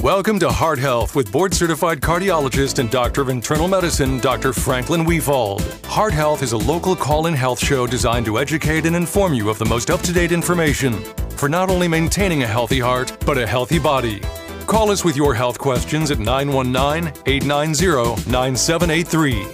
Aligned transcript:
Welcome 0.00 0.38
to 0.38 0.48
Heart 0.48 0.78
Health 0.78 1.14
with 1.14 1.30
board 1.30 1.52
certified 1.52 2.00
cardiologist 2.00 2.78
and 2.78 2.90
doctor 2.90 3.20
of 3.20 3.28
internal 3.28 3.68
medicine, 3.68 4.18
Dr. 4.20 4.52
Franklin 4.54 5.04
Wefald. 5.04 5.60
Heart 5.84 6.14
Health 6.14 6.42
is 6.42 6.52
a 6.52 6.56
local 6.56 6.96
call 6.96 7.26
in 7.26 7.34
health 7.34 7.58
show 7.62 7.86
designed 7.86 8.24
to 8.26 8.38
educate 8.38 8.86
and 8.86 8.96
inform 8.96 9.34
you 9.34 9.50
of 9.50 9.58
the 9.58 9.66
most 9.66 9.90
up 9.90 10.00
to 10.02 10.12
date 10.12 10.32
information 10.32 10.94
for 11.36 11.48
not 11.50 11.68
only 11.68 11.86
maintaining 11.88 12.44
a 12.44 12.46
healthy 12.46 12.80
heart, 12.80 13.14
but 13.26 13.36
a 13.36 13.46
healthy 13.46 13.78
body. 13.78 14.20
Call 14.66 14.90
us 14.90 15.04
with 15.04 15.16
your 15.16 15.34
health 15.34 15.58
questions 15.58 16.10
at 16.10 16.18
919 16.18 17.12
890 17.26 18.30
9783. 18.30 19.46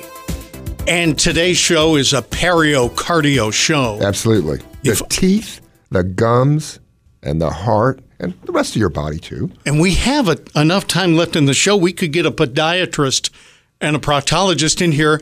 And 0.87 1.19
today's 1.19 1.57
show 1.57 1.97
is 1.97 2.13
a 2.13 2.23
periocardio 2.23 3.53
show. 3.53 3.99
Absolutely. 4.03 4.59
The 4.83 4.93
If- 4.93 5.09
teeth, 5.09 5.61
the 5.91 6.05
gums, 6.05 6.79
and 7.23 7.41
the 7.41 7.51
heart, 7.51 8.01
and 8.25 8.41
the 8.43 8.53
rest 8.53 8.75
of 8.75 8.81
your 8.81 8.89
body 8.89 9.19
too. 9.19 9.51
And 9.65 9.81
we 9.81 9.95
have 9.95 10.29
a, 10.29 10.39
enough 10.57 10.87
time 10.87 11.15
left 11.15 11.37
in 11.37 11.45
the 11.45 11.55
show. 11.55 11.77
We 11.77 11.93
could 11.93 12.13
get 12.13 12.27
a 12.27 12.31
podiatrist 12.31 13.31
and 13.81 13.95
a 13.95 13.99
proctologist 13.99 14.83
in 14.83 14.93
here, 14.93 15.21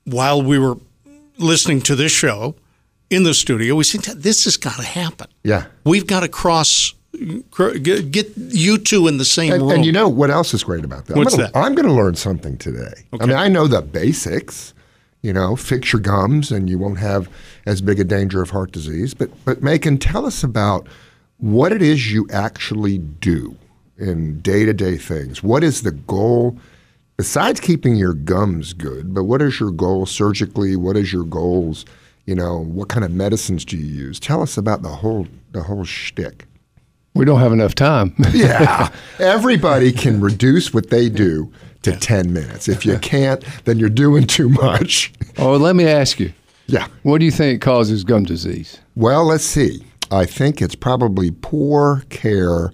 while 0.04 0.42
we 0.42 0.60
were 0.60 0.76
listening 1.38 1.80
to 1.82 1.96
this 1.96 2.12
show 2.12 2.56
in 3.10 3.24
the 3.24 3.34
studio, 3.34 3.76
we 3.76 3.84
said, 3.86 4.02
This 4.22 4.44
has 4.46 4.58
got 4.58 4.76
to 4.78 4.84
happen. 4.84 5.28
Yeah. 5.44 5.66
We've 5.86 6.06
got 6.08 6.20
to 6.22 6.28
cross, 6.28 6.94
get 7.14 8.28
you 8.36 8.78
two 8.78 9.08
in 9.08 9.18
the 9.18 9.24
same 9.26 9.54
And, 9.54 9.62
room. 9.64 9.72
and 9.72 9.86
you 9.86 9.92
know 9.94 10.10
what 10.10 10.30
else 10.30 10.54
is 10.54 10.64
great 10.64 10.84
about 10.84 11.06
that? 11.06 11.16
What's 11.18 11.34
I'm 11.36 11.40
gonna, 11.40 11.52
that? 11.54 11.60
I'm 11.60 11.74
going 11.76 11.88
to 11.88 11.94
learn 11.94 12.16
something 12.16 12.58
today. 12.58 12.94
I 13.20 13.26
mean, 13.26 13.38
I 13.38 13.48
know 13.48 13.68
the 13.68 13.82
basics. 13.82 14.74
You 15.22 15.34
know, 15.34 15.56
fix 15.56 15.94
your 15.94 16.02
gums, 16.02 16.52
and 16.52 16.70
you 16.70 16.80
won't 16.80 16.98
have 16.98 17.30
as 17.66 17.82
big 17.82 18.00
a 18.00 18.04
danger 18.04 18.42
of 18.42 18.50
heart 18.50 18.72
disease. 18.72 19.14
But 19.14 19.30
but 19.46 19.62
Macon, 19.62 19.98
tell 19.98 20.26
us 20.26 20.44
about 20.44 20.88
what 21.38 21.72
it 21.72 21.82
is 21.82 22.12
you 22.12 22.28
actually 22.32 22.98
do 22.98 23.56
in 23.98 24.42
day 24.42 24.66
to 24.66 24.74
day 24.74 24.98
things. 24.98 25.44
What 25.44 25.64
is 25.64 25.84
the 25.84 25.92
goal? 25.92 26.58
Besides 27.18 27.60
keeping 27.60 27.96
your 27.96 28.14
gums 28.14 28.74
good, 28.74 29.14
but 29.14 29.26
what 29.26 29.44
is 29.44 29.60
your 29.60 29.70
goal 29.70 30.08
surgically? 30.08 30.76
What 30.76 30.98
is 30.98 31.14
your 31.14 31.24
goals? 31.24 31.86
You 32.26 32.34
know, 32.34 32.64
what 32.64 32.90
kind 32.90 33.06
of 33.06 33.12
medicines 33.12 33.64
do 33.64 33.78
you 33.78 33.86
use? 33.86 34.20
Tell 34.20 34.42
us 34.42 34.58
about 34.58 34.82
the 34.82 34.90
whole 34.90 35.28
the 35.52 35.64
whole 35.64 35.84
shtick. 35.84 36.48
We 37.14 37.26
don't 37.26 37.40
have 37.40 37.52
enough 37.52 37.76
time. 37.76 38.16
Yeah. 38.34 38.90
Everybody 39.20 39.92
can 39.92 40.22
reduce 40.22 40.74
what 40.74 40.90
they 40.90 41.10
do 41.10 41.52
to 41.84 41.96
10 41.96 42.32
minutes. 42.34 42.68
If 42.68 42.86
you 42.86 42.98
can't, 43.02 43.44
then 43.66 43.80
you're 43.80 43.90
doing 43.90 44.26
too 44.28 44.50
much. 44.50 45.12
oh, 45.38 45.56
let 45.58 45.76
me 45.76 45.86
ask 45.88 46.20
you. 46.20 46.34
Yeah. 46.68 46.88
What 47.04 47.20
do 47.20 47.26
you 47.26 47.32
think 47.32 47.62
causes 47.62 48.04
gum 48.04 48.24
disease? 48.24 48.80
Well, 48.96 49.26
let's 49.26 49.44
see. 49.44 49.86
I 50.12 50.26
think 50.26 50.62
it's 50.62 50.76
probably 50.76 51.32
poor 51.32 52.04
care 52.10 52.72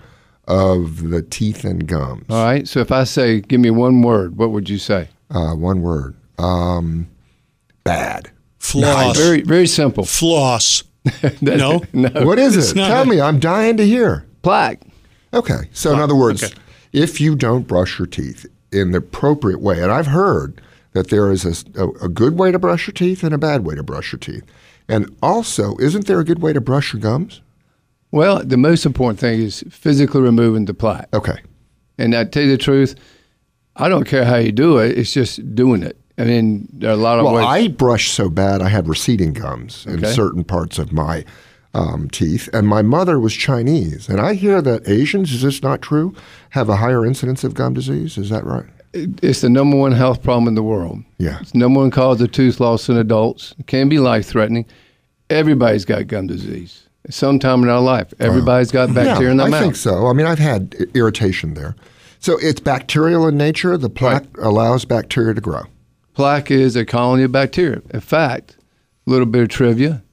of 0.48 1.10
the 1.10 1.22
teeth 1.22 1.64
and 1.64 1.88
gums. 1.88 2.26
All 2.30 2.44
right. 2.46 2.68
So 2.68 2.80
if 2.80 2.92
I 2.92 3.04
say, 3.04 3.42
give 3.42 3.60
me 3.60 3.70
one 3.70 4.02
word, 4.02 4.38
what 4.38 4.52
would 4.52 4.70
you 4.70 4.78
say? 4.78 5.10
Uh, 5.30 5.54
one 5.56 5.82
word. 5.82 6.16
Um, 6.40 7.08
bad. 7.84 8.32
floss. 8.60 9.18
Very, 9.18 9.42
very 9.42 9.68
simple. 9.68 10.06
floss. 10.06 10.84
no? 11.42 11.82
No. 11.94 12.10
What 12.26 12.38
is 12.40 12.56
It's 12.58 12.72
it? 12.72 12.76
Tell 12.76 13.04
a- 13.04 13.06
me. 13.06 13.20
I'm 13.22 13.40
dying 13.40 13.78
to 13.78 13.86
hear. 13.86 14.26
Plaque. 14.42 14.82
Okay. 15.34 15.70
So, 15.72 15.92
in 15.94 16.00
other 16.00 16.16
words, 16.16 16.44
okay. 16.44 16.54
if 16.94 17.20
you 17.20 17.36
don't 17.36 17.68
brush 17.68 18.00
your 18.00 18.06
teeth 18.08 18.46
in 18.72 18.92
the 18.92 19.00
appropriate 19.00 19.62
way, 19.62 19.82
and 19.82 19.92
I've 19.92 20.08
heard 20.08 20.62
that 20.94 21.10
there 21.10 21.32
is 21.32 21.46
a, 21.46 21.82
a, 21.82 21.90
a 22.06 22.10
good 22.10 22.38
way 22.38 22.52
to 22.52 22.60
brush 22.60 22.88
your 22.88 22.94
teeth 22.94 23.24
and 23.24 23.34
a 23.34 23.38
bad 23.38 23.66
way 23.66 23.76
to 23.76 23.84
brush 23.84 24.12
your 24.12 24.20
teeth. 24.20 24.44
And 24.90 25.16
also, 25.22 25.76
isn't 25.78 26.08
there 26.08 26.20
a 26.20 26.24
good 26.24 26.42
way 26.42 26.54
to 26.54 26.62
brush 26.62 26.94
your 26.94 27.02
gums? 27.02 27.42
Well, 28.12 28.44
the 28.44 28.58
most 28.58 28.86
important 28.86 29.20
thing 29.20 29.42
is 29.42 29.64
physically 29.70 30.22
removing 30.22 30.66
the 30.66 30.74
plaque. 30.74 31.10
Okay. 31.14 31.38
And 31.98 32.16
I 32.16 32.24
tell 32.24 32.44
you 32.44 32.52
the 32.52 32.58
truth, 32.58 32.96
I 33.76 33.90
don't 33.90 34.06
care 34.06 34.24
how 34.26 34.38
you 34.38 34.52
do 34.52 34.78
it. 34.78 34.98
It's 34.98 35.12
just 35.12 35.54
doing 35.56 35.84
it. 35.84 35.98
I 36.18 36.24
mean, 36.24 36.68
there 36.72 36.90
are 36.90 36.94
a 36.94 36.98
lot 36.98 37.20
of 37.20 37.26
Well, 37.26 37.36
ways. 37.36 37.46
I 37.46 37.68
brushed 37.68 38.14
so 38.14 38.30
bad 38.30 38.62
I 38.62 38.70
had 38.70 38.88
receding 38.88 39.34
gums 39.34 39.86
in 39.86 40.04
certain 40.06 40.44
parts 40.44 40.80
of 40.80 40.92
my 40.92 41.26
um, 41.74 42.10
teeth, 42.10 42.50
and 42.54 42.68
my 42.68 42.82
mother 42.82 43.20
was 43.20 43.34
Chinese. 43.34 44.10
And 44.10 44.20
I 44.20 44.34
hear 44.34 44.62
that 44.62 44.88
Asians, 44.88 45.32
is 45.32 45.42
this 45.42 45.62
not 45.62 45.82
true, 45.82 46.16
have 46.52 46.70
a 46.70 46.78
higher 46.78 47.06
incidence 47.06 47.44
of 47.44 47.54
gum 47.54 47.74
disease? 47.74 48.18
Is 48.18 48.30
that 48.30 48.46
right? 48.46 48.66
it's 48.94 49.42
the 49.42 49.50
number 49.50 49.78
one 49.78 49.92
health 49.92 50.24
problem 50.24 50.48
in 50.48 50.56
the 50.56 50.64
world. 50.64 51.04
Yeah. 51.18 51.40
It's 51.42 51.52
the 51.52 51.60
number 51.60 51.80
one 51.80 51.92
cause 51.92 52.22
of 52.22 52.32
tooth 52.32 52.60
loss 52.60 52.90
in 52.90 52.98
adults. 52.98 53.54
It 53.60 53.68
can 53.68 53.90
be 53.90 54.00
life 54.00 54.26
threatening. 54.26 54.66
Everybody's 55.30 55.86
got 55.86 56.08
gum 56.08 56.28
disease. 56.28 56.88
Sometime 57.10 57.64
in 57.64 57.70
our 57.70 57.82
life, 57.82 58.14
everybody's 58.20 58.72
got 58.72 58.94
bacteria 58.94 59.28
yeah, 59.28 59.32
in 59.32 59.38
their 59.38 59.48
I 59.48 59.50
mouth. 59.50 59.62
I 59.62 59.64
think 59.64 59.76
so. 59.76 60.08
I 60.08 60.14
mean, 60.14 60.26
I've 60.26 60.40
had 60.40 60.76
irritation 60.94 61.54
there. 61.54 61.76
So 62.20 62.38
it's 62.42 62.60
bacterial 62.60 63.28
in 63.28 63.38
nature. 63.38 63.78
The 63.78 63.90
plaque 63.90 64.26
allows 64.40 64.84
bacteria 64.84 65.34
to 65.34 65.42
grow. 65.42 65.64
Plaque 66.14 66.52
is 66.52 66.76
a 66.76 66.86
colony 66.86 67.24
of 67.24 67.32
bacteria. 67.32 67.82
In 67.94 68.02
fact, 68.02 68.58
a 69.06 69.10
little 69.10 69.26
bit 69.26 69.44
of 69.44 69.50
trivia. 69.50 70.04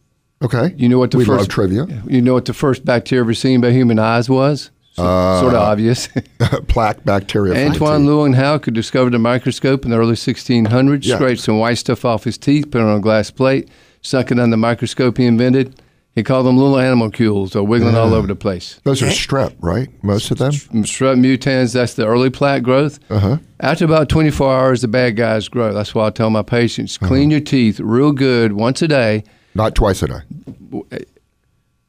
Okay. 0.43 0.75
You 0.77 0.89
know 0.89 0.99
what 0.99 1.11
the 1.11 1.19
we 1.19 1.25
first 1.25 1.39
love 1.41 1.49
trivia. 1.49 1.87
You 2.07 2.21
know 2.21 2.35
what 2.35 2.45
the 2.45 2.53
first 2.55 2.85
bacteria 2.85 3.23
ever 3.23 3.35
seen 3.35 3.61
by 3.61 3.71
human 3.71 3.99
eyes 3.99 4.29
was? 4.29 4.71
So, 4.95 5.03
sort 5.41 5.55
of 5.55 5.61
Uh, 5.61 5.65
obvious. 5.65 6.09
plaque 6.69 7.05
bacteria. 7.05 7.67
Antoine 7.67 8.07
Leeuwenhoek, 8.07 8.65
who 8.65 8.71
discovered 8.71 9.11
the 9.11 9.19
microscope 9.19 9.85
in 9.85 9.91
the 9.91 9.97
early 9.99 10.15
1600s, 10.15 11.05
Yeah. 11.05 11.17
scraped 11.17 11.41
some 11.41 11.59
white 11.59 11.79
stuff 11.79 12.05
off 12.05 12.25
his 12.25 12.39
teeth, 12.39 12.71
put 12.71 12.81
it 12.81 12.85
on 12.85 12.97
a 12.99 13.01
glass 13.01 13.31
plate, 13.31 13.69
sunk 14.03 14.31
it 14.31 14.39
on 14.39 14.51
the 14.51 14.57
microscope 14.57 15.19
he 15.19 15.25
invented. 15.25 15.81
He 16.15 16.23
called 16.23 16.47
them 16.47 16.57
little 16.57 16.79
animalcules. 16.79 17.55
They're 17.55 17.63
wiggling 17.65 17.97
all 17.97 18.15
over 18.15 18.29
the 18.29 18.37
place. 18.37 18.79
Those 18.85 19.03
are 19.03 19.07
strep, 19.07 19.55
right? 19.61 19.89
Most 20.05 20.31
of 20.31 20.39
them. 20.39 20.53
Strep 20.53 21.19
mutans, 21.19 21.73
that's 21.75 21.95
the 21.95 22.07
early 22.07 22.31
plaque 22.31 22.63
growth. 22.63 23.01
Uh-huh. 23.11 23.39
After 23.59 23.85
about 23.85 24.09
24 24.09 24.55
hours, 24.55 24.83
the 24.83 24.87
bad 24.89 25.17
guys 25.17 25.49
grow. 25.49 25.73
That's 25.75 25.93
why 25.93 26.07
I 26.07 26.11
tell 26.11 26.31
my 26.31 26.43
patients 26.43 26.97
Uh-huh. 27.03 27.09
clean 27.09 27.33
your 27.33 27.41
teeth 27.41 27.81
real 27.81 28.13
good 28.13 28.53
once 28.53 28.81
a 28.81 28.87
day. 28.87 29.25
Not 29.55 29.75
twice 29.75 30.03
a 30.03 30.09
day. 30.09 30.21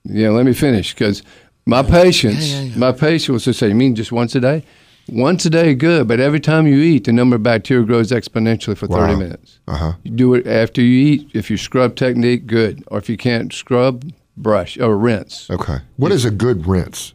Yeah, 0.04 0.30
let 0.30 0.46
me 0.46 0.54
finish 0.54 0.94
because 0.94 1.24
my 1.66 1.82
patients, 1.82 2.76
my 2.76 2.92
patients 2.92 3.30
was 3.30 3.44
to 3.46 3.54
say, 3.54 3.70
"You 3.70 3.76
mean 3.76 3.96
just 3.96 4.12
once 4.12 4.36
a 4.36 4.40
day?" 4.40 4.64
Once 5.08 5.46
a 5.46 5.52
day, 5.52 5.76
good, 5.76 6.08
but 6.08 6.20
every 6.20 6.40
time 6.40 6.66
you 6.66 6.78
eat, 6.80 7.04
the 7.04 7.14
number 7.14 7.36
of 7.36 7.44
bacteria 7.44 7.86
grows 7.86 8.10
exponentially 8.12 8.76
for 8.76 8.88
30 8.88 9.14
Wow. 9.14 9.20
minutes. 9.20 9.60
Uh-huh. 9.68 9.94
You 10.04 10.10
do 10.12 10.34
it 10.34 10.48
after 10.48 10.82
you 10.82 11.14
eat. 11.14 11.30
If 11.34 11.52
you 11.52 11.58
scrub 11.58 11.96
technique, 11.96 12.48
good. 12.48 12.84
Or 12.88 12.98
if 12.98 13.08
you 13.08 13.16
can't 13.16 13.54
scrub, 13.54 14.04
brush 14.36 14.80
or 14.80 14.98
rinse. 14.98 15.48
Okay. 15.52 15.78
What 15.98 16.12
is 16.12 16.26
a 16.26 16.32
good 16.32 16.66
rinse? 16.66 17.14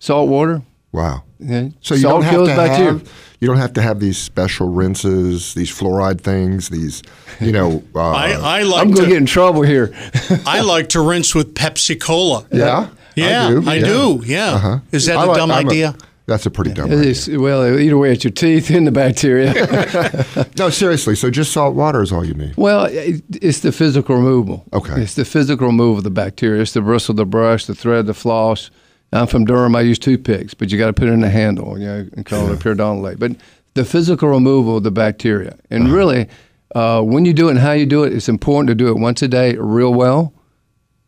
Salt 0.00 0.28
water. 0.28 0.62
Wow. 0.90 1.22
Yeah. 1.44 1.68
So 1.80 1.94
you 1.94 2.00
Salt 2.02 2.22
don't 2.22 2.30
have 2.30 2.40
to 2.46 2.56
bacteria. 2.56 2.92
have 2.92 3.12
you 3.40 3.48
don't 3.48 3.58
have 3.58 3.72
to 3.74 3.82
have 3.82 4.00
these 4.00 4.16
special 4.16 4.68
rinses, 4.72 5.52
these 5.54 5.70
fluoride 5.70 6.20
things, 6.20 6.68
these 6.70 7.02
you 7.40 7.52
know. 7.52 7.82
Uh, 7.94 8.00
I, 8.10 8.32
I 8.32 8.60
I'm 8.60 8.68
like 8.68 8.84
going 8.94 8.94
to 8.96 9.06
get 9.08 9.16
in 9.18 9.26
trouble 9.26 9.62
here. 9.62 9.94
I 10.46 10.60
like 10.62 10.88
to 10.90 11.00
rinse 11.00 11.34
with 11.34 11.54
Pepsi 11.54 12.00
Cola. 12.00 12.46
yeah, 12.50 12.88
Yeah, 13.14 13.46
I 13.46 13.50
do. 13.50 13.68
I 13.70 13.74
yeah. 13.74 13.86
do. 13.86 14.22
Yeah. 14.24 14.54
Uh-huh. 14.54 14.78
Is 14.92 15.06
that 15.06 15.16
I 15.18 15.24
a 15.24 15.26
like- 15.26 15.36
dumb 15.36 15.50
I'm 15.50 15.66
idea? 15.68 15.94
that's 16.26 16.46
a 16.46 16.50
pretty 16.50 16.72
dumb 16.72 16.90
It 16.90 16.98
idea. 17.00 17.10
is- 17.10 17.28
well, 17.28 17.78
either 17.78 17.98
way, 17.98 18.12
it's 18.12 18.24
your 18.24 18.30
teeth 18.32 18.70
and 18.70 18.86
the 18.86 18.90
bacteria. 18.92 19.52
No, 20.58 20.70
seriously. 20.70 21.14
So 21.16 21.30
just 21.30 21.52
salt 21.52 21.74
water 21.74 22.00
is 22.02 22.12
all 22.12 22.24
you 22.24 22.32
need. 22.34 22.56
well, 22.56 22.86
it, 22.86 23.22
it's 23.42 23.60
the 23.60 23.72
physical 23.72 24.16
removal. 24.16 24.64
Okay. 24.72 25.02
It's 25.02 25.14
the 25.14 25.24
physical 25.26 25.66
removal 25.66 25.98
of 25.98 26.04
the 26.04 26.10
bacteria. 26.10 26.62
It's 26.62 26.72
the 26.72 26.80
bristle, 26.80 27.14
the 27.14 27.26
brush, 27.26 27.66
the 27.66 27.74
thread, 27.74 28.06
the 28.06 28.14
floss. 28.14 28.70
I'm 29.14 29.26
from 29.26 29.44
Durham. 29.44 29.76
I 29.76 29.80
use 29.82 29.98
toothpicks, 29.98 30.54
but 30.54 30.70
you 30.70 30.78
got 30.78 30.86
to 30.88 30.92
put 30.92 31.08
it 31.08 31.12
in 31.12 31.20
the 31.20 31.30
handle, 31.30 31.78
you 31.78 31.86
know, 31.86 32.06
and 32.16 32.26
call 32.26 32.50
it 32.50 32.52
a 32.52 32.56
periodontal 32.56 33.18
But 33.18 33.32
the 33.74 33.84
physical 33.84 34.28
removal 34.28 34.76
of 34.78 34.82
the 34.82 34.90
bacteria, 34.90 35.56
and 35.70 35.84
Uh-huh. 35.84 35.96
really, 35.96 36.26
uh, 36.74 37.00
when 37.02 37.24
you 37.24 37.32
do 37.32 37.48
it 37.48 37.52
and 37.52 37.60
how 37.60 37.72
you 37.72 37.86
do 37.86 38.02
it, 38.04 38.12
it's 38.12 38.28
important 38.28 38.68
to 38.68 38.74
do 38.74 38.88
it 38.88 38.98
once 38.98 39.22
a 39.22 39.28
day, 39.28 39.56
real 39.58 39.94
well. 39.94 40.32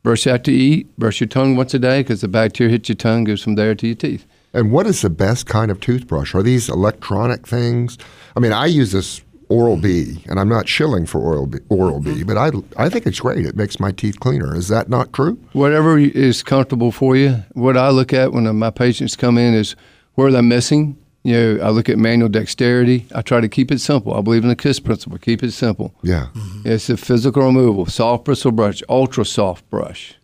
Brush 0.02 0.26
after 0.28 0.52
you 0.52 0.58
eat. 0.58 0.96
Brush 0.96 1.20
your 1.20 1.26
tongue 1.26 1.56
once 1.56 1.74
a 1.74 1.80
day 1.80 2.00
because 2.00 2.20
the 2.20 2.28
bacteria 2.28 2.70
hits 2.70 2.88
your 2.88 2.94
tongue, 2.96 3.24
goes 3.24 3.42
from 3.42 3.56
there 3.56 3.74
to 3.74 3.86
your 3.88 3.96
teeth. 3.96 4.24
And 4.54 4.70
what 4.70 4.86
is 4.86 5.02
the 5.02 5.10
best 5.10 5.46
kind 5.46 5.70
of 5.70 5.80
toothbrush? 5.80 6.32
Are 6.34 6.42
these 6.44 6.68
electronic 6.68 7.46
things? 7.46 7.98
I 8.36 8.40
mean, 8.40 8.52
I 8.52 8.66
use 8.66 8.92
this 8.92 9.20
Oral 9.48 9.76
B, 9.76 10.24
and 10.26 10.40
I'm 10.40 10.48
not 10.48 10.68
shilling 10.68 11.06
for 11.06 11.20
Oral 11.20 11.46
B, 11.46 11.58
Oral 11.68 12.00
B, 12.00 12.24
but 12.24 12.36
I 12.36 12.50
I 12.76 12.88
think 12.88 13.06
it's 13.06 13.20
great. 13.20 13.46
It 13.46 13.56
makes 13.56 13.78
my 13.78 13.92
teeth 13.92 14.18
cleaner. 14.18 14.56
Is 14.56 14.68
that 14.68 14.88
not 14.88 15.12
true? 15.12 15.38
Whatever 15.52 15.98
is 15.98 16.42
comfortable 16.42 16.90
for 16.90 17.16
you. 17.16 17.44
What 17.52 17.76
I 17.76 17.90
look 17.90 18.12
at 18.12 18.32
when 18.32 18.46
uh, 18.46 18.52
my 18.52 18.70
patients 18.70 19.14
come 19.14 19.38
in 19.38 19.54
is 19.54 19.76
where 20.14 20.32
they're 20.32 20.42
missing. 20.42 20.96
You 21.22 21.32
know, 21.32 21.64
I 21.64 21.70
look 21.70 21.88
at 21.88 21.98
manual 21.98 22.28
dexterity. 22.28 23.06
I 23.14 23.22
try 23.22 23.40
to 23.40 23.48
keep 23.48 23.72
it 23.72 23.80
simple. 23.80 24.14
I 24.14 24.20
believe 24.20 24.42
in 24.42 24.48
the 24.48 24.56
KISS 24.56 24.78
principle. 24.80 25.18
Keep 25.18 25.42
it 25.42 25.52
simple. 25.52 25.92
Yeah. 26.02 26.28
Mm-hmm. 26.34 26.68
It's 26.68 26.86
the 26.86 26.96
physical 26.96 27.42
removal, 27.42 27.86
soft 27.86 28.24
bristle 28.24 28.52
brush, 28.52 28.82
ultra 28.88 29.24
soft 29.24 29.68
brush, 29.70 30.14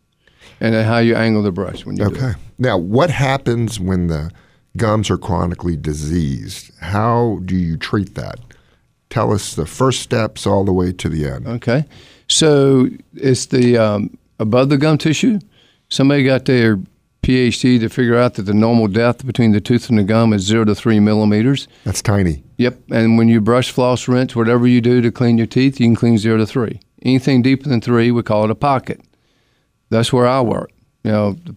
and 0.61 0.75
then 0.75 0.85
how 0.85 0.99
you 0.99 1.15
angle 1.17 1.43
the 1.43 1.53
brush 1.53 1.85
when 1.85 1.97
you 1.97 2.05
Okay. 2.05 2.33
Now, 2.59 2.79
what 2.79 3.11
happens 3.11 3.81
when 3.81 4.07
the 4.07 4.31
gums 4.77 5.11
are 5.11 5.19
chronically 5.19 5.77
diseased? 5.77 6.73
How 6.81 7.41
do 7.45 7.57
you 7.57 7.77
treat 7.77 8.15
that? 8.15 8.39
Tell 9.13 9.31
us 9.31 9.55
the 9.55 9.67
first 9.67 10.01
steps 10.01 10.47
all 10.47 10.65
the 10.65 10.73
way 10.73 10.91
to 10.91 11.07
the 11.07 11.29
end. 11.29 11.47
Okay. 11.47 11.85
So 12.29 12.89
it's 13.13 13.45
the 13.45 13.77
um, 13.77 14.17
above 14.39 14.71
the 14.71 14.79
gum 14.79 14.97
tissue. 14.97 15.39
Somebody 15.91 16.25
got 16.25 16.47
their 16.47 16.79
PhD 17.23 17.79
to 17.79 17.91
figure 17.91 18.17
out 18.17 18.35
that 18.35 18.45
the 18.45 18.55
normal 18.55 18.89
depth 18.89 19.27
between 19.27 19.53
the 19.53 19.61
tooth 19.61 19.91
and 19.91 19.99
the 19.99 20.03
gum 20.03 20.33
is 20.33 20.41
zero 20.41 20.65
to 20.65 20.75
three 20.75 20.99
millimeters. 20.99 21.69
That's 21.85 22.01
tiny. 22.01 22.43
Yep. 22.57 22.79
And 22.91 23.19
when 23.19 23.29
you 23.29 23.43
brush, 23.43 23.71
floss, 23.71 24.09
rinse, 24.09 24.35
whatever 24.35 24.67
you 24.67 24.81
do 24.81 25.03
to 25.03 25.13
clean 25.13 25.37
your 25.37 25.47
teeth, 25.47 25.79
you 25.79 25.89
can 25.89 25.95
clean 25.95 26.17
zero 26.17 26.39
to 26.39 26.47
three. 26.47 26.81
Anything 27.03 27.43
deeper 27.43 27.69
than 27.69 27.83
three, 27.83 28.11
we 28.11 28.23
call 28.23 28.45
it 28.45 28.51
a 28.51 28.55
pocket. 28.55 29.03
That's 29.91 30.11
where 30.11 30.27
I 30.27 30.41
work. 30.41 30.73
You 31.05 31.13
know, 31.13 31.33
the 31.33 31.55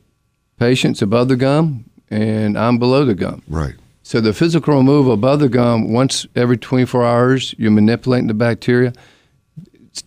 patient's 0.60 1.02
above 1.02 1.30
the 1.30 1.38
gum, 1.38 1.90
and 2.10 2.58
I'm 2.58 2.80
below 2.80 3.06
the 3.06 3.16
gum. 3.16 3.44
Right. 3.48 3.76
So 4.06 4.22
the 4.22 4.34
physical 4.34 4.76
removal 4.76 5.14
above 5.14 5.40
the 5.40 5.50
gum, 5.50 5.92
once 5.92 6.28
every 6.36 6.58
24 6.58 7.04
hours, 7.04 7.56
you're 7.58 7.72
manipulating 7.72 8.28
the 8.28 8.36
bacteria 8.36 8.94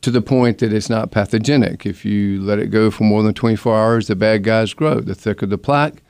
to 0.02 0.12
the 0.12 0.22
point 0.22 0.58
that 0.58 0.72
it's 0.72 0.88
not 0.88 1.10
pathogenic. 1.10 1.84
If 1.84 2.04
you 2.04 2.40
let 2.40 2.60
it 2.60 2.68
go 2.68 2.92
for 2.92 3.02
more 3.02 3.24
than 3.24 3.34
24 3.34 3.76
hours, 3.76 4.06
the 4.06 4.14
bad 4.14 4.44
guys 4.44 4.72
grow. 4.72 5.00
The 5.00 5.16
thicker 5.16 5.46
the 5.46 5.58
plaque, 5.58 6.04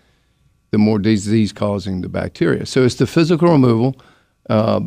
the 0.70 0.76
more 0.76 0.99
disease 0.99 1.50
causing 1.55 2.02
the 2.02 2.11
bacteria. 2.11 2.67
So 2.67 2.85
it's 2.85 2.96
the 2.96 3.06
physical 3.06 3.50
removal. 3.50 3.96
Uh, 4.50 4.81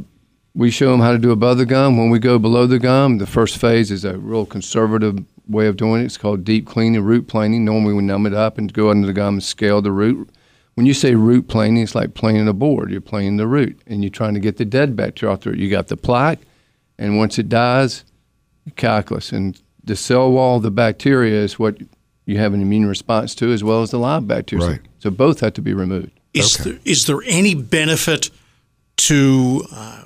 we 0.54 0.70
show 0.70 0.92
them 0.92 1.02
how 1.02 1.12
to 1.12 1.18
do 1.18 1.32
above 1.32 1.58
the 1.58 1.66
gum. 1.66 1.98
When 1.98 2.12
we 2.12 2.20
go 2.20 2.38
below 2.38 2.68
the 2.68 2.78
gum, 2.78 3.18
the 3.18 3.26
first 3.26 3.58
phase 3.58 3.90
is 3.90 4.06
a 4.06 4.20
real 4.20 4.46
conservative 4.46 5.26
way 5.48 5.66
of 5.66 5.76
doing 5.76 6.04
it. 6.04 6.06
It's 6.06 6.18
called 6.18 6.44
deep 6.44 6.68
cleaning, 6.68 7.02
root 7.02 7.28
planing. 7.28 7.66
Normally 7.66 7.96
we 7.96 8.04
numb 8.04 8.28
it 8.28 8.36
up 8.36 8.60
and 8.60 8.72
go 8.72 8.92
under 8.92 9.08
the 9.08 9.14
gum 9.14 9.36
and 9.36 9.44
scale 9.44 9.82
the 9.82 9.92
root. 9.92 10.30
When 10.76 10.86
you 10.86 10.94
say 10.94 11.16
root 11.16 11.48
planing, 11.48 11.84
it's 11.84 11.96
like 11.96 12.14
planing 12.14 12.48
a 12.48 12.54
board. 12.54 12.92
You're 12.92 13.02
planing 13.02 13.38
the 13.38 13.48
root 13.48 13.80
and 13.88 14.04
you're 14.04 14.10
trying 14.10 14.34
to 14.36 14.40
get 14.40 14.58
the 14.58 14.66
dead 14.66 14.96
bacteria 14.96 15.34
off 15.34 15.42
the 15.42 15.52
root. 15.52 15.60
You 15.60 15.70
got 15.70 15.88
the 15.88 15.98
plaque, 15.98 16.40
and 16.98 17.18
once 17.18 17.38
it 17.38 17.50
dies, 17.50 18.06
calculus. 18.76 19.32
And 19.32 19.62
the 19.84 19.96
cell 19.96 20.32
wall 20.32 20.58
of 20.58 20.64
the 20.64 20.72
bacteria 20.72 21.42
is 21.42 21.60
what 21.60 21.78
you 22.26 22.38
have 22.38 22.54
an 22.54 22.62
immune 22.62 22.88
response 22.88 23.36
to, 23.36 23.52
as 23.52 23.64
well 23.64 23.82
as 23.82 23.92
the 23.92 24.00
live 24.00 24.28
bacteria. 24.28 24.68
Right. 24.68 24.82
So 25.00 25.10
both 25.10 25.40
have 25.42 25.54
to 25.54 25.62
be 25.62 25.74
removed. 25.74 26.12
Is, 26.34 26.56
there, 26.58 26.80
is 26.86 27.08
there 27.08 27.22
any 27.26 27.56
benefit 27.56 28.30
to 28.98 29.66
uh, 29.74 30.04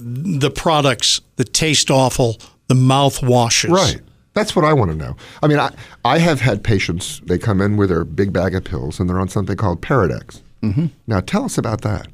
the 0.00 0.50
products 0.50 1.20
that 1.36 1.52
taste 1.52 1.90
awful, 1.90 2.38
the 2.68 2.74
mouth 2.74 3.22
washes? 3.22 3.70
Right. 3.70 4.00
That's 4.36 4.54
what 4.54 4.66
I 4.66 4.74
want 4.74 4.90
to 4.90 4.96
know. 4.98 5.16
I 5.42 5.46
mean, 5.46 5.58
I, 5.58 5.74
I 6.04 6.18
have 6.18 6.42
had 6.42 6.62
patients, 6.62 7.22
they 7.24 7.38
come 7.38 7.62
in 7.62 7.78
with 7.78 7.88
their 7.88 8.04
big 8.04 8.34
bag 8.34 8.54
of 8.54 8.64
pills 8.64 9.00
and 9.00 9.08
they're 9.08 9.18
on 9.18 9.30
something 9.30 9.56
called 9.56 9.80
Peridex. 9.80 10.42
Mm-hmm. 10.62 10.88
Now, 11.06 11.20
tell 11.20 11.44
us 11.46 11.56
about 11.56 11.80
that. 11.80 12.08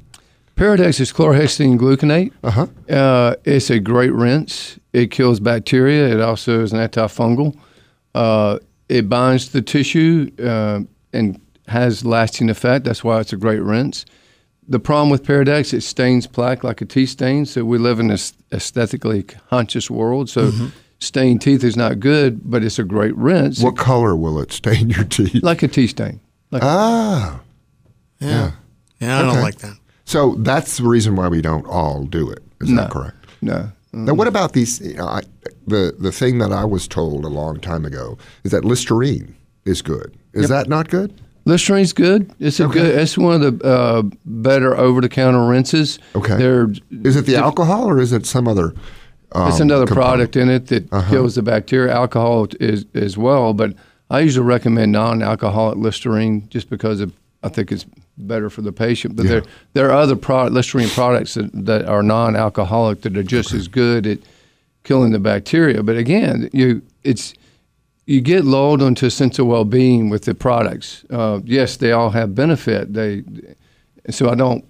Peridex 0.55 1.01
is 1.01 1.11
chlorhexidine 1.11 1.77
gluconate. 1.77 2.31
Uh-huh. 2.41 2.67
Uh, 2.89 3.35
it's 3.43 3.69
a 3.69 3.77
great 3.77 4.13
rinse. 4.13 4.79
It 4.93 5.11
kills 5.11 5.41
bacteria. 5.41 6.13
It 6.13 6.21
also 6.21 6.61
is 6.61 6.71
an 6.71 6.79
antifungal. 6.79 7.57
Uh, 8.15 8.59
it 8.87 9.09
binds 9.09 9.47
to 9.47 9.53
the 9.53 9.61
tissue 9.61 10.31
uh, 10.41 10.79
and 11.11 11.41
has 11.67 12.05
lasting 12.05 12.49
effect. 12.49 12.85
That's 12.85 13.03
why 13.03 13.19
it's 13.19 13.33
a 13.33 13.37
great 13.37 13.61
rinse. 13.61 14.05
The 14.65 14.79
problem 14.79 15.09
with 15.09 15.23
Peridex, 15.23 15.73
it 15.73 15.81
stains 15.81 16.25
plaque 16.25 16.63
like 16.63 16.79
a 16.79 16.85
tea 16.85 17.05
stain. 17.05 17.45
So 17.45 17.65
we 17.65 17.77
live 17.77 17.99
in 17.99 18.07
this 18.07 18.31
aesthetically 18.53 19.23
conscious 19.23 19.91
world. 19.91 20.29
So 20.29 20.51
stained 21.03 21.41
teeth 21.41 21.63
is 21.63 21.75
not 21.75 21.99
good, 21.99 22.41
but 22.49 22.63
it's 22.63 22.79
a 22.79 22.83
great 22.83 23.15
rinse. 23.15 23.61
What 23.61 23.77
color 23.77 24.15
will 24.15 24.39
it 24.39 24.51
stain 24.51 24.89
your 24.89 25.03
teeth? 25.03 25.43
Like 25.43 25.61
a 25.63 25.67
tea 25.67 25.87
stain. 25.87 26.19
Like 26.51 26.63
ah. 26.63 27.41
Yeah. 28.19 28.51
Yeah, 28.99 29.19
I 29.19 29.21
don't 29.23 29.41
like 29.41 29.57
that. 29.59 29.77
So 30.05 30.35
that's 30.39 30.77
the 30.77 30.83
reason 30.87 31.15
why 31.15 31.27
we 31.27 31.41
don't 31.41 31.65
all 31.65 32.03
do 32.05 32.29
it. 32.29 32.41
Is 32.61 32.69
No. 32.69 32.81
that 32.83 32.91
correct? 32.91 33.17
no. 33.41 33.71
Now, 33.95 34.15
what 34.15 34.27
about 34.27 34.53
these? 34.53 34.81
You 34.81 34.95
know, 34.95 35.05
I, 35.05 35.21
the 35.67 35.95
the 35.99 36.11
thing 36.11 36.39
that 36.39 36.51
I 36.51 36.65
was 36.65 36.87
told 36.87 37.25
a 37.25 37.27
long 37.27 37.59
time 37.59 37.85
ago 37.85 38.17
is 38.43 38.49
that 38.49 38.65
Listerine 38.65 39.35
is 39.65 39.83
good. 39.83 40.17
Is 40.33 40.49
that 40.49 40.67
not 40.67 40.89
good? 40.89 41.13
Listerine's 41.45 41.93
good. 41.93 42.31
It's 42.39 42.59
a 42.59 42.65
good. 42.67 42.95
It's 42.95 43.19
one 43.19 43.39
of 43.43 43.59
the 43.59 43.67
uh, 43.67 44.01
better 44.25 44.75
over-the-counter 44.75 45.45
rinses. 45.45 45.99
Okay. 46.15 46.37
They're, 46.37 46.69
Is 47.03 47.15
it 47.15 47.25
the 47.27 47.35
alcohol 47.35 47.85
or 47.87 47.99
is 47.99 48.13
it 48.13 48.25
some 48.25 48.47
other? 48.47 48.73
Um, 49.33 49.47
it's 49.49 49.59
another 49.59 49.85
component? 49.85 50.05
product 50.31 50.35
in 50.35 50.49
it 50.49 50.67
that 50.67 50.89
kills 51.09 51.35
the 51.35 51.41
bacteria. 51.41 51.93
Alcohol 51.93 52.47
is 52.59 52.85
as 52.93 53.17
well, 53.17 53.53
but 53.53 53.73
I 54.09 54.19
usually 54.19 54.45
recommend 54.45 54.91
non-alcoholic 54.91 55.77
Listerine 55.77 56.47
just 56.49 56.69
because 56.69 56.99
of, 56.99 57.13
I 57.41 57.49
think 57.49 57.71
it's 57.71 57.85
better 58.17 58.49
for 58.49 58.61
the 58.61 58.71
patient. 58.71 59.15
But 59.15 59.25
Yeah. 59.25 59.31
there 59.31 59.43
there 59.73 59.89
are 59.91 59.97
other 59.99 60.15
product, 60.15 60.53
Listerine 60.53 60.89
products 60.89 61.33
that, 61.33 61.49
that 61.65 61.85
are 61.85 62.03
non-alcoholic 62.03 63.01
that 63.01 63.17
are 63.17 63.23
just 63.23 63.53
as 63.53 63.67
good 63.67 64.05
at 64.05 64.19
killing 64.83 65.11
the 65.13 65.19
bacteria. 65.19 65.81
But 65.81 65.97
again, 65.97 66.49
you 66.53 66.81
it's 67.03 67.33
you 68.05 68.21
get 68.21 68.43
lulled 68.45 68.81
into 68.81 69.05
a 69.05 69.09
sense 69.09 69.39
of 69.39 69.47
well-being 69.47 70.09
with 70.09 70.25
the 70.25 70.35
products. 70.35 71.05
Uh, 71.09 71.39
yes, 71.45 71.77
they 71.77 71.91
all 71.93 72.09
have 72.11 72.35
benefit. 72.35 72.93
They 72.93 73.23
so 74.11 74.29
I 74.29 74.35
don't 74.35 74.63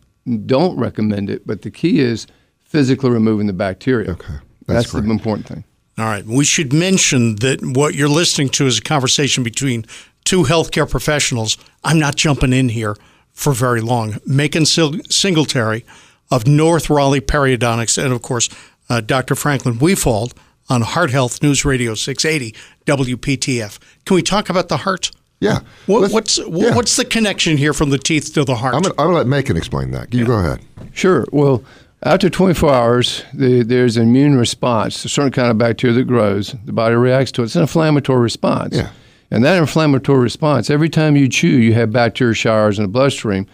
don't 0.45 0.77
recommend 0.77 1.29
it. 1.29 1.45
But 1.45 1.63
the 1.63 1.71
key 1.71 1.99
is 1.99 2.27
physically 2.59 3.09
removing 3.09 3.47
the 3.47 3.53
bacteria. 3.53 4.11
Okay. 4.11 4.35
That's, 4.67 4.91
That's 4.91 5.05
the 5.05 5.11
important 5.11 5.47
thing. 5.47 5.63
All 5.97 6.05
right. 6.05 6.25
We 6.25 6.45
should 6.45 6.73
mention 6.73 7.35
that 7.37 7.59
what 7.61 7.95
you're 7.95 8.09
listening 8.09 8.49
to 8.49 8.65
is 8.65 8.79
a 8.79 8.81
conversation 8.81 9.43
between 9.43 9.85
two 10.23 10.43
healthcare 10.43 10.89
professionals. 10.89 11.57
I'm 11.83 11.99
not 11.99 12.15
jumping 12.15 12.53
in 12.53 12.69
here 12.69 12.95
for 13.31 13.53
very 13.53 13.81
long. 13.81 14.17
Macon 14.25 14.65
Sil- 14.65 15.03
Singletary 15.09 15.85
of 16.31 16.47
North 16.47 16.89
Raleigh 16.89 17.21
Periodontics, 17.21 18.03
and 18.03 18.13
of 18.13 18.21
course, 18.21 18.49
uh, 18.89 19.01
Dr. 19.01 19.35
Franklin 19.35 19.77
Wefald 19.79 20.33
on 20.69 20.81
Heart 20.81 21.11
Health 21.11 21.43
News 21.43 21.65
Radio 21.65 21.93
680 21.93 22.55
WPTF. 22.85 23.79
Can 24.05 24.15
we 24.15 24.21
talk 24.21 24.49
about 24.49 24.69
the 24.69 24.77
heart? 24.77 25.11
Yeah. 25.39 25.59
What, 25.87 26.11
what's 26.11 26.37
yeah. 26.37 26.73
what's 26.73 26.95
the 26.95 27.03
connection 27.03 27.57
here 27.57 27.73
from 27.73 27.89
the 27.89 27.97
teeth 27.97 28.33
to 28.35 28.45
the 28.45 28.55
heart? 28.55 28.75
I'm 28.75 28.81
gonna, 28.81 28.95
I'm 28.97 29.07
gonna 29.07 29.17
let 29.17 29.27
Macon 29.27 29.57
explain 29.57 29.91
that. 29.91 30.13
You 30.13 30.25
go 30.25 30.39
ahead. 30.39 30.61
Sure. 30.93 31.25
Well, 31.31 31.63
after 32.05 32.29
24 32.29 32.73
hours, 32.73 33.23
the, 33.33 33.63
there's 33.63 33.97
an 33.97 34.03
immune 34.03 34.35
response, 34.35 35.03
a 35.05 35.09
certain 35.09 35.31
kind 35.31 35.49
of 35.49 35.57
bacteria 35.57 35.95
that 35.95 36.07
grows. 36.07 36.55
The 36.65 36.73
body 36.73 36.95
reacts 36.95 37.31
to 37.33 37.41
it. 37.41 37.45
It's 37.45 37.55
an 37.55 37.61
inflammatory 37.61 38.21
response. 38.21 38.75
Yeah. 38.75 38.91
And 39.31 39.43
that 39.43 39.57
inflammatory 39.57 40.19
response, 40.19 40.69
every 40.69 40.89
time 40.89 41.15
you 41.15 41.27
chew, 41.27 41.47
you 41.47 41.73
have 41.73 41.91
bacteria 41.91 42.35
showers 42.35 42.77
in 42.77 42.83
the 42.83 42.89
bloodstream, 42.89 43.47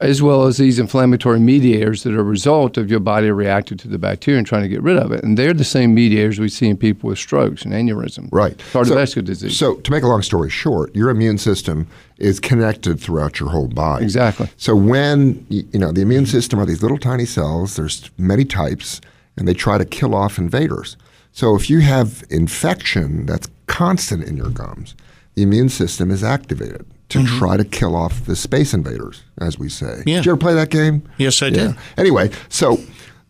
as 0.00 0.22
well 0.22 0.46
as 0.46 0.56
these 0.56 0.78
inflammatory 0.78 1.38
mediators 1.38 2.04
that 2.04 2.14
are 2.14 2.20
a 2.20 2.24
result 2.24 2.78
of 2.78 2.90
your 2.90 3.00
body 3.00 3.30
reacting 3.30 3.76
to 3.76 3.86
the 3.86 3.98
bacteria 3.98 4.38
and 4.38 4.46
trying 4.46 4.62
to 4.62 4.68
get 4.68 4.82
rid 4.82 4.96
of 4.96 5.12
it. 5.12 5.22
And 5.22 5.36
they're 5.36 5.52
the 5.52 5.62
same 5.62 5.94
mediators 5.94 6.38
we 6.38 6.48
see 6.48 6.68
in 6.68 6.78
people 6.78 7.08
with 7.08 7.18
strokes 7.18 7.62
and 7.64 7.72
aneurysm, 7.74 8.28
Right. 8.32 8.56
cardiovascular 8.72 9.08
so, 9.08 9.20
disease. 9.20 9.58
So, 9.58 9.74
to 9.74 9.90
make 9.90 10.02
a 10.02 10.06
long 10.06 10.22
story 10.22 10.48
short, 10.48 10.94
your 10.96 11.10
immune 11.10 11.36
system 11.36 11.86
is 12.16 12.40
connected 12.40 12.98
throughout 12.98 13.40
your 13.40 13.50
whole 13.50 13.68
body. 13.68 14.04
Exactly. 14.04 14.48
So, 14.56 14.74
when, 14.74 15.44
you 15.50 15.78
know, 15.78 15.92
the 15.92 16.00
immune 16.00 16.26
system 16.26 16.58
are 16.58 16.66
these 16.66 16.82
little 16.82 16.98
tiny 16.98 17.26
cells, 17.26 17.76
there's 17.76 18.10
many 18.16 18.46
types, 18.46 19.02
and 19.36 19.46
they 19.46 19.54
try 19.54 19.76
to 19.76 19.84
kill 19.84 20.14
off 20.14 20.38
invaders. 20.38 20.96
So, 21.32 21.54
if 21.56 21.68
you 21.68 21.80
have 21.80 22.24
infection 22.30 23.26
that's 23.26 23.48
constant 23.66 24.24
in 24.24 24.38
your 24.38 24.48
gums, 24.50 24.94
the 25.34 25.42
immune 25.42 25.68
system 25.68 26.10
is 26.10 26.24
activated 26.24 26.86
to 27.10 27.18
mm-hmm. 27.18 27.38
try 27.38 27.56
to 27.56 27.64
kill 27.64 27.94
off 27.94 28.24
the 28.24 28.36
space 28.36 28.72
invaders, 28.72 29.22
as 29.38 29.58
we 29.58 29.68
say. 29.68 30.02
Yeah. 30.06 30.16
Did 30.16 30.26
you 30.26 30.32
ever 30.32 30.40
play 30.40 30.54
that 30.54 30.70
game? 30.70 31.08
Yes, 31.18 31.42
I 31.42 31.50
did. 31.50 31.76
Anyway, 31.96 32.30
so 32.48 32.78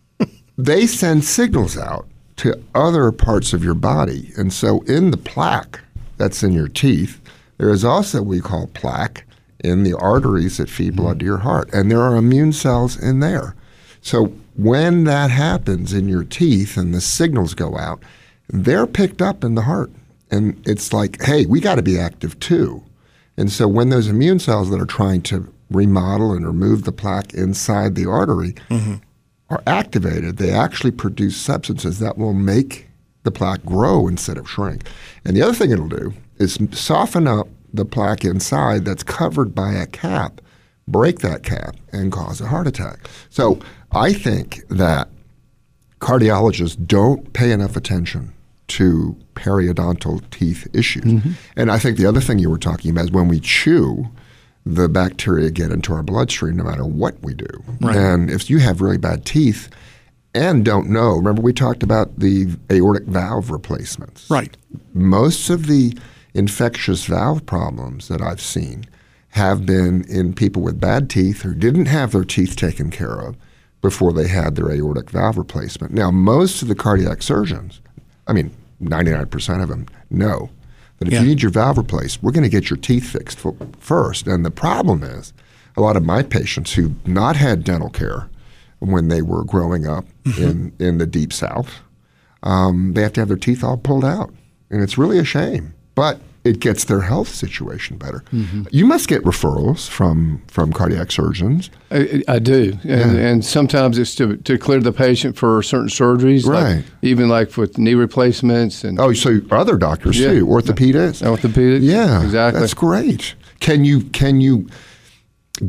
they 0.59 0.87
send 0.87 1.25
signals 1.25 1.77
out 1.77 2.07
to 2.37 2.63
other 2.75 3.11
parts 3.11 3.53
of 3.53 3.65
your 3.65 3.75
body. 3.75 4.33
And 4.37 4.53
so 4.53 4.81
in 4.83 5.11
the 5.11 5.17
plaque 5.17 5.81
that's 6.19 6.43
in 6.43 6.53
your 6.53 6.69
teeth, 6.69 7.21
there 7.59 7.71
is 7.71 7.85
also 7.85 8.19
what 8.19 8.29
we 8.29 8.41
call 8.41 8.69
plaque 8.69 9.25
in 9.63 9.83
the 9.83 9.95
arteries 9.95 10.59
that 10.59 10.71
feed 10.71 10.93
mm-hmm. 10.93 11.03
blood 11.03 11.19
to 11.21 11.25
your 11.25 11.39
heart. 11.39 11.71
And 11.73 11.91
there 11.91 12.01
are 12.01 12.17
immune 12.17 12.53
cells 12.53 12.99
in 12.99 13.21
there. 13.21 13.55
So 14.03 14.27
when 14.57 15.05
that 15.05 15.31
happens 15.31 15.93
in 15.93 16.09
your 16.09 16.25
teeth 16.25 16.77
and 16.77 16.95
the 16.95 17.01
signals 17.01 17.55
go 17.55 17.77
out, 17.77 18.03
they're 18.49 18.87
picked 18.87 19.23
up 19.23 19.43
in 19.43 19.55
the 19.55 19.63
heart. 19.63 19.91
And 20.31 20.63
it's 20.67 20.93
like, 20.93 21.21
hey, 21.23 21.47
we 21.47 21.61
got 21.61 21.75
to 21.77 21.83
be 21.83 21.99
active 21.99 22.39
too. 22.41 22.83
And 23.41 23.51
so 23.51 23.67
when 23.67 23.89
those 23.89 24.07
immune 24.07 24.39
cells 24.39 24.69
that 24.69 24.83
are 24.83 24.87
trying 24.87 25.23
to 25.23 25.51
remodel 25.71 26.35
and 26.35 26.47
remove 26.47 26.85
the 26.85 26.93
plaque 26.93 27.33
inside 27.33 27.95
the 27.95 28.05
artery 28.05 28.53
mm-hmm. 28.69 28.97
are 29.49 29.63
activated, 29.67 30.37
they 30.37 30.51
actually 30.51 30.91
produce 30.91 31.39
substances 31.39 32.01
that 32.01 32.19
will 32.19 32.35
make 32.35 32.87
the 33.23 33.31
plaque 33.31 33.65
grow 33.65 34.07
instead 34.07 34.37
of 34.37 34.47
shrink. 34.47 34.87
And 35.25 35.35
the 35.35 35.41
other 35.41 35.55
thing 35.55 35.71
it'll 35.71 35.89
do 35.89 36.13
is 36.37 36.59
soften 36.73 37.27
up 37.27 37.49
the 37.73 37.87
plaque 37.87 38.27
inside 38.27 38.85
that's 38.85 39.03
covered 39.03 39.55
by 39.55 39.73
a 39.73 39.87
cap, 39.87 40.43
break 40.87 41.21
that 41.21 41.43
cap, 41.43 41.77
and 41.93 42.13
cause 42.13 42.43
a 42.43 42.47
heart 42.47 42.67
attack. 42.67 43.09
So 43.31 43.59
I 43.91 44.13
think 44.13 44.69
that 44.69 45.09
cardiologists 45.99 46.87
don't 46.87 47.33
pay 47.33 47.53
enough 47.53 47.75
attention 47.75 48.35
to 48.71 49.17
periodontal 49.35 50.29
teeth 50.31 50.67
issues. 50.73 51.05
Mm-hmm. 51.05 51.33
And 51.57 51.71
I 51.71 51.79
think 51.79 51.97
the 51.97 52.07
other 52.07 52.21
thing 52.21 52.39
you 52.39 52.51
were 52.51 52.59
talking 52.59 52.91
about 52.91 53.05
is 53.05 53.11
when 53.11 53.29
we 53.29 53.41
chew, 53.41 54.09
the 54.67 54.89
bacteria 54.89 55.51
get 55.51 55.71
into 55.71 55.93
our 55.93 56.03
bloodstream 56.03 56.57
no 56.57 56.65
matter 56.65 56.85
what 56.85 57.21
we 57.23 57.35
do. 57.35 57.65
Right. 57.81 57.97
And 57.97 58.31
if 58.31 58.51
you 58.51 58.59
have 58.59 58.81
really 58.81 58.99
bad 58.99 59.25
teeth 59.25 59.69
and 60.35 60.65
don't 60.65 60.91
know, 60.91 61.17
remember 61.17 61.43
we 61.43 61.53
talked 61.53 61.83
about 61.83 62.19
the 62.19 62.57
aortic 62.71 63.05
valve 63.05 63.51
replacements. 63.51 64.29
Right. 64.31 64.57
Most 64.93 65.51
of 65.51 65.67
the 65.67 65.97
infectious 66.35 67.07
valve 67.07 67.47
problems 67.47 68.09
that 68.09 68.21
I've 68.21 68.41
seen 68.41 68.85
have 69.31 69.65
been 69.65 70.05
in 70.09 70.35
people 70.35 70.63
with 70.63 70.81
bad 70.81 71.09
teeth 71.09 71.43
who 71.43 71.55
didn't 71.55 71.87
have 71.87 72.13
their 72.13 72.25
teeth 72.25 72.57
taken 72.57 72.91
care 72.91 73.19
of 73.19 73.37
before 73.81 74.13
they 74.13 74.29
had 74.29 74.57
their 74.57 74.71
aortic 74.71 75.11
valve 75.11 75.39
replacement. 75.39 75.93
Now, 75.93 76.11
most 76.11 76.63
of 76.63 76.69
the 76.69 76.75
cardiac 76.75 77.23
surgeons, 77.23 77.81
I 78.31 78.33
mean, 78.33 78.53
99% 78.81 79.61
of 79.61 79.69
them 79.69 79.87
know 80.09 80.51
that 80.99 81.09
if 81.09 81.15
yeah. 81.15 81.21
you 81.21 81.27
need 81.27 81.43
your 81.43 81.51
valve 81.51 81.79
replaced, 81.79 82.23
we're 82.23 82.31
going 82.31 82.45
to 82.45 82.49
get 82.49 82.71
your 82.71 82.77
teeth 82.77 83.11
fixed 83.11 83.45
first. 83.81 84.29
And 84.29 84.47
the 84.47 84.53
problem 84.53 85.03
is, 85.03 85.33
a 85.77 85.81
lot 85.81 85.97
of 85.97 86.05
my 86.05 86.23
patients 86.23 86.75
who've 86.75 87.07
not 87.07 87.35
had 87.35 87.65
dental 87.65 87.91
care 87.91 88.29
when 88.79 89.09
they 89.09 89.21
were 89.21 89.43
growing 89.43 89.85
up 89.87 90.05
mm-hmm. 90.25 90.43
in, 90.43 90.73
in 90.79 90.99
the 90.99 91.07
deep 91.07 91.33
south, 91.33 91.81
um, 92.45 92.93
they 92.95 93.03
have 93.03 93.13
to 93.15 93.21
have 93.21 93.29
their 93.29 93.37
teeth 93.37 93.65
all 93.65 93.77
pulled 93.77 94.05
out. 94.05 94.33
And 94.71 94.81
it's 94.81 94.97
really 94.97 95.19
a 95.19 95.25
shame. 95.25 95.75
But 95.97 96.21
it 96.43 96.59
gets 96.61 96.85
their 96.85 97.03
health 97.03 97.29
situation 97.29 97.99
better. 97.99 98.25
Mm-hmm. 98.33 98.63
You 98.71 98.87
must 98.87 99.09
get 99.09 99.23
referrals 99.25 99.89
from 99.89 100.43
from 100.49 100.73
cardiac 100.73 101.13
surgeons. 101.13 101.71
I, 101.91 102.23
I 102.29 102.39
do, 102.39 102.79
and, 102.83 103.17
yeah. 103.17 103.27
and, 103.29 103.45
sometimes 103.45 103.99
it's 103.99 104.15
to, 104.17 104.37
to 104.37 104.57
clear 104.57 104.81
the 104.81 104.93
patient 104.93 105.37
for 105.37 105.63
certain 105.63 105.89
surgeries, 105.89 106.47
right? 106.47 106.77
Like, 106.77 106.85
even 107.03 107.29
like 107.29 107.57
with 107.57 107.77
knee 107.79 107.95
replacements 107.95 108.85
and 108.85 108.99
oh, 108.99 109.13
so 109.13 109.41
other 109.51 109.77
doctors 109.77 110.19
yeah. 110.19 110.29
too, 110.29 110.47
orthopedics, 110.47 111.23
orthopedics, 111.23 111.83
yeah, 111.83 112.23
exactly. 112.23 112.61
That's 112.61 112.75
great. 112.75 113.35
Can 113.61 113.85
you 113.85 114.03
can 114.03 114.41
you 114.41 114.69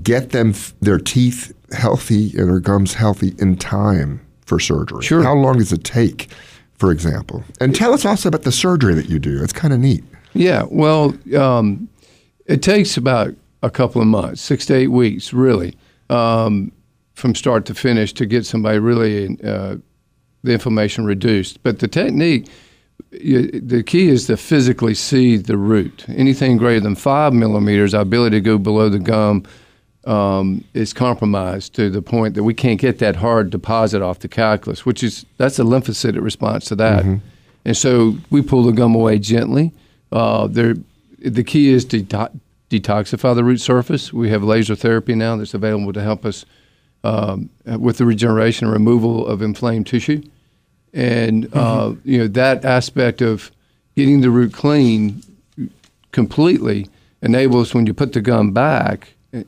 get 0.01 0.29
them 0.29 0.53
their 0.79 0.99
teeth 0.99 1.53
healthy 1.73 2.37
and 2.37 2.49
their 2.49 2.59
gums 2.59 2.93
healthy 2.93 3.33
in 3.39 3.57
time 3.57 4.21
for 4.45 4.59
surgery? 4.59 5.03
Sure. 5.03 5.23
How 5.23 5.33
long 5.33 5.57
does 5.57 5.73
it 5.73 5.83
take? 5.83 6.29
For 6.75 6.91
example, 6.91 7.43
and 7.59 7.75
tell 7.75 7.93
us 7.93 8.05
also 8.05 8.29
about 8.29 8.41
the 8.41 8.51
surgery 8.51 8.95
that 8.95 9.07
you 9.07 9.19
do. 9.19 9.43
It's 9.43 9.53
kind 9.53 9.71
of 9.71 9.79
neat. 9.79 10.03
Yeah, 10.33 10.63
well, 10.69 11.15
um, 11.37 11.89
it 12.45 12.61
takes 12.61 12.97
about 12.97 13.33
a 13.63 13.69
couple 13.69 14.01
of 14.01 14.07
months, 14.07 14.41
six 14.41 14.65
to 14.67 14.75
eight 14.75 14.87
weeks, 14.87 15.33
really, 15.33 15.75
um, 16.09 16.71
from 17.13 17.35
start 17.35 17.65
to 17.65 17.75
finish 17.75 18.13
to 18.13 18.25
get 18.25 18.45
somebody 18.45 18.79
really 18.79 19.37
uh, 19.43 19.77
the 20.43 20.53
inflammation 20.53 21.05
reduced. 21.05 21.61
But 21.63 21.79
the 21.79 21.87
technique, 21.87 22.47
you, 23.11 23.51
the 23.51 23.83
key 23.83 24.09
is 24.09 24.27
to 24.27 24.37
physically 24.37 24.95
see 24.95 25.37
the 25.37 25.57
root. 25.57 26.05
Anything 26.09 26.57
greater 26.57 26.79
than 26.79 26.95
five 26.95 27.33
millimeters, 27.33 27.93
our 27.93 28.01
ability 28.01 28.37
to 28.37 28.41
go 28.41 28.57
below 28.57 28.89
the 28.89 28.99
gum 28.99 29.45
um, 30.05 30.63
is 30.73 30.93
compromised 30.93 31.75
to 31.75 31.89
the 31.89 32.01
point 32.01 32.33
that 32.33 32.43
we 32.43 32.53
can't 32.53 32.79
get 32.79 32.99
that 32.99 33.17
hard 33.17 33.51
deposit 33.51 34.01
off 34.01 34.19
the 34.19 34.27
calculus, 34.27 34.85
which 34.85 35.03
is 35.03 35.25
that's 35.37 35.59
a 35.59 35.63
lymphocytic 35.63 36.21
response 36.21 36.65
to 36.65 36.75
that. 36.75 37.03
Mm-hmm. 37.03 37.25
And 37.65 37.77
so 37.77 38.17
we 38.31 38.41
pull 38.41 38.63
the 38.63 38.71
gum 38.71 38.95
away 38.95 39.19
gently 39.19 39.71
uh, 40.11 40.47
the 40.47 41.43
key 41.43 41.69
is 41.69 41.85
to 41.85 42.03
detoxify 42.69 43.35
the 43.35 43.43
root 43.43 43.61
surface. 43.61 44.11
We 44.11 44.29
have 44.29 44.43
laser 44.43 44.75
therapy 44.75 45.15
now 45.15 45.35
that's 45.35 45.53
available 45.53 45.93
to 45.93 46.01
help 46.01 46.25
us 46.25 46.45
um, 47.03 47.49
with 47.65 47.97
the 47.97 48.05
regeneration 48.05 48.67
and 48.67 48.73
removal 48.73 49.25
of 49.27 49.41
inflamed 49.41 49.87
tissue. 49.87 50.21
And 50.93 51.45
uh, 51.53 51.89
mm-hmm. 51.89 52.09
you 52.09 52.17
know 52.17 52.27
that 52.27 52.65
aspect 52.65 53.21
of 53.21 53.51
getting 53.95 54.21
the 54.21 54.29
root 54.29 54.53
clean 54.53 55.23
completely 56.11 56.89
enables 57.21 57.73
when 57.73 57.85
you 57.85 57.93
put 57.93 58.13
the 58.13 58.21
gum 58.21 58.51
back 58.51 59.13
eh, 59.33 59.43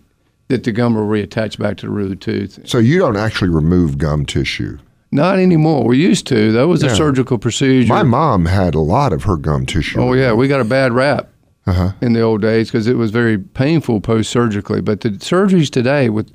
that 0.47 0.63
the 0.63 0.71
gum 0.71 0.95
will 0.95 1.03
reattach 1.03 1.57
back 1.57 1.77
to 1.77 1.87
the 1.87 1.91
root 1.91 2.03
of 2.03 2.09
the 2.11 2.15
tooth. 2.15 2.59
So 2.67 2.77
you 2.77 2.97
don't 2.97 3.17
actually 3.17 3.49
remove 3.49 3.97
gum 3.97 4.25
tissue. 4.25 4.77
Not 5.13 5.37
anymore. 5.37 5.85
We 5.85 5.99
used 5.99 6.25
to. 6.27 6.51
That 6.51 6.67
was 6.67 6.81
yeah. 6.81 6.91
a 6.91 6.95
surgical 6.95 7.37
procedure. 7.37 7.93
My 7.93 8.01
mom 8.01 8.45
had 8.45 8.73
a 8.73 8.79
lot 8.79 9.13
of 9.13 9.23
her 9.23 9.37
gum 9.37 9.67
tissue. 9.67 10.01
Oh 10.01 10.13
yeah, 10.13 10.33
we 10.33 10.47
got 10.47 10.59
a 10.59 10.65
bad 10.65 10.91
rap 10.91 11.29
uh-huh. 11.67 11.91
in 12.01 12.13
the 12.13 12.21
old 12.21 12.41
days 12.41 12.69
because 12.69 12.87
it 12.87 12.97
was 12.97 13.11
very 13.11 13.37
painful 13.37 14.01
post 14.01 14.31
surgically. 14.31 14.81
But 14.81 15.01
the 15.01 15.09
surgeries 15.11 15.69
today, 15.69 16.09
with 16.09 16.33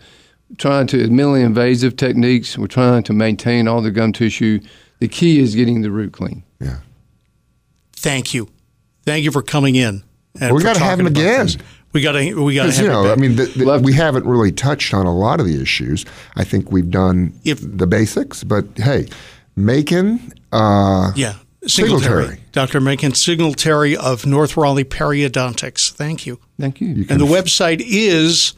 trying 0.58 0.86
to 0.88 0.96
minimally 1.08 1.44
invasive 1.44 1.96
techniques, 1.96 2.56
we're 2.56 2.68
trying 2.68 3.02
to 3.02 3.12
maintain 3.12 3.66
all 3.66 3.82
the 3.82 3.90
gum 3.90 4.12
tissue. 4.12 4.60
The 5.00 5.08
key 5.08 5.40
is 5.40 5.56
getting 5.56 5.82
the 5.82 5.90
root 5.90 6.12
clean. 6.12 6.44
Yeah. 6.60 6.78
Thank 7.94 8.32
you, 8.32 8.48
thank 9.04 9.24
you 9.24 9.32
for 9.32 9.42
coming 9.42 9.74
in. 9.74 10.04
We 10.40 10.62
got 10.62 10.76
to 10.76 10.82
have 10.82 11.00
him 11.00 11.06
again. 11.06 11.46
This. 11.46 11.58
We 11.92 12.02
got 12.02 12.12
to 12.12 12.44
we 12.44 12.54
got 12.54 12.72
to 12.72 12.82
you 12.82 12.88
know 12.88 13.10
I 13.10 13.16
mean 13.16 13.36
the, 13.36 13.46
the, 13.46 13.80
we 13.82 13.94
haven't 13.94 14.26
really 14.26 14.52
touched 14.52 14.92
on 14.92 15.06
a 15.06 15.14
lot 15.14 15.40
of 15.40 15.46
the 15.46 15.60
issues. 15.60 16.04
I 16.36 16.44
think 16.44 16.70
we've 16.70 16.90
done 16.90 17.32
if, 17.44 17.60
the 17.62 17.86
basics, 17.86 18.44
but 18.44 18.66
hey, 18.76 19.08
Macon. 19.56 20.32
Uh, 20.52 21.12
yeah. 21.16 21.34
Singletary. 21.66 22.40
Dr. 22.52 22.80
Macon 22.80 23.14
Singletary 23.14 23.96
of 23.96 24.24
North 24.24 24.56
Raleigh 24.56 24.84
Periodontics. 24.84 25.90
Thank 25.90 26.24
you. 26.24 26.38
Thank 26.58 26.80
you. 26.80 26.88
you 26.88 27.06
and 27.10 27.20
the 27.20 27.26
f- 27.26 27.44
website 27.44 27.82
is 27.84 28.54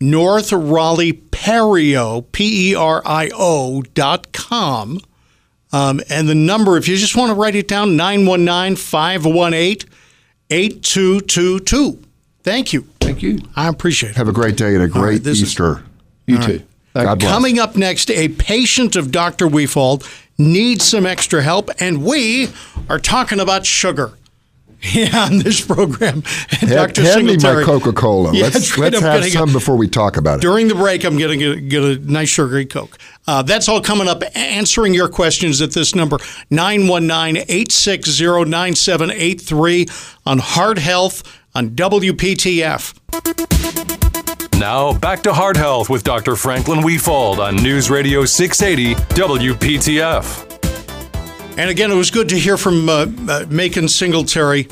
North 0.00 0.52
Raleigh 0.52 1.12
Perio, 1.12 2.24
P 2.32 2.70
E 2.70 2.74
R 2.74 3.02
I 3.04 3.30
O 3.34 3.82
dot 3.82 4.32
com. 4.32 5.00
Um, 5.72 6.00
and 6.08 6.28
the 6.28 6.34
number, 6.34 6.78
if 6.78 6.88
you 6.88 6.96
just 6.96 7.16
want 7.16 7.30
to 7.30 7.34
write 7.34 7.54
it 7.54 7.68
down, 7.68 7.96
919 7.96 8.76
518 8.76 9.88
8222. 10.50 12.02
Thank 12.42 12.72
you. 12.72 12.82
Thank 13.00 13.22
you. 13.22 13.40
I 13.56 13.68
appreciate 13.68 14.10
it. 14.10 14.16
Have 14.16 14.28
a 14.28 14.32
great 14.32 14.56
day 14.56 14.74
and 14.74 14.82
a 14.82 14.88
great 14.88 15.24
right, 15.24 15.26
Easter. 15.26 15.72
Is, 15.72 15.82
you 16.26 16.38
too. 16.38 16.52
Right. 16.52 16.62
God 16.94 17.06
uh, 17.06 17.14
bless. 17.16 17.30
Coming 17.30 17.58
up 17.58 17.76
next, 17.76 18.10
a 18.10 18.28
patient 18.28 18.96
of 18.96 19.10
Dr. 19.10 19.46
Wefald 19.46 20.08
needs 20.38 20.84
some 20.84 21.06
extra 21.06 21.42
help, 21.42 21.70
and 21.80 22.04
we 22.04 22.48
are 22.88 22.98
talking 22.98 23.40
about 23.40 23.66
sugar. 23.66 24.12
Yeah, 24.94 25.24
on 25.24 25.38
this 25.40 25.64
program. 25.64 26.14
And 26.14 26.24
hand, 26.70 26.94
Dr. 26.94 27.02
Hand 27.02 27.26
me 27.26 27.36
my 27.36 27.62
Coca 27.64 27.92
Cola. 27.92 28.32
Yeah, 28.32 28.44
let's 28.44 28.78
right, 28.78 28.92
let's 28.92 29.02
have 29.04 29.24
some 29.26 29.52
before 29.52 29.76
we 29.76 29.88
talk 29.88 30.16
about 30.16 30.38
it. 30.38 30.42
During 30.42 30.68
the 30.68 30.74
break, 30.74 31.04
I'm 31.04 31.18
going 31.18 31.38
to 31.40 31.60
get, 31.60 31.82
a 31.82 31.98
nice 31.98 32.28
sugary 32.28 32.64
Coke. 32.64 32.96
Uh, 33.26 33.42
that's 33.42 33.68
all 33.68 33.80
coming 33.80 34.08
up. 34.08 34.22
Answering 34.34 34.94
your 34.94 35.08
questions 35.08 35.60
at 35.60 35.72
this 35.72 35.94
number 35.94 36.18
919 36.50 37.44
860 37.48 38.44
9783 38.44 39.86
on 40.24 40.38
Heart 40.38 40.78
Health 40.78 41.40
on 41.54 41.70
WPTF. 41.70 42.94
Now, 44.58 44.92
back 44.92 45.22
to 45.24 45.32
Heart 45.32 45.56
Health 45.56 45.90
with 45.90 46.04
Dr. 46.04 46.36
Franklin 46.36 46.80
Wefald 46.80 47.38
on 47.38 47.56
News 47.56 47.90
Radio 47.90 48.24
680 48.24 48.94
WPTF. 49.14 50.47
And 51.58 51.70
again, 51.70 51.90
it 51.90 51.96
was 51.96 52.12
good 52.12 52.28
to 52.28 52.38
hear 52.38 52.56
from 52.56 52.88
uh, 52.88 53.06
uh, 53.28 53.46
Macon 53.50 53.88
Singletary 53.88 54.68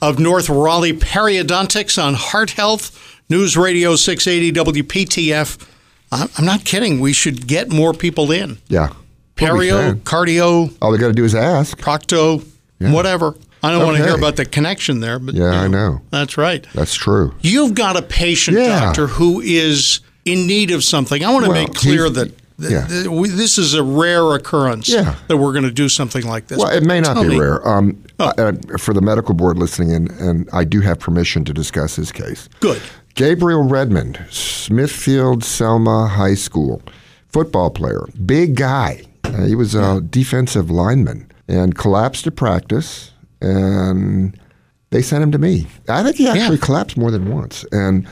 of 0.00 0.18
North 0.18 0.48
Raleigh 0.48 0.94
Periodontics 0.94 2.02
on 2.02 2.14
Heart 2.14 2.52
Health, 2.52 3.20
News 3.28 3.58
Radio 3.58 3.94
680 3.94 4.82
WPTF. 4.82 5.68
I'm 6.10 6.44
not 6.46 6.64
kidding. 6.64 6.98
We 6.98 7.12
should 7.12 7.46
get 7.46 7.70
more 7.70 7.92
people 7.92 8.32
in. 8.32 8.56
Yeah. 8.68 8.94
Perio, 9.36 9.94
cardio. 9.96 10.74
All 10.80 10.90
they 10.92 10.98
got 10.98 11.08
to 11.08 11.12
do 11.12 11.24
is 11.24 11.34
ask. 11.34 11.78
Procto, 11.78 12.42
yeah. 12.78 12.90
whatever. 12.90 13.34
I 13.62 13.70
don't 13.70 13.82
okay. 13.82 13.84
want 13.84 13.96
to 13.98 14.04
hear 14.04 14.16
about 14.16 14.36
the 14.36 14.46
connection 14.46 15.00
there, 15.00 15.18
but 15.18 15.34
yeah, 15.34 15.44
you 15.44 15.50
know, 15.50 15.58
I 15.58 15.68
know. 15.68 16.00
That's 16.08 16.38
right. 16.38 16.66
That's 16.72 16.94
true. 16.94 17.34
You've 17.42 17.74
got 17.74 17.98
a 17.98 18.02
patient, 18.02 18.56
yeah. 18.56 18.80
doctor, 18.80 19.08
who 19.08 19.42
is 19.42 20.00
in 20.24 20.46
need 20.46 20.70
of 20.70 20.84
something. 20.84 21.22
I 21.22 21.30
want 21.32 21.44
to 21.44 21.50
well, 21.50 21.66
make 21.66 21.74
clear 21.74 22.08
that 22.08 22.32
yeah. 22.68 22.86
this 22.88 23.58
is 23.58 23.74
a 23.74 23.82
rare 23.82 24.34
occurrence 24.34 24.88
yeah. 24.88 25.16
that 25.28 25.36
we're 25.36 25.52
going 25.52 25.64
to 25.64 25.70
do 25.70 25.88
something 25.88 26.26
like 26.26 26.48
this. 26.48 26.58
Well, 26.58 26.70
it 26.70 26.84
may 26.84 27.00
not 27.00 27.14
Tell 27.14 27.22
be 27.22 27.30
me. 27.30 27.38
rare. 27.38 27.66
Um, 27.66 28.02
oh. 28.18 28.32
uh, 28.36 28.52
for 28.78 28.92
the 28.92 29.00
medical 29.00 29.34
board 29.34 29.58
listening 29.58 29.90
in, 29.90 30.10
and 30.12 30.48
I 30.52 30.64
do 30.64 30.80
have 30.80 30.98
permission 30.98 31.44
to 31.46 31.54
discuss 31.54 31.96
his 31.96 32.12
case. 32.12 32.48
Good. 32.60 32.82
Gabriel 33.14 33.62
Redmond, 33.62 34.24
Smithfield 34.30 35.44
Selma 35.44 36.06
High 36.06 36.34
School, 36.34 36.82
football 37.28 37.70
player, 37.70 38.06
big 38.24 38.56
guy. 38.56 39.02
Uh, 39.24 39.44
he 39.44 39.54
was 39.54 39.74
a 39.74 40.00
defensive 40.00 40.70
lineman 40.70 41.30
and 41.48 41.76
collapsed 41.76 42.24
to 42.24 42.30
practice 42.30 43.12
and 43.40 44.38
they 44.90 45.02
sent 45.02 45.22
him 45.22 45.32
to 45.32 45.38
me. 45.38 45.66
I 45.88 46.02
think 46.02 46.16
he 46.16 46.28
actually 46.28 46.56
yeah. 46.56 46.64
collapsed 46.64 46.96
more 46.96 47.10
than 47.10 47.32
once, 47.32 47.64
and 47.72 48.06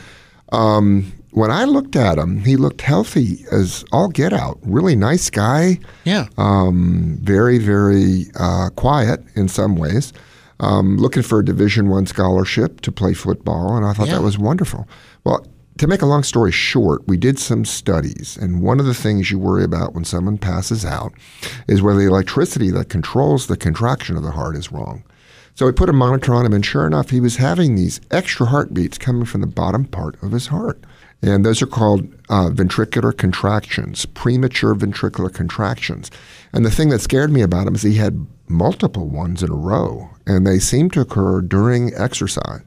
um, 0.52 1.12
when 1.32 1.50
I 1.50 1.64
looked 1.64 1.94
at 1.96 2.18
him, 2.18 2.38
he 2.44 2.56
looked 2.56 2.80
healthy 2.82 3.44
as 3.52 3.84
all 3.92 4.08
get 4.08 4.32
out. 4.32 4.58
Really 4.62 4.96
nice 4.96 5.30
guy. 5.30 5.78
Yeah. 6.04 6.26
Um, 6.36 7.18
very, 7.22 7.58
very 7.58 8.26
uh, 8.38 8.70
quiet 8.70 9.22
in 9.34 9.48
some 9.48 9.76
ways. 9.76 10.12
Um, 10.60 10.96
looking 10.96 11.22
for 11.22 11.38
a 11.38 11.44
Division 11.44 11.88
One 11.88 12.06
scholarship 12.06 12.80
to 12.80 12.90
play 12.90 13.14
football, 13.14 13.76
and 13.76 13.86
I 13.86 13.92
thought 13.92 14.08
Yeah. 14.08 14.14
that 14.16 14.22
was 14.22 14.38
wonderful. 14.38 14.88
Well, 15.24 15.46
to 15.78 15.86
make 15.86 16.02
a 16.02 16.06
long 16.06 16.24
story 16.24 16.50
short, 16.50 17.06
we 17.06 17.16
did 17.16 17.38
some 17.38 17.64
studies, 17.64 18.36
and 18.40 18.60
one 18.60 18.80
of 18.80 18.86
the 18.86 18.94
things 18.94 19.30
you 19.30 19.38
worry 19.38 19.62
about 19.62 19.94
when 19.94 20.04
someone 20.04 20.36
passes 20.38 20.84
out 20.84 21.12
is 21.68 21.80
whether 21.80 22.00
the 22.00 22.06
electricity 22.08 22.70
that 22.72 22.88
controls 22.88 23.46
the 23.46 23.56
contraction 23.56 24.16
of 24.16 24.24
the 24.24 24.32
heart 24.32 24.56
is 24.56 24.72
wrong. 24.72 25.04
So 25.54 25.66
we 25.66 25.72
put 25.72 25.88
a 25.88 25.92
monitor 25.92 26.34
on 26.34 26.44
him, 26.44 26.52
and 26.52 26.66
sure 26.66 26.86
enough, 26.86 27.10
he 27.10 27.20
was 27.20 27.36
having 27.36 27.76
these 27.76 28.00
extra 28.10 28.46
heartbeats 28.46 28.98
coming 28.98 29.24
from 29.24 29.40
the 29.40 29.46
bottom 29.46 29.84
part 29.84 30.20
of 30.22 30.32
his 30.32 30.48
heart. 30.48 30.82
And 31.20 31.44
those 31.44 31.60
are 31.62 31.66
called 31.66 32.02
uh, 32.28 32.50
ventricular 32.50 33.16
contractions, 33.16 34.06
premature 34.06 34.74
ventricular 34.74 35.32
contractions. 35.32 36.10
And 36.52 36.64
the 36.64 36.70
thing 36.70 36.90
that 36.90 37.00
scared 37.00 37.32
me 37.32 37.42
about 37.42 37.66
him 37.66 37.74
is 37.74 37.82
he 37.82 37.94
had 37.94 38.26
multiple 38.48 39.08
ones 39.08 39.42
in 39.42 39.50
a 39.50 39.56
row, 39.56 40.10
and 40.26 40.46
they 40.46 40.58
seemed 40.58 40.92
to 40.92 41.00
occur 41.00 41.40
during 41.40 41.92
exercise. 41.94 42.62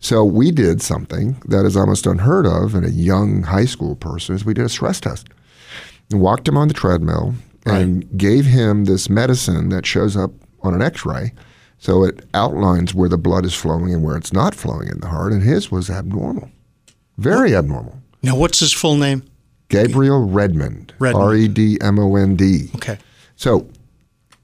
So 0.00 0.24
we 0.24 0.50
did 0.50 0.80
something 0.80 1.40
that 1.44 1.66
is 1.66 1.76
almost 1.76 2.06
unheard 2.06 2.46
of 2.46 2.74
in 2.74 2.84
a 2.84 2.88
young 2.88 3.42
high 3.42 3.66
school 3.66 3.96
person 3.96 4.34
is 4.34 4.46
we 4.46 4.54
did 4.54 4.64
a 4.64 4.70
stress 4.70 4.98
test. 4.98 5.28
And 6.10 6.20
walked 6.20 6.48
him 6.48 6.56
on 6.56 6.68
the 6.68 6.74
treadmill 6.74 7.34
and 7.66 8.18
gave 8.18 8.46
him 8.46 8.86
this 8.86 9.10
medicine 9.10 9.68
that 9.68 9.84
shows 9.84 10.16
up 10.16 10.32
on 10.62 10.74
an 10.74 10.80
x-ray. 10.80 11.32
So 11.78 12.02
it 12.04 12.26
outlines 12.32 12.94
where 12.94 13.08
the 13.08 13.18
blood 13.18 13.44
is 13.44 13.54
flowing 13.54 13.92
and 13.92 14.02
where 14.02 14.16
it's 14.16 14.32
not 14.32 14.54
flowing 14.54 14.88
in 14.88 15.00
the 15.00 15.08
heart 15.08 15.32
and 15.32 15.42
his 15.42 15.70
was 15.70 15.90
abnormal. 15.90 16.50
Very 17.20 17.54
abnormal. 17.54 18.00
Now, 18.22 18.36
what's 18.36 18.60
his 18.60 18.72
full 18.72 18.96
name? 18.96 19.22
Gabriel 19.68 20.26
Redmond. 20.26 20.94
Redmond. 20.98 21.24
R 21.24 21.34
E 21.34 21.48
D 21.48 21.78
M 21.80 21.98
O 21.98 22.16
N 22.16 22.34
D. 22.34 22.70
Okay. 22.74 22.98
So 23.36 23.68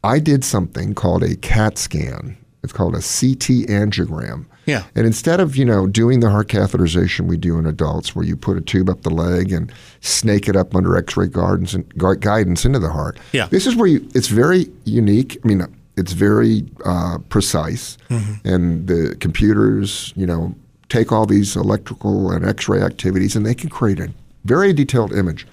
I 0.04 0.18
did 0.18 0.45
something 0.45 0.95
called 0.95 1.23
a 1.23 1.37
CAT 1.37 1.78
scan. 1.78 2.37
It's 2.62 2.73
called 2.73 2.95
a 2.95 2.99
CT 2.99 3.68
angiogram. 3.68 4.47
Yeah. 4.66 4.85
And 4.95 5.06
instead 5.06 5.40
of, 5.40 5.56
you 5.56 5.64
know, 5.64 5.87
doing 5.87 6.21
the 6.21 6.30
heart 6.30 6.49
catheterization 6.49 7.26
we 7.26 7.37
do 7.37 7.59
in 7.59 7.66
adults 7.66 8.14
where 8.14 8.25
you 8.25 8.37
put 8.37 8.56
a 8.56 8.61
tube 8.61 8.90
up 8.90 9.02
the 9.02 9.11
leg 9.11 9.52
and 9.52 9.73
snake 10.00 10.49
it 10.49 10.56
up 10.56 10.75
under 10.75 10.97
x-ray 10.97 11.28
guidance 11.28 11.73
and 11.73 11.88
guidance 12.21 12.64
into 12.64 12.78
the 12.78 12.90
heart. 12.90 13.18
Yeah. 13.33 13.47
This 13.47 13.66
is 13.66 13.76
where 13.76 13.87
you, 13.87 14.09
it's 14.14 14.28
very 14.28 14.66
unique. 14.85 15.38
I 15.45 15.49
mean, 15.49 15.66
it's 15.97 16.12
very 16.12 16.66
uh, 16.85 17.18
precise 17.28 17.97
and 18.45 18.87
the 18.87 19.16
computers, 19.21 20.12
you 20.16 20.26
know, 20.26 20.54
take 20.88 21.12
all 21.12 21.26
these 21.26 21.57
electrical 21.57 22.31
and 22.31 22.45
x-ray 22.45 22.81
activities 22.81 23.37
and 23.37 23.45
they 23.45 23.55
can 23.55 23.69
create 23.69 24.00
a 24.00 24.12
very 24.45 24.73
detailed 24.73 25.12
image. 25.12 25.47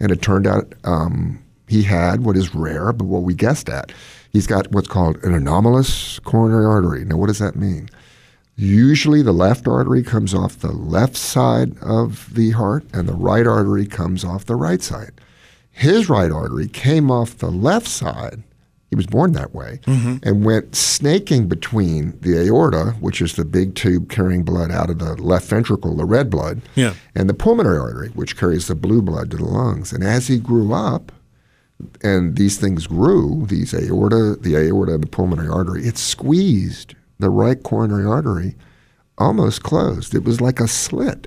And 0.00 0.12
it 0.12 0.22
turned 0.22 0.46
out 0.46 0.74
um, 0.84 1.42
he 1.68 1.82
had 1.82 2.24
what 2.24 2.36
is 2.36 2.54
rare, 2.54 2.92
but 2.92 3.06
what 3.06 3.22
we 3.22 3.34
guessed 3.34 3.68
at. 3.68 3.92
He's 4.30 4.46
got 4.46 4.70
what's 4.70 4.88
called 4.88 5.16
an 5.24 5.34
anomalous 5.34 6.18
coronary 6.20 6.66
artery. 6.66 7.04
Now, 7.04 7.16
what 7.16 7.26
does 7.28 7.38
that 7.38 7.56
mean? 7.56 7.88
Usually, 8.56 9.22
the 9.22 9.32
left 9.32 9.68
artery 9.68 10.02
comes 10.02 10.32
off 10.32 10.58
the 10.58 10.72
left 10.72 11.16
side 11.16 11.76
of 11.82 12.34
the 12.34 12.50
heart, 12.52 12.84
and 12.94 13.06
the 13.06 13.14
right 13.14 13.46
artery 13.46 13.86
comes 13.86 14.24
off 14.24 14.46
the 14.46 14.56
right 14.56 14.80
side. 14.82 15.12
His 15.70 16.08
right 16.08 16.30
artery 16.30 16.68
came 16.68 17.10
off 17.10 17.36
the 17.36 17.50
left 17.50 17.86
side. 17.86 18.42
He 18.90 18.96
was 18.96 19.06
born 19.06 19.32
that 19.32 19.52
way, 19.52 19.80
mm-hmm. 19.86 20.16
and 20.22 20.44
went 20.44 20.76
snaking 20.76 21.48
between 21.48 22.16
the 22.20 22.38
aorta, 22.38 22.94
which 23.00 23.20
is 23.20 23.34
the 23.34 23.44
big 23.44 23.74
tube 23.74 24.08
carrying 24.08 24.44
blood 24.44 24.70
out 24.70 24.90
of 24.90 25.00
the 25.00 25.14
left 25.20 25.48
ventricle, 25.48 25.96
the 25.96 26.04
red 26.04 26.30
blood, 26.30 26.62
Yeah. 26.76 26.94
and 27.14 27.28
the 27.28 27.34
pulmonary 27.34 27.78
artery, 27.78 28.10
which 28.10 28.36
carries 28.36 28.68
the 28.68 28.76
blue 28.76 29.02
blood 29.02 29.30
to 29.32 29.38
the 29.38 29.44
lungs. 29.44 29.92
And 29.92 30.04
as 30.04 30.28
he 30.28 30.38
grew 30.38 30.72
up, 30.72 31.10
and 32.02 32.36
these 32.36 32.58
things 32.58 32.86
grew, 32.86 33.44
these 33.48 33.74
aorta, 33.74 34.36
the 34.40 34.56
aorta 34.56 34.94
and 34.94 35.02
the 35.02 35.08
pulmonary 35.08 35.48
artery, 35.48 35.84
it 35.86 35.98
squeezed 35.98 36.94
the 37.18 37.28
right 37.28 37.62
coronary 37.62 38.06
artery 38.06 38.54
almost 39.18 39.62
closed. 39.62 40.14
It 40.14 40.24
was 40.24 40.40
like 40.40 40.60
a 40.60 40.68
slit. 40.68 41.26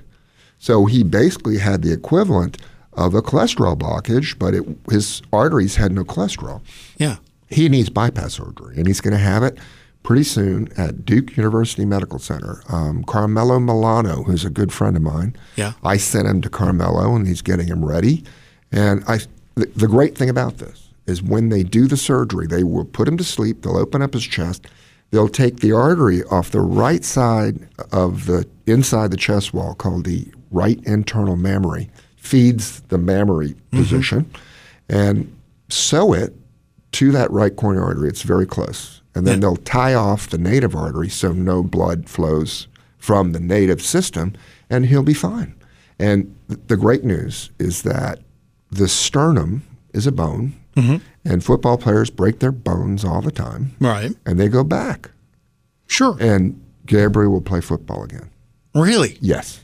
So 0.58 0.86
he 0.86 1.02
basically 1.02 1.58
had 1.58 1.82
the 1.82 1.92
equivalent 1.92 2.58
of 2.94 3.14
a 3.14 3.22
cholesterol 3.22 3.78
blockage, 3.78 4.38
but 4.38 4.54
it, 4.54 4.64
his 4.90 5.22
arteries 5.32 5.76
had 5.76 5.92
no 5.92 6.04
cholesterol. 6.04 6.62
Yeah. 6.96 7.16
He 7.50 7.68
needs 7.68 7.90
bypass 7.90 8.34
surgery, 8.34 8.76
and 8.78 8.86
he's 8.86 9.00
going 9.00 9.12
to 9.12 9.18
have 9.18 9.42
it 9.42 9.58
pretty 10.02 10.22
soon 10.24 10.68
at 10.78 11.04
Duke 11.04 11.36
University 11.36 11.84
Medical 11.84 12.18
Center. 12.18 12.62
Um, 12.70 13.04
Carmelo 13.04 13.58
Milano, 13.60 14.22
who's 14.22 14.44
a 14.44 14.50
good 14.50 14.72
friend 14.72 14.96
of 14.96 15.02
mine, 15.02 15.36
Yeah. 15.56 15.72
I 15.84 15.98
sent 15.98 16.26
him 16.26 16.40
to 16.42 16.48
Carmelo, 16.48 17.14
and 17.14 17.26
he's 17.26 17.42
getting 17.42 17.66
him 17.66 17.84
ready. 17.84 18.24
And 18.72 19.04
I, 19.06 19.18
the, 19.56 19.66
the 19.76 19.88
great 19.88 20.16
thing 20.16 20.30
about 20.30 20.58
this 20.58 20.88
is 21.06 21.22
when 21.22 21.48
they 21.50 21.62
do 21.62 21.86
the 21.86 21.96
surgery, 21.96 22.46
they 22.46 22.62
will 22.62 22.84
put 22.84 23.08
him 23.08 23.16
to 23.18 23.24
sleep. 23.24 23.62
They'll 23.62 23.76
open 23.76 24.00
up 24.00 24.14
his 24.14 24.22
chest. 24.24 24.66
They'll 25.10 25.28
take 25.28 25.56
the 25.58 25.72
artery 25.72 26.22
off 26.24 26.52
the 26.52 26.60
right 26.60 27.04
side 27.04 27.68
of 27.92 28.26
the 28.26 28.46
inside 28.66 29.10
the 29.10 29.16
chest 29.16 29.52
wall, 29.52 29.74
called 29.74 30.04
the 30.04 30.24
right 30.52 30.78
internal 30.84 31.36
mammary, 31.36 31.90
feeds 32.16 32.80
the 32.88 32.98
mammary 32.98 33.56
position, 33.72 34.30
and 34.88 35.36
sew 35.68 36.12
it 36.12 36.32
to 36.92 37.12
that 37.12 37.30
right 37.30 37.54
coronary 37.54 37.84
artery. 37.86 38.08
It's 38.08 38.22
very 38.22 38.46
close. 38.46 39.00
And 39.14 39.26
then 39.26 39.34
Yeah. 39.36 39.40
they'll 39.40 39.56
tie 39.56 39.94
off 39.94 40.28
the 40.28 40.38
native 40.38 40.74
artery 40.76 41.08
so 41.08 41.32
no 41.32 41.62
blood 41.62 42.08
flows 42.08 42.68
from 42.98 43.32
the 43.32 43.40
native 43.40 43.80
system, 43.82 44.34
and 44.68 44.86
he'll 44.86 45.02
be 45.02 45.14
fine. 45.14 45.54
And 45.98 46.34
th- 46.48 46.60
the 46.68 46.76
great 46.76 47.04
news 47.04 47.50
is 47.58 47.82
that 47.82 48.20
the 48.70 48.88
sternum 48.88 49.62
is 49.92 50.06
a 50.06 50.12
bone, 50.12 50.54
and 51.24 51.44
football 51.44 51.76
players 51.76 52.08
break 52.08 52.38
their 52.38 52.52
bones 52.52 53.04
all 53.04 53.20
the 53.20 53.30
time, 53.32 53.72
Right. 53.80 54.14
and 54.24 54.38
they 54.40 54.48
go 54.48 54.64
back. 54.64 55.10
Sure. 55.86 56.16
And 56.20 56.58
Gabriel 56.86 57.32
will 57.32 57.40
play 57.42 57.60
football 57.60 58.02
again. 58.04 58.30
Really? 58.74 59.18
Yes. 59.20 59.60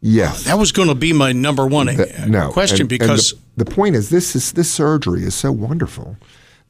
Yes. 0.00 0.44
That 0.44 0.58
was 0.58 0.72
going 0.72 0.88
to 0.88 0.94
be 0.94 1.12
my 1.12 1.32
number 1.32 1.66
one 1.66 1.88
uh, 1.88 1.92
That- 1.92 2.28
no 2.28 2.50
question 2.50 2.74
And- 2.82 2.92
and 2.92 3.00
because 3.00 3.34
the, 3.56 3.64
the 3.64 3.70
point 3.70 3.96
is 3.96 4.10
this 4.10 4.34
is 4.36 4.52
this 4.52 4.70
surgery 4.70 5.24
is 5.24 5.34
so 5.34 5.50
wonderful 5.52 6.16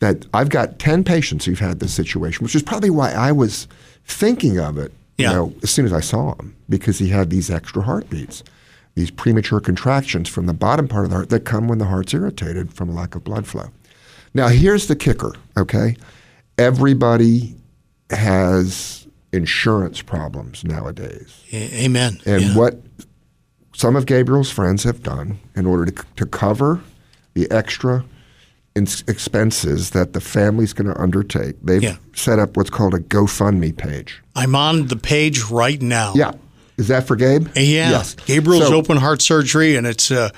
that 0.00 0.26
I've 0.32 0.48
got 0.50 0.78
ten 0.78 1.02
patients 1.04 1.44
who've 1.44 1.58
had 1.58 1.80
this 1.80 1.92
situation, 1.92 2.44
which 2.44 2.54
is 2.54 2.62
probably 2.62 2.90
why 2.90 3.12
I 3.12 3.32
was 3.32 3.66
thinking 4.04 4.58
of 4.58 4.78
it. 4.78 4.92
Yeah. 5.16 5.30
You 5.30 5.36
know, 5.36 5.54
as 5.62 5.70
soon 5.70 5.84
as 5.84 5.92
I 5.92 6.00
saw 6.00 6.34
him, 6.36 6.54
because 6.68 6.98
he 7.00 7.08
had 7.08 7.30
these 7.30 7.50
extra 7.50 7.82
heartbeats, 7.82 8.44
these 8.94 9.10
premature 9.10 9.58
contractions 9.60 10.28
from 10.28 10.46
the 10.46 10.54
bottom 10.54 10.86
part 10.86 11.04
of 11.04 11.10
the 11.10 11.16
heart 11.16 11.30
that 11.30 11.40
come 11.44 11.66
when 11.66 11.78
the 11.78 11.86
heart's 11.86 12.14
irritated 12.14 12.72
from 12.72 12.88
a 12.88 12.92
lack 12.92 13.14
of 13.16 13.24
blood 13.24 13.46
flow. 13.46 13.70
Now, 14.34 14.46
here's 14.48 14.86
the 14.86 14.94
kicker. 14.94 15.32
Okay, 15.56 15.96
everybody 16.56 17.54
has 18.10 19.06
insurance 19.32 20.02
problems 20.02 20.64
nowadays. 20.64 21.42
A- 21.52 21.84
amen. 21.84 22.20
And 22.26 22.42
Yeah. 22.42 22.56
what 22.56 22.80
some 23.74 23.96
of 23.96 24.06
Gabriel's 24.06 24.50
friends 24.50 24.84
have 24.84 25.02
done 25.02 25.38
in 25.54 25.66
order 25.66 25.86
to, 25.90 26.04
to 26.16 26.26
cover 26.26 26.80
the 27.34 27.50
extra 27.50 28.04
expenses 28.78 29.90
that 29.90 30.12
the 30.12 30.20
family's 30.20 30.72
going 30.72 30.92
to 30.92 31.00
undertake, 31.00 31.56
they've 31.62 31.82
Yeah. 31.82 31.96
set 32.14 32.38
up 32.38 32.56
what's 32.56 32.70
called 32.70 32.94
a 32.94 32.98
GoFundMe 32.98 33.76
page. 33.76 34.22
I'm 34.36 34.54
on 34.54 34.86
the 34.88 34.96
page 34.96 35.44
right 35.50 35.80
now. 35.80 36.12
Yeah. 36.14 36.32
Is 36.76 36.88
that 36.88 37.06
for 37.06 37.16
Gabe? 37.16 37.48
Yeah. 37.56 37.90
Yes. 37.90 38.14
Gabriel's 38.26 38.68
So- 38.68 38.74
Open 38.76 38.96
Heart 38.98 39.20
Surgery, 39.22 39.76
and 39.76 39.86
it's 39.86 40.10
uh, 40.10 40.30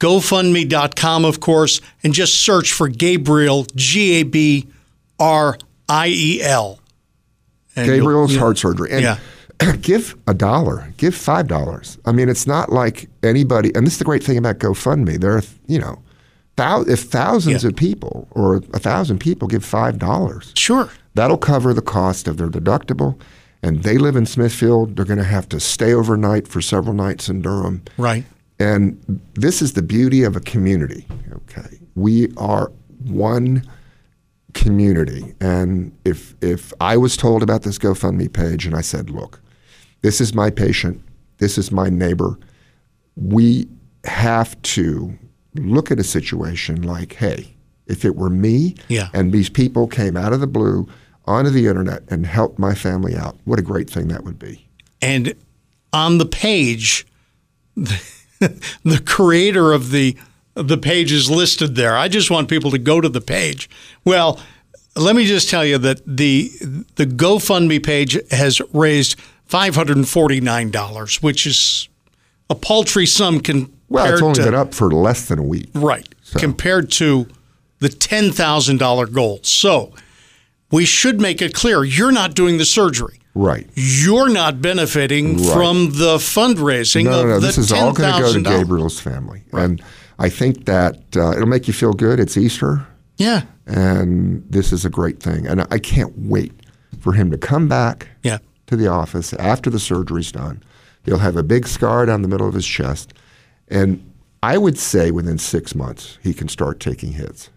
GoFundMe.com, 0.00 1.24
of 1.24 1.40
course, 1.40 1.80
and 2.02 2.12
just 2.14 2.34
search 2.34 2.72
for 2.72 2.88
Gabriel, 2.88 3.66
G 3.74 4.20
A 4.20 4.22
B 4.22 4.66
R 5.18 5.58
I 5.88 6.08
E 6.08 6.42
L. 6.42 6.80
Gabriel's 7.76 8.36
heart 8.36 8.56
surgery. 8.58 8.90
And 8.92 9.02
Yeah. 9.02 9.18
give 9.82 10.14
a 10.26 10.34
dollar, 10.34 10.92
give 10.96 11.14
five 11.14 11.48
dollars. 11.48 11.98
I 12.04 12.12
mean, 12.12 12.28
it's 12.28 12.46
not 12.46 12.70
like 12.72 13.08
anybody. 13.22 13.72
And 13.74 13.86
this 13.86 13.94
is 13.94 13.98
the 13.98 14.04
great 14.04 14.22
thing 14.22 14.36
about 14.38 14.58
GoFundMe. 14.58 15.20
There 15.20 15.36
are, 15.36 15.42
you 15.66 15.78
know, 15.78 15.98
thou, 16.56 16.82
if 16.82 17.02
thousands 17.02 17.62
Yeah. 17.62 17.68
of 17.70 17.76
people 17.76 18.28
or 18.30 18.56
a 18.72 18.78
thousand 18.78 19.18
people 19.18 19.48
give 19.48 19.64
five 19.64 19.98
dollars, 19.98 20.52
Sure. 20.54 20.88
that'll 21.14 21.36
cover 21.38 21.72
the 21.74 21.82
cost 21.82 22.28
of 22.28 22.36
their 22.36 22.48
deductible. 22.48 23.16
And 23.62 23.82
they 23.82 23.96
live 23.96 24.14
in 24.14 24.26
Smithfield. 24.26 24.94
They're 24.96 25.06
going 25.06 25.18
to 25.18 25.24
have 25.24 25.48
to 25.48 25.58
stay 25.58 25.94
overnight 25.94 26.46
for 26.46 26.60
several 26.60 26.94
nights 26.94 27.30
in 27.30 27.40
Durham. 27.40 27.80
Right. 27.96 28.24
And 28.60 28.98
this 29.34 29.62
is 29.62 29.72
the 29.72 29.82
beauty 29.82 30.22
of 30.22 30.36
a 30.36 30.40
community. 30.40 31.06
Okay, 31.32 31.78
we 31.94 32.32
are 32.36 32.70
one 33.04 33.62
community. 34.52 35.34
And 35.40 35.92
if 36.04 36.34
if 36.40 36.72
I 36.80 36.96
was 36.96 37.16
told 37.16 37.42
about 37.42 37.62
this 37.62 37.78
GoFundMe 37.78 38.32
page 38.32 38.66
and 38.66 38.74
I 38.76 38.80
said, 38.82 39.10
"Look, 39.10 39.40
this 40.02 40.20
is 40.20 40.34
my 40.34 40.50
patient, 40.50 41.00
this 41.38 41.58
is 41.58 41.72
my 41.72 41.88
neighbor," 41.88 42.38
we 43.16 43.66
have 44.04 44.60
to 44.62 45.14
look 45.54 45.90
at 45.90 45.98
a 45.98 46.04
situation 46.04 46.82
like, 46.82 47.14
"Hey, 47.14 47.54
if 47.86 48.04
it 48.04 48.16
were 48.16 48.30
me, 48.30 48.74
Yeah. 48.88 49.08
and 49.12 49.32
these 49.32 49.48
people 49.48 49.86
came 49.86 50.16
out 50.16 50.32
of 50.32 50.40
the 50.40 50.46
blue 50.46 50.86
onto 51.26 51.50
the 51.50 51.66
internet 51.66 52.02
and 52.08 52.26
helped 52.26 52.58
my 52.58 52.74
family 52.74 53.16
out, 53.16 53.36
what 53.44 53.58
a 53.58 53.62
great 53.62 53.88
thing 53.90 54.08
that 54.08 54.24
would 54.24 54.38
be." 54.38 54.66
And 55.00 55.34
on 55.92 56.18
the 56.18 56.26
page, 56.26 57.06
the 57.76 59.02
creator 59.04 59.72
of 59.72 59.90
the 59.90 60.16
the 60.54 60.78
page 60.78 61.10
is 61.10 61.28
listed 61.30 61.74
there. 61.74 61.96
I 61.96 62.06
just 62.08 62.30
want 62.30 62.48
people 62.48 62.70
to 62.70 62.78
go 62.78 63.00
to 63.00 63.08
the 63.08 63.20
page. 63.20 63.68
Well, 64.04 64.38
let 64.94 65.16
me 65.16 65.26
just 65.26 65.50
tell 65.50 65.64
you 65.64 65.78
that 65.78 66.00
the 66.06 66.50
the 66.96 67.06
GoFundMe 67.06 67.82
page 67.82 68.16
has 68.30 68.60
raised 68.72 69.18
five 69.46 69.74
hundred 69.74 69.96
and 69.96 70.08
forty 70.08 70.40
nine 70.40 70.70
dollars, 70.70 71.20
which 71.22 71.46
is 71.46 71.88
a 72.50 72.54
paltry 72.54 73.06
sum 73.06 73.40
compared 73.40 73.73
Well, 73.88 74.12
it's 74.12 74.22
only 74.22 74.34
to 74.34 74.44
been 74.44 74.54
up 74.54 74.74
for 74.74 74.90
less 74.90 75.26
than 75.28 75.38
a 75.38 75.42
week. 75.42 75.70
right 75.74 76.08
compared 76.36 76.90
to 76.92 77.26
the 77.80 77.88
ten 77.88 78.32
thousand 78.32 78.78
dollar 78.78 79.06
goal. 79.06 79.40
So 79.42 79.92
we 80.70 80.84
should 80.84 81.20
make 81.20 81.40
it 81.42 81.54
clear 81.54 81.84
you're 81.84 82.12
not 82.12 82.34
doing 82.34 82.58
the 82.58 82.64
surgery. 82.64 83.20
Right. 83.36 83.68
You're 83.74 84.28
not 84.28 84.62
benefiting 84.62 85.36
Right. 85.38 85.52
from 85.52 85.86
the 85.92 86.16
fundraising 86.18 87.04
No, 87.04 87.20
of 87.20 87.26
no, 87.26 87.32
no. 87.34 87.40
the 87.40 87.46
This 87.48 87.58
is 87.58 87.72
all 87.72 87.92
going 87.92 88.12
to 88.14 88.20
go 88.20 88.32
to 88.32 88.40
Gabriel's 88.40 89.00
family, 89.00 89.42
and 89.52 89.82
I 90.20 90.28
think 90.28 90.66
that 90.66 90.98
uh, 91.16 91.32
it'll 91.32 91.46
make 91.46 91.66
you 91.66 91.74
feel 91.74 91.92
good. 91.94 92.20
It's 92.20 92.36
Easter, 92.36 92.86
Yeah, 93.18 93.42
and 93.66 94.44
this 94.48 94.72
is 94.72 94.84
a 94.84 94.90
great 94.90 95.20
thing, 95.20 95.46
and 95.48 95.66
I 95.72 95.78
can't 95.78 96.12
wait 96.16 96.52
for 97.00 97.12
him 97.12 97.30
to 97.32 97.36
come 97.36 97.66
back 97.68 98.08
yeah. 98.22 98.38
to 98.68 98.76
the 98.76 98.86
office 98.86 99.32
after 99.34 99.68
the 99.68 99.80
surgery's 99.80 100.30
done. 100.30 100.62
He'll 101.04 101.18
have 101.18 101.36
a 101.36 101.42
big 101.42 101.66
scar 101.66 102.06
down 102.06 102.22
the 102.22 102.28
middle 102.28 102.46
of 102.48 102.54
his 102.54 102.66
chest, 102.66 103.12
and 103.68 104.12
I 104.42 104.58
would 104.58 104.78
say 104.78 105.10
within 105.10 105.38
six 105.38 105.74
months 105.74 106.18
he 106.22 106.34
can 106.34 106.48
start 106.48 106.80
taking 106.80 107.12
hits. 107.12 107.50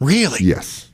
Really? 0.00 0.44
Yes. 0.44 0.90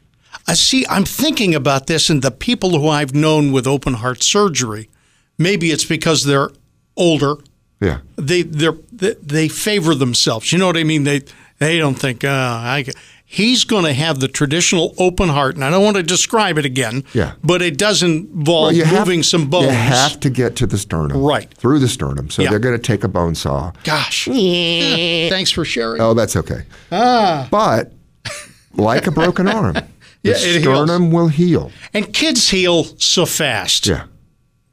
I 0.47 0.55
see. 0.55 0.87
I'm 0.89 1.05
thinking 1.05 1.55
about 1.55 1.87
this, 1.87 2.11
and 2.11 2.23
the 2.23 2.31
people 2.31 2.79
who 2.79 2.89
I've 2.89 3.15
known 3.15 3.53
with 3.53 3.67
open 3.67 3.95
heart 3.95 4.23
surgery, 4.23 4.89
maybe 5.37 5.71
it's 5.71 5.85
because 5.85 6.25
they're 6.25 6.51
older. 6.97 7.37
Yeah. 7.81 8.01
They 8.17 8.43
they're, 8.43 8.77
they 8.93 9.15
they 9.23 9.49
favor 9.49 9.95
themselves. 9.95 10.53
You 10.53 10.59
know 10.59 10.67
what 10.67 10.77
I 10.77 10.85
mean? 10.85 11.05
They 11.05 11.23
they 11.59 11.79
don't 11.79 11.99
think 11.99 12.25
uh, 12.25 12.29
I. 12.29 12.87
ca-" 13.31 13.35
He's 13.37 13.65
going 13.65 13.85
to 13.85 13.93
have 13.93 14.21
the 14.21 14.29
traditional 14.29 14.95
open 14.99 15.29
heart, 15.29 15.55
and 15.55 15.65
I 15.65 15.71
don't 15.71 15.85
want 15.85 15.97
to 15.97 16.03
describe 16.03 16.59
it 16.59 16.65
again. 16.65 17.05
Yeah. 17.13 17.33
But 17.45 17.63
it 17.63 17.77
does 17.79 18.03
involve 18.03 18.69
Well, 18.69 18.73
you 18.73 18.85
have- 18.85 19.07
moving 19.07 19.23
some 19.23 19.49
bones. 19.51 19.67
You 19.67 19.73
have 19.73 20.19
to 20.21 20.31
get 20.31 20.57
to 20.57 20.67
the 20.67 20.79
sternum. 20.79 21.19
Right. 21.23 21.53
Through 21.55 21.79
the 21.81 21.89
sternum. 21.89 22.31
So 22.31 22.43
Yeah. 22.43 22.51
they're 22.51 22.59
going 22.59 22.77
to 22.77 22.83
take 22.83 23.05
a 23.05 23.09
bone 23.09 23.35
saw. 23.35 23.73
Gosh. 23.85 24.27
Yeah. 24.29 25.29
Thanks 25.29 25.51
for 25.51 25.65
sharing. 25.65 26.01
Oh, 26.01 26.15
that's 26.15 26.37
okay. 26.37 26.63
Ah. 26.91 27.47
But 27.51 27.93
like 28.75 29.07
a 29.07 29.11
broken 29.11 29.47
arm, 29.61 29.75
the. 30.23 30.31
Yeah, 30.31 30.33
it 30.33 30.63
heals. 30.63 30.63
sternum 30.63 31.11
will 31.13 31.29
heal. 31.29 31.71
And 31.95 32.13
kids 32.13 32.51
heal 32.51 32.85
so 32.99 33.25
fast. 33.27 33.87
Yeah. 33.87 34.05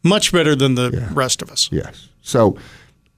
Much 0.03 0.31
better 0.31 0.55
than 0.55 0.75
the 0.75 1.07
rest 1.13 1.41
of 1.41 1.49
us. 1.51 1.69
Yes. 1.71 2.09
So 2.21 2.57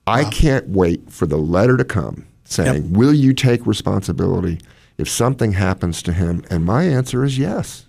I 0.05 0.23
can't 0.25 0.67
wait 0.69 1.09
for 1.11 1.25
the 1.25 1.37
letter 1.37 1.77
to 1.77 1.83
come 1.85 2.25
saying, 2.45 2.93
Will 2.93 3.13
you 3.13 3.33
take 3.33 3.65
responsibility 3.65 4.59
if 4.97 5.09
something 5.09 5.53
happens 5.53 6.01
to 6.03 6.13
him? 6.13 6.43
And 6.49 6.65
my 6.65 6.83
answer 6.83 7.23
is 7.23 7.37
yes, 7.37 7.85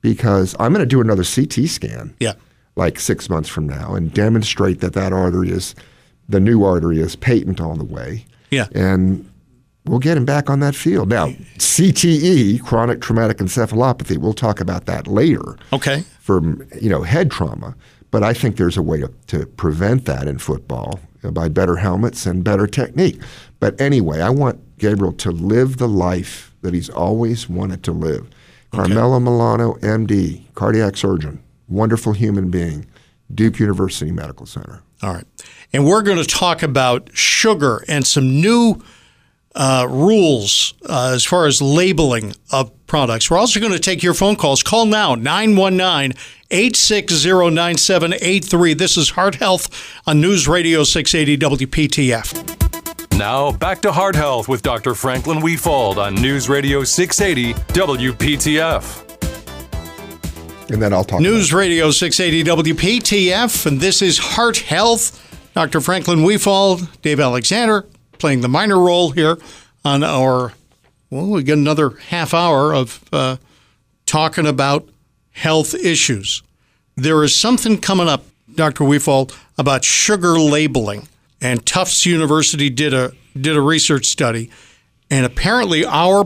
because 0.00 0.54
I'm 0.58 0.72
going 0.72 0.80
to 0.82 0.86
do 0.86 1.00
another 1.00 1.24
CT 1.24 1.68
scan 1.68 2.14
Yeah. 2.20 2.34
like 2.76 2.98
six 3.00 3.28
months 3.28 3.48
from 3.48 3.68
now 3.68 3.94
and 3.94 4.12
demonstrate 4.12 4.80
that 4.80 4.92
that 4.94 5.12
artery 5.12 5.50
is, 5.50 5.74
the 6.28 6.40
new 6.40 6.64
artery 6.64 7.00
is 7.00 7.16
patent 7.16 7.60
all 7.60 7.74
the 7.76 7.84
way. 7.84 8.24
Yeah. 8.50 8.66
And 8.74 9.30
we'll 9.84 9.98
get 9.98 10.16
him 10.16 10.24
back 10.24 10.48
on 10.50 10.60
that 10.60 10.74
field. 10.74 11.08
Now, 11.08 11.28
CTE, 11.58 12.62
chronic 12.62 13.00
traumatic 13.00 13.38
encephalopathy, 13.38 14.18
we'll 14.18 14.32
talk 14.34 14.60
about 14.60 14.86
that 14.86 15.06
later 15.06 15.56
Okay. 15.72 16.04
from 16.20 16.66
you 16.80 16.88
know 16.90 17.02
head 17.02 17.30
trauma. 17.30 17.74
But 18.10 18.22
I 18.22 18.32
think 18.32 18.56
there's 18.56 18.76
a 18.78 18.82
way 18.82 19.00
to, 19.00 19.12
to 19.28 19.44
prevent 19.46 20.06
that 20.06 20.26
in 20.28 20.38
football 20.38 20.98
by 21.32 21.48
better 21.48 21.76
helmets 21.76 22.24
and 22.26 22.42
better 22.42 22.66
technique. 22.66 23.20
But 23.60 23.78
anyway, 23.80 24.20
I 24.22 24.30
want 24.30 24.58
Gabriel 24.78 25.12
to 25.14 25.30
live 25.30 25.76
the 25.78 25.88
life 25.88 26.54
that 26.62 26.74
he's 26.74 26.88
always 26.88 27.48
wanted 27.48 27.82
to 27.84 27.92
live. 27.92 28.28
Carmelo 28.70 29.18
Milano, 29.18 29.74
MD, 29.74 30.42
cardiac 30.54 30.96
surgeon, 30.96 31.42
wonderful 31.68 32.12
human 32.12 32.50
being, 32.50 32.86
Duke 33.34 33.58
University 33.58 34.12
Medical 34.12 34.46
Center. 34.46 34.82
All 35.02 35.14
right. 35.14 35.24
And 35.72 35.86
we're 35.86 36.02
going 36.02 36.18
to 36.18 36.24
talk 36.24 36.62
about 36.62 37.10
sugar 37.14 37.84
and 37.88 38.06
some 38.06 38.40
new 38.40 38.82
uh, 39.54 39.86
rules 39.88 40.74
uh, 40.88 41.12
as 41.14 41.24
far 41.24 41.46
as 41.46 41.62
labeling 41.62 42.34
of 42.52 42.70
products. 42.86 43.30
We're 43.30 43.38
also 43.38 43.60
going 43.60 43.72
to 43.72 43.78
take 43.78 44.02
your 44.02 44.14
phone 44.14 44.36
calls. 44.36 44.62
Call 44.62 44.86
now 44.86 45.14
919 45.14 46.12
860 46.50 47.50
9783. 47.50 48.74
This 48.74 48.96
is 48.96 49.10
Heart 49.10 49.36
Health 49.36 50.00
on 50.06 50.20
News 50.20 50.48
Radio 50.48 50.84
680 50.84 51.66
WPTF. 51.66 52.67
Now, 53.18 53.50
back 53.50 53.80
to 53.82 53.90
Heart 53.90 54.14
Health 54.14 54.46
with 54.46 54.62
Dr. 54.62 54.94
Franklin 54.94 55.40
Wefald 55.40 55.96
on 55.96 56.14
News 56.14 56.48
Radio 56.48 56.84
680 56.84 57.52
WPTF. 57.72 59.04
And 60.70 60.80
then 60.80 60.92
I'll 60.92 61.02
talk 61.02 61.20
News 61.20 61.52
Radio 61.52 61.90
680 61.90 62.72
WPTF, 62.72 63.66
and 63.66 63.80
this 63.80 64.02
is 64.02 64.18
Heart 64.18 64.58
Health. 64.58 65.20
Dr. 65.52 65.80
Franklin 65.80 66.20
Wefald, 66.20 66.86
Dave 67.02 67.18
Alexander, 67.18 67.86
playing 68.18 68.42
the 68.42 68.48
minor 68.48 68.78
role 68.78 69.10
here 69.10 69.36
on 69.84 70.04
our, 70.04 70.52
well, 71.10 71.26
we 71.26 71.42
get 71.42 71.58
another 71.58 71.96
half 72.10 72.32
hour 72.32 72.72
of 72.72 73.04
uh, 73.12 73.38
talking 74.06 74.46
about 74.46 74.88
health 75.32 75.74
issues. 75.74 76.44
There 76.94 77.24
is 77.24 77.34
something 77.34 77.80
coming 77.80 78.06
up, 78.06 78.22
Dr. 78.54 78.84
Wefald, 78.84 79.36
about 79.58 79.82
sugar 79.84 80.38
labeling, 80.38 81.08
and 81.40 81.64
Tufts 81.64 82.04
University 82.06 82.70
did 82.70 82.94
a 82.94 83.12
did 83.38 83.56
a 83.56 83.60
research 83.60 84.06
study, 84.06 84.50
and 85.10 85.24
apparently 85.24 85.84
our 85.84 86.24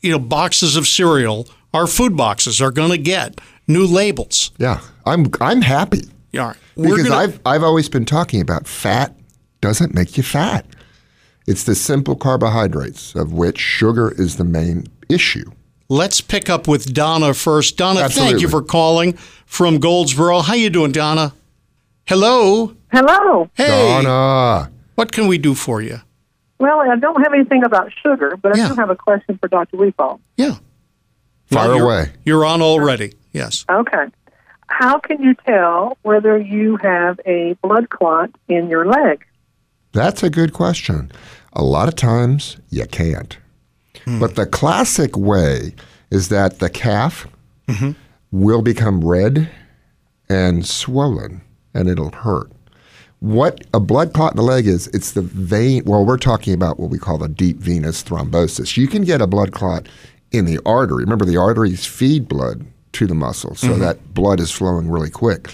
you 0.00 0.10
know 0.10 0.18
boxes 0.18 0.76
of 0.76 0.86
cereal, 0.86 1.48
our 1.72 1.86
food 1.86 2.16
boxes, 2.16 2.60
are 2.60 2.70
going 2.70 2.90
to 2.90 2.98
get 2.98 3.40
new 3.68 3.86
labels. 3.86 4.50
Yeah, 4.58 4.80
I'm 5.06 5.26
I'm 5.40 5.62
happy. 5.62 6.02
We're 6.74 6.96
because 6.96 7.08
gonna- 7.08 7.16
I've 7.20 7.40
I've 7.44 7.62
always 7.62 7.88
been 7.88 8.04
talking 8.04 8.40
about 8.40 8.66
fat 8.66 9.14
doesn't 9.60 9.94
make 9.94 10.16
you 10.16 10.22
fat. 10.22 10.66
It's 11.46 11.64
the 11.64 11.74
simple 11.74 12.16
carbohydrates 12.16 13.14
of 13.14 13.32
which 13.32 13.58
sugar 13.58 14.12
is 14.16 14.36
the 14.36 14.44
main 14.44 14.86
issue. 15.08 15.50
Let's 15.88 16.20
pick 16.20 16.48
up 16.48 16.66
with 16.66 16.94
Donna 16.94 17.34
first. 17.34 17.76
Donna, 17.76 18.08
thank 18.08 18.40
you 18.40 18.48
for 18.48 18.62
calling 18.62 19.12
from 19.44 19.78
Goldsboro. 19.78 20.40
How 20.40 20.54
you 20.54 20.70
doing, 20.70 20.92
Donna? 20.92 21.34
Hello. 22.06 22.74
Hello. 22.90 23.48
Hey. 23.54 24.02
Donna, 24.02 24.70
What 24.94 25.12
can 25.12 25.26
we 25.26 25.38
do 25.38 25.54
for 25.54 25.80
you? 25.80 25.98
Well, 26.58 26.80
I 26.80 26.96
don't 26.96 27.22
have 27.22 27.32
anything 27.32 27.64
about 27.64 27.90
sugar, 28.02 28.36
but 28.40 28.56
Yeah. 28.56 28.66
I 28.66 28.68
do 28.68 28.74
have 28.74 28.90
a 28.90 28.96
question 28.96 29.38
for 29.38 29.48
Dr. 29.48 29.76
Wefald. 29.76 30.20
Yeah. 30.36 30.56
fire 31.46 31.68
Well, 31.68 31.76
you're- 31.76 31.84
away. 31.84 32.12
You're 32.24 32.44
on 32.44 32.62
already. 32.62 33.12
Yes. 33.32 33.64
Okay. 33.70 34.06
How 34.68 34.98
can 34.98 35.22
you 35.22 35.34
tell 35.46 35.98
whether 36.02 36.38
you 36.38 36.78
have 36.78 37.20
a 37.26 37.54
blood 37.62 37.90
clot 37.90 38.30
in 38.48 38.68
your 38.70 38.86
leg? 38.86 39.24
That's 39.92 40.22
a 40.22 40.30
good 40.30 40.54
question. 40.54 41.12
A 41.52 41.62
lot 41.62 41.88
of 41.88 41.94
times 41.94 42.56
you 42.70 42.86
can't. 42.86 43.36
Hmm. 44.04 44.18
But 44.18 44.34
the 44.36 44.46
classic 44.46 45.16
way 45.16 45.74
is 46.10 46.30
that 46.30 46.58
the 46.58 46.70
calf 46.70 47.26
mm-hmm. 47.68 47.92
will 48.30 48.62
become 48.62 49.04
red 49.04 49.50
and 50.30 50.64
swollen 50.64 51.41
and 51.74 51.88
it'll 51.88 52.10
hurt. 52.10 52.50
What 53.20 53.64
a 53.72 53.78
blood 53.78 54.12
clot 54.12 54.32
in 54.32 54.36
the 54.36 54.42
leg 54.42 54.66
is, 54.66 54.88
it's 54.88 55.12
the 55.12 55.22
vein. 55.22 55.84
Well, 55.84 56.04
we're 56.04 56.16
talking 56.16 56.54
about 56.54 56.80
what 56.80 56.90
we 56.90 56.98
call 56.98 57.18
the 57.18 57.28
deep 57.28 57.58
venous 57.58 58.02
thrombosis. 58.02 58.76
You 58.76 58.88
can 58.88 59.04
get 59.04 59.20
a 59.20 59.28
blood 59.28 59.52
clot 59.52 59.88
in 60.32 60.44
the 60.44 60.58
artery. 60.66 61.04
Remember, 61.04 61.24
the 61.24 61.36
arteries 61.36 61.86
feed 61.86 62.26
blood 62.26 62.66
to 62.94 63.06
the 63.06 63.14
muscle, 63.14 63.54
so 63.54 63.68
mm-hmm. 63.68 63.80
that 63.80 64.12
blood 64.12 64.40
is 64.40 64.50
flowing 64.50 64.90
really 64.90 65.10
quick. 65.10 65.50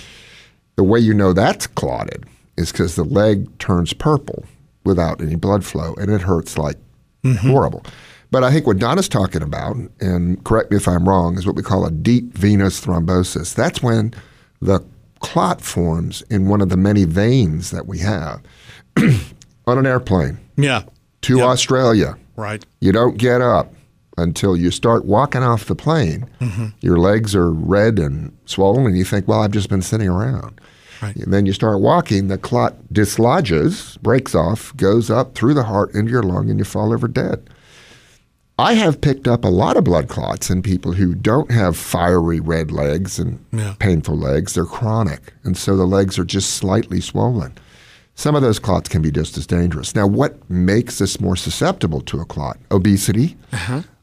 The 0.76 0.82
way 0.82 0.98
you 0.98 1.12
know 1.12 1.32
that's 1.32 1.66
clotted 1.66 2.24
is 2.56 2.72
because 2.72 2.96
the 2.96 3.04
leg 3.04 3.58
turns 3.58 3.92
purple 3.92 4.44
without 4.84 5.20
any 5.20 5.36
blood 5.36 5.64
flow, 5.64 5.94
and 5.96 6.10
it 6.10 6.22
hurts 6.22 6.56
like 6.56 6.76
mm-hmm. 7.22 7.48
horrible. 7.48 7.84
But 8.30 8.44
I 8.44 8.52
think 8.52 8.66
what 8.66 8.78
Donna's 8.78 9.08
talking 9.08 9.42
about, 9.42 9.76
and 10.00 10.42
correct 10.44 10.70
me 10.70 10.76
if 10.76 10.88
I'm 10.88 11.08
wrong, 11.08 11.36
is 11.38 11.46
what 11.46 11.56
we 11.56 11.62
call 11.62 11.84
a 11.86 11.90
deep 11.90 12.32
venous 12.32 12.84
thrombosis. 12.84 13.54
That's 13.54 13.82
when 13.82 14.12
the 14.60 14.80
clot 15.20 15.60
forms 15.60 16.22
in 16.30 16.48
one 16.48 16.60
of 16.60 16.68
the 16.68 16.76
many 16.76 17.04
veins 17.04 17.70
that 17.70 17.86
we 17.86 17.98
have. 17.98 18.40
On 19.66 19.76
an 19.78 19.86
airplane 19.86 20.38
Yeah. 20.56 20.82
to 21.22 21.42
Australia, 21.42 22.16
Right. 22.36 22.64
you 22.80 22.90
don't 22.92 23.18
get 23.18 23.40
up 23.42 23.74
until 24.16 24.56
you 24.56 24.70
start 24.70 25.04
walking 25.04 25.42
off 25.42 25.66
the 25.66 25.74
plane. 25.76 26.28
Mm-hmm. 26.40 26.66
Your 26.80 26.98
legs 26.98 27.34
are 27.36 27.50
red 27.52 27.98
and 27.98 28.32
swollen, 28.46 28.86
and 28.86 28.96
you 28.98 29.04
think, 29.04 29.28
well, 29.28 29.42
I've 29.42 29.50
just 29.52 29.68
been 29.68 29.82
sitting 29.82 30.08
around. 30.08 30.60
Right. 31.02 31.14
And 31.16 31.32
then 31.32 31.46
you 31.46 31.52
start 31.52 31.80
walking, 31.80 32.26
the 32.28 32.38
clot 32.38 32.74
dislodges, 32.92 33.96
breaks 34.02 34.34
off, 34.34 34.76
goes 34.76 35.10
up 35.10 35.34
through 35.34 35.54
the 35.54 35.62
heart 35.64 35.94
into 35.94 36.10
your 36.10 36.22
lung, 36.24 36.50
and 36.50 36.58
you 36.58 36.64
fall 36.64 36.92
over 36.92 37.06
dead. 37.06 37.48
I 38.60 38.74
have 38.74 39.00
picked 39.00 39.28
up 39.28 39.44
a 39.44 39.48
lot 39.48 39.76
of 39.76 39.84
blood 39.84 40.08
clots 40.08 40.50
in 40.50 40.62
people 40.62 40.92
who 40.92 41.14
don't 41.14 41.50
have 41.52 41.76
fiery 41.76 42.40
red 42.40 42.72
legs 42.72 43.18
and 43.18 43.38
Yeah. 43.52 43.74
painful 43.78 44.16
legs. 44.18 44.54
They're 44.54 44.64
chronic, 44.64 45.32
and 45.44 45.56
so 45.56 45.76
the 45.76 45.86
legs 45.86 46.18
are 46.18 46.24
just 46.24 46.50
slightly 46.50 47.00
swollen. 47.00 47.52
some 48.14 48.34
of 48.34 48.42
those 48.42 48.58
clots 48.58 48.88
can 48.88 49.00
be 49.00 49.12
just 49.12 49.38
as 49.38 49.46
dangerous. 49.46 49.94
Now, 49.94 50.08
what 50.08 50.38
makes 50.50 51.00
us 51.00 51.20
more 51.20 51.36
susceptible 51.36 52.00
to 52.00 52.18
a 52.18 52.24
clot? 52.24 52.58
Obesity, 52.72 53.36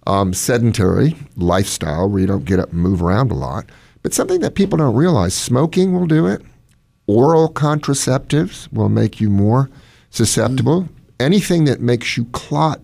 um, 0.08 0.32
sedentary 0.34 1.18
lifestyle 1.36 2.10
where 2.10 2.22
you 2.22 2.26
don't 2.28 2.46
get 2.46 2.58
up 2.62 2.72
and 2.72 2.82
move 2.82 3.02
around 3.04 3.30
a 3.30 3.36
lot. 3.36 3.66
But 4.04 4.14
something 4.14 4.40
that 4.40 4.56
people 4.56 4.78
don't 4.78 4.96
realize 4.96 5.34
smoking 5.34 5.92
will 5.92 6.08
do 6.08 6.28
it, 6.28 6.42
oral 7.08 7.50
contraceptives 7.50 8.72
will 8.72 8.88
make 8.88 9.20
you 9.20 9.30
more 9.30 9.70
susceptible. 10.12 10.88
Anything 11.20 11.66
that 11.66 11.82
makes 11.82 12.16
you 12.16 12.24
clot 12.32 12.80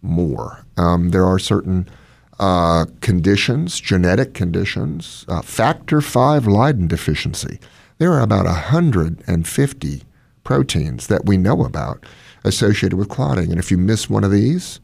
more. 0.00 0.63
Um, 0.76 1.10
there 1.10 1.24
are 1.24 1.38
certain 1.38 1.88
uh, 2.38 2.86
conditions, 3.00 3.80
genetic 3.80 4.34
conditions, 4.34 5.24
uh, 5.28 5.42
factor 5.42 6.00
V 6.00 6.18
Leiden 6.18 6.88
deficiency. 6.88 7.60
There 7.98 8.12
are 8.12 8.20
about 8.20 8.44
150 8.46 10.02
proteins 10.42 11.06
that 11.06 11.26
we 11.26 11.36
know 11.36 11.64
about 11.64 12.04
associated 12.44 12.96
with 12.96 13.08
clotting. 13.08 13.50
And 13.50 13.58
if 13.58 13.70
you 13.70 13.78
miss 13.78 14.10
one 14.10 14.24
of 14.24 14.30
these, 14.30 14.80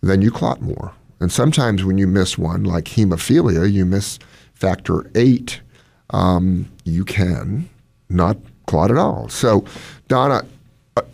then 0.00 0.22
you 0.22 0.30
clot 0.30 0.62
more. 0.62 0.92
And 1.20 1.30
sometimes 1.30 1.84
when 1.84 1.98
you 1.98 2.06
miss 2.06 2.38
one, 2.38 2.64
like 2.64 2.84
hemophilia, 2.84 3.70
you 3.70 3.84
miss 3.84 4.18
factor 4.54 5.10
eight, 5.14 5.60
um, 6.10 6.70
you 6.84 7.04
can 7.04 7.68
not 8.08 8.36
clot 8.66 8.90
at 8.90 8.96
all. 8.96 9.28
So, 9.28 9.64
Donna, 10.08 10.44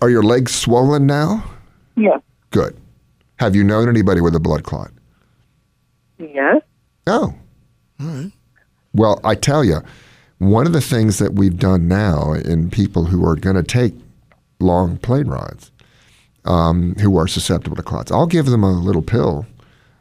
are 0.01 0.11
your 0.11 0.23
legs 0.23 0.55
swollen 0.55 1.07
now? 1.07 1.45
Yes. 1.97 2.21
Good. 2.51 2.77
Have 3.39 3.55
you 3.55 3.65
known 3.65 3.89
anybody 3.89 4.21
with 4.21 4.35
a 4.35 4.41
blood 4.41 4.65
clot? 4.65 4.91
Yes. 6.19 6.63
Oh. 7.07 7.35
Well, 8.93 9.21
I 9.25 9.35
tell 9.35 9.65
you, 9.65 9.81
one 10.39 10.67
of 10.67 10.73
the 10.73 10.81
things 10.81 11.19
that 11.19 11.35
we've 11.35 11.59
done 11.59 11.89
now 11.89 12.33
in 12.33 12.71
people 12.71 13.05
who 13.05 13.25
are 13.25 13.37
going 13.37 13.57
to 13.57 13.63
take 13.63 13.95
long 14.61 14.99
plane 14.99 15.29
rides, 15.29 15.71
um, 16.45 16.95
who 16.97 17.17
are 17.17 17.29
susceptible 17.29 17.77
to 17.77 17.83
clots, 17.83 18.11
I'll 18.11 18.27
give 18.27 18.47
them 18.47 18.65
a 18.65 18.73
little 18.73 19.03
pill, 19.03 19.47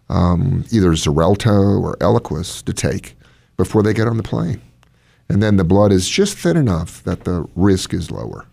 um, 0.10 0.65
either 0.71 0.91
Xarelto 0.91 1.82
or 1.82 1.95
Eliquis, 1.97 2.63
to 2.63 2.73
take 2.73 3.15
before 3.56 3.84
they 3.84 3.93
get 3.93 4.08
on 4.08 4.17
the 4.17 4.23
plane. 4.23 4.62
And 5.30 5.43
then 5.43 5.58
the 5.58 5.63
blood 5.63 5.91
is 5.91 6.08
just 6.08 6.38
thin 6.38 6.58
enough 6.58 7.04
that 7.04 7.23
the 7.26 7.47
risk 7.56 7.93
is 7.93 8.10
lower. 8.10 8.45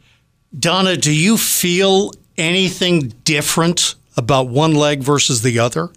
Donna, 0.59 0.97
do 0.97 1.14
you 1.14 1.37
feel 1.37 2.12
anything 2.37 3.12
different 3.25 3.94
about 4.16 4.48
one 4.48 4.74
leg 4.74 5.03
versus 5.03 5.42
the 5.42 5.59
other? 5.59 5.90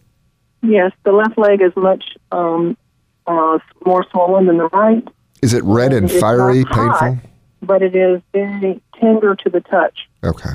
Yes. 0.61 0.91
The 1.03 1.11
left 1.11 1.37
leg 1.37 1.61
is 1.61 1.71
much 1.75 2.03
um, 2.31 2.77
uh, 3.25 3.59
more 3.85 4.05
swollen 4.11 4.47
than 4.47 4.57
the 4.57 4.67
right. 4.67 5.07
Is 5.41 5.53
it 5.53 5.63
red 5.63 5.93
and 5.93 6.05
It's 6.05 6.15
not 6.15 6.21
fiery, 6.21 6.63
hot, 6.63 6.99
painful? 6.99 7.29
But 7.61 7.81
it 7.81 7.95
is 7.95 8.21
very 8.33 8.81
tender 8.99 9.35
to 9.35 9.49
the 9.49 9.61
touch. 9.61 10.07
Okay. 10.23 10.51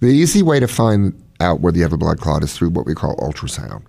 The 0.00 0.08
easy 0.08 0.42
way 0.42 0.60
to 0.60 0.68
find 0.68 1.20
out 1.40 1.60
whether 1.60 1.76
you 1.76 1.82
have 1.82 1.92
a 1.92 1.98
blood 1.98 2.20
clot 2.20 2.42
is 2.42 2.52
through 2.52 2.70
what 2.70 2.86
we 2.86 2.94
call 2.94 3.16
ultrasound. 3.16 3.82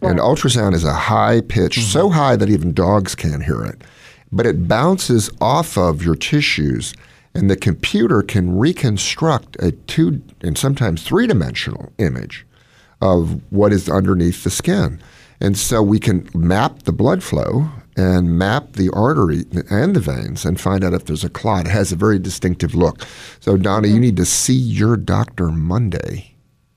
And 0.00 0.18
ultrasound 0.18 0.74
is 0.74 0.84
a 0.84 0.92
high 0.92 1.40
pitch, 1.40 1.80
so 1.80 2.08
high 2.10 2.36
that 2.36 2.48
even 2.48 2.72
dogs 2.72 3.14
can't 3.14 3.42
hear 3.42 3.64
it. 3.64 3.82
But 4.30 4.46
it 4.46 4.68
bounces 4.68 5.30
off 5.40 5.76
of 5.76 6.04
your 6.04 6.14
tissues, 6.14 6.94
and 7.34 7.50
the 7.50 7.56
computer 7.56 8.22
can 8.22 8.56
reconstruct 8.56 9.56
a 9.60 9.72
two 9.72 10.22
and 10.40 10.56
sometimes 10.56 11.02
three 11.02 11.26
dimensional 11.26 11.92
image 11.98 12.46
of 13.02 13.42
what 13.52 13.72
is 13.72 13.88
underneath 13.88 14.44
the 14.44 14.50
skin. 14.50 15.02
And 15.40 15.58
so 15.58 15.82
we 15.82 15.98
can 15.98 16.28
map 16.34 16.84
the 16.84 16.92
blood 16.92 17.22
flow 17.22 17.68
and 17.96 18.38
map 18.38 18.74
the 18.74 18.88
artery 18.94 19.44
and 19.68 19.94
the 19.94 20.00
veins 20.00 20.44
and 20.46 20.58
find 20.58 20.84
out 20.84 20.94
if 20.94 21.04
there's 21.04 21.24
a 21.24 21.28
clot. 21.28 21.66
It 21.66 21.70
has 21.72 21.92
a 21.92 21.96
very 21.96 22.18
distinctive 22.18 22.74
look. 22.74 23.04
So, 23.40 23.56
Donna, 23.56 23.88
you 23.88 23.94
mm-hmm. 23.94 24.02
need 24.02 24.16
to 24.16 24.24
see 24.24 24.54
your 24.54 24.96
doctor 24.96 25.48
Monday 25.48 26.34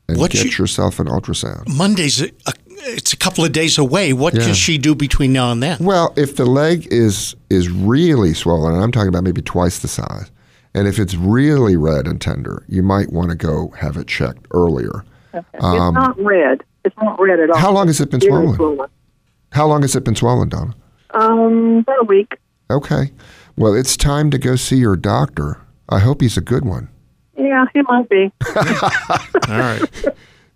and 0.09 0.17
What 0.17 0.31
get 0.31 0.45
you- 0.45 0.63
yourself 0.63 0.99
an 0.99 1.07
ultrasound. 1.07 1.67
Monday's 1.67 2.21
a, 2.21 2.25
a, 2.47 2.53
it's 2.87 3.13
a 3.13 3.17
couple 3.17 3.45
of 3.45 3.51
days 3.51 3.77
away. 3.77 4.11
What 4.13 4.33
Yeah. 4.33 4.45
can 4.45 4.53
she 4.55 4.77
do 4.79 4.95
between 4.95 5.31
now 5.31 5.51
and 5.51 5.61
then? 5.61 5.77
Well, 5.79 6.11
if 6.17 6.35
the 6.35 6.45
leg 6.45 6.87
is 6.91 7.35
is 7.49 7.69
really 7.69 8.33
swollen, 8.33 8.73
and 8.73 8.83
I'm 8.83 8.91
talking 8.91 9.09
about 9.09 9.23
maybe 9.23 9.41
twice 9.41 9.79
the 9.79 9.87
size, 9.87 10.31
and 10.73 10.87
if 10.87 10.99
it's 10.99 11.15
really 11.15 11.77
red 11.77 12.07
and 12.07 12.19
tender, 12.19 12.63
you 12.67 12.83
might 12.83 13.13
want 13.13 13.29
to 13.29 13.35
go 13.35 13.73
have 13.77 13.95
it 13.95 14.07
checked 14.07 14.47
earlier. 14.51 15.05
It's 15.53 15.63
not 15.63 16.19
red. 16.19 16.63
It's 16.83 16.95
not 17.01 17.19
red 17.19 17.39
at 17.39 17.49
all. 17.49 17.55
Um, 17.55 17.61
How 17.61 17.71
long 17.71 17.87
has 17.87 17.99
it 17.99 18.11
been 18.11 18.19
Very 18.19 18.53
swollen? 18.53 18.89
How 19.51 19.65
long 19.67 19.81
has 19.81 19.95
it 19.95 20.03
been 20.03 20.15
swollen, 20.15 20.49
Donna? 20.49 20.75
Um, 21.11 21.77
about 21.79 22.01
a 22.01 22.05
week. 22.05 22.35
Okay. 22.69 23.11
Well, 23.55 23.73
it's 23.73 23.95
time 23.95 24.31
to 24.31 24.37
go 24.37 24.55
see 24.55 24.77
your 24.77 24.95
doctor. 24.95 25.61
I 25.87 25.99
hope 25.99 26.21
he's 26.21 26.37
a 26.37 26.41
good 26.41 26.65
one. 26.65 26.89
Yeah, 27.37 27.65
he 27.73 27.81
might 27.83 28.09
be. 28.09 28.31
All 28.55 29.59
right. 29.59 29.81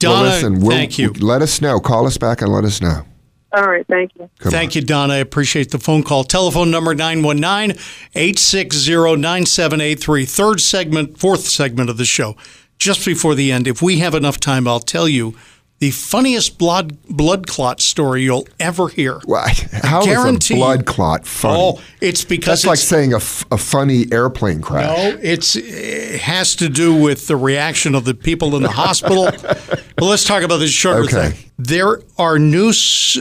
well, 0.03 0.23
listen, 0.23 0.59
we'll, 0.59 0.71
thank 0.71 0.97
you. 0.97 1.11
Let 1.13 1.41
us 1.41 1.61
know. 1.61 1.79
Call 1.79 2.07
us 2.07 2.17
back 2.17 2.41
and 2.41 2.51
let 2.51 2.63
us 2.63 2.81
know. 2.81 3.05
All 3.51 3.67
right. 3.67 3.85
Thank 3.87 4.11
you. 4.15 4.29
Come 4.39 4.51
Thank 4.51 4.75
you, 4.75 4.81
Donna. 4.81 5.15
I 5.15 5.17
appreciate 5.17 5.71
the 5.71 5.79
phone 5.79 6.03
call. 6.03 6.23
Telephone 6.23 6.69
number 6.69 6.93
919 6.93 7.77
860 8.15 8.91
9783. 9.17 10.25
Third 10.25 10.61
segment, 10.61 11.17
fourth 11.17 11.45
segment 11.45 11.89
of 11.89 11.97
the 11.97 12.05
show. 12.05 12.35
Just 12.79 13.05
before 13.05 13.35
the 13.35 13.51
end, 13.51 13.67
if 13.67 13.81
we 13.81 13.99
have 13.99 14.15
enough 14.15 14.39
time, 14.39 14.67
I'll 14.67 14.79
tell 14.79 15.07
you 15.07 15.35
the 15.79 15.91
funniest 15.91 16.57
blood, 16.57 16.97
blood 17.07 17.47
clot 17.47 17.79
story 17.81 18.23
you'll 18.23 18.47
ever 18.59 18.87
hear. 18.89 19.21
Well, 19.25 19.45
how 19.83 20.01
is 20.01 20.51
a 20.51 20.53
blood 20.55 20.85
clot 20.85 21.25
funny? 21.25 21.59
Oh, 21.61 21.81
it's 22.01 22.23
because 22.23 22.63
That's 22.63 22.65
like 22.65 22.73
it's, 22.75 22.83
saying 22.83 23.13
a, 23.13 23.17
f- 23.17 23.45
a 23.51 23.57
funny 23.57 24.05
airplane 24.11 24.61
crash. 24.61 24.85
No, 25.13 25.17
it's 25.21 25.55
it 25.55 26.21
has 26.21 26.55
to 26.57 26.69
do 26.69 26.93
with 26.95 27.27
the 27.27 27.35
reaction 27.37 27.95
of 27.95 28.05
the 28.05 28.13
people 28.13 28.55
in 28.55 28.63
the 28.63 28.71
hospital. 28.71 29.29
But 29.99 30.05
let's 30.05 30.23
talk 30.23 30.43
about 30.43 30.59
this 30.59 30.71
sugar 30.71 31.01
Okay. 31.03 31.31
thing. 31.31 31.51
There 31.57 31.99
are 32.17 32.39
new 32.39 32.71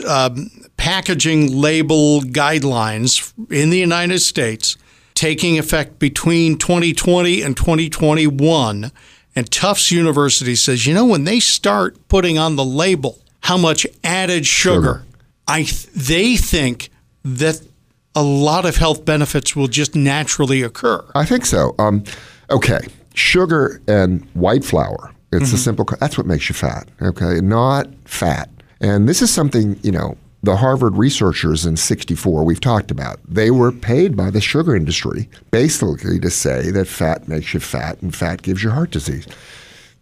um, 0.07 0.49
packaging 0.77 1.53
label 1.53 2.21
guidelines 2.21 3.33
in 3.51 3.69
the 3.69 3.77
United 3.77 4.19
States 4.19 4.77
taking 5.13 5.59
effect 5.59 5.99
between 5.99 6.57
2020 6.57 7.41
and 7.41 7.57
2021. 7.57 8.91
And 9.35 9.49
Tufts 9.51 9.91
University 9.91 10.55
says, 10.55 10.85
you 10.85 10.93
know, 10.93 11.05
when 11.05 11.23
they 11.23 11.39
start 11.39 12.07
putting 12.07 12.37
on 12.37 12.55
the 12.55 12.65
label 12.65 13.19
how 13.41 13.57
much 13.57 13.85
added 14.03 14.45
sugar, 14.45 14.75
Sugar. 14.75 15.03
I 15.47 15.63
th- 15.63 15.87
they 15.87 16.35
think 16.35 16.89
that 17.23 17.61
a 18.15 18.23
lot 18.23 18.65
of 18.65 18.75
health 18.75 19.05
benefits 19.05 19.55
will 19.55 19.67
just 19.67 19.95
naturally 19.95 20.61
occur. 20.61 21.03
I 21.15 21.25
think 21.25 21.45
so. 21.45 21.73
Um, 21.79 22.03
okay, 22.49 22.79
sugar 23.13 23.81
and 23.87 24.23
white 24.33 24.65
flour. 24.65 25.13
It's 25.31 25.53
a 25.53 25.57
simple. 25.57 25.85
That's 25.99 26.17
what 26.17 26.25
makes 26.25 26.49
you 26.49 26.55
fat. 26.55 26.89
Okay, 27.01 27.39
not 27.39 27.87
fat. 28.05 28.49
And 28.81 29.07
this 29.07 29.21
is 29.21 29.31
something 29.31 29.79
you 29.83 29.91
know. 29.91 30.17
The 30.41 30.55
Harvard 30.55 30.97
researchers 30.97 31.65
in 31.65 31.75
'64 31.75 32.43
we've 32.43 32.61
talked 32.61 32.91
about. 32.91 33.19
They 33.27 33.51
were 33.51 33.71
paid 33.71 34.15
by 34.15 34.29
the 34.29 34.41
sugar 34.41 34.75
industry 34.75 35.29
basically 35.51 36.19
to 36.19 36.29
say 36.29 36.71
that 36.71 36.87
fat 36.87 37.27
makes 37.27 37.53
you 37.53 37.59
fat 37.59 38.01
and 38.01 38.15
fat 38.15 38.41
gives 38.41 38.63
you 38.63 38.69
heart 38.69 38.91
disease. 38.91 39.27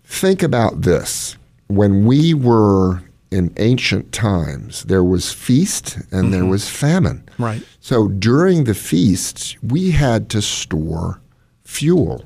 Think 0.03 0.43
about 0.43 0.83
this. 0.83 1.37
When 1.67 2.05
we 2.05 2.33
were 2.33 3.01
in 3.31 3.53
ancient 3.57 4.11
times, 4.11 4.83
there 4.83 5.03
was 5.03 5.33
feast 5.33 5.97
and 6.11 6.33
there 6.33 6.41
mm-hmm. 6.41 6.51
was 6.51 6.69
famine. 6.69 7.27
Right. 7.37 7.61
So 7.81 8.07
during 8.07 8.63
the 8.63 8.73
feasts, 8.73 9.55
we 9.61 9.91
had 9.91 10.29
to 10.29 10.41
store 10.41 11.19
fuel. 11.63 12.25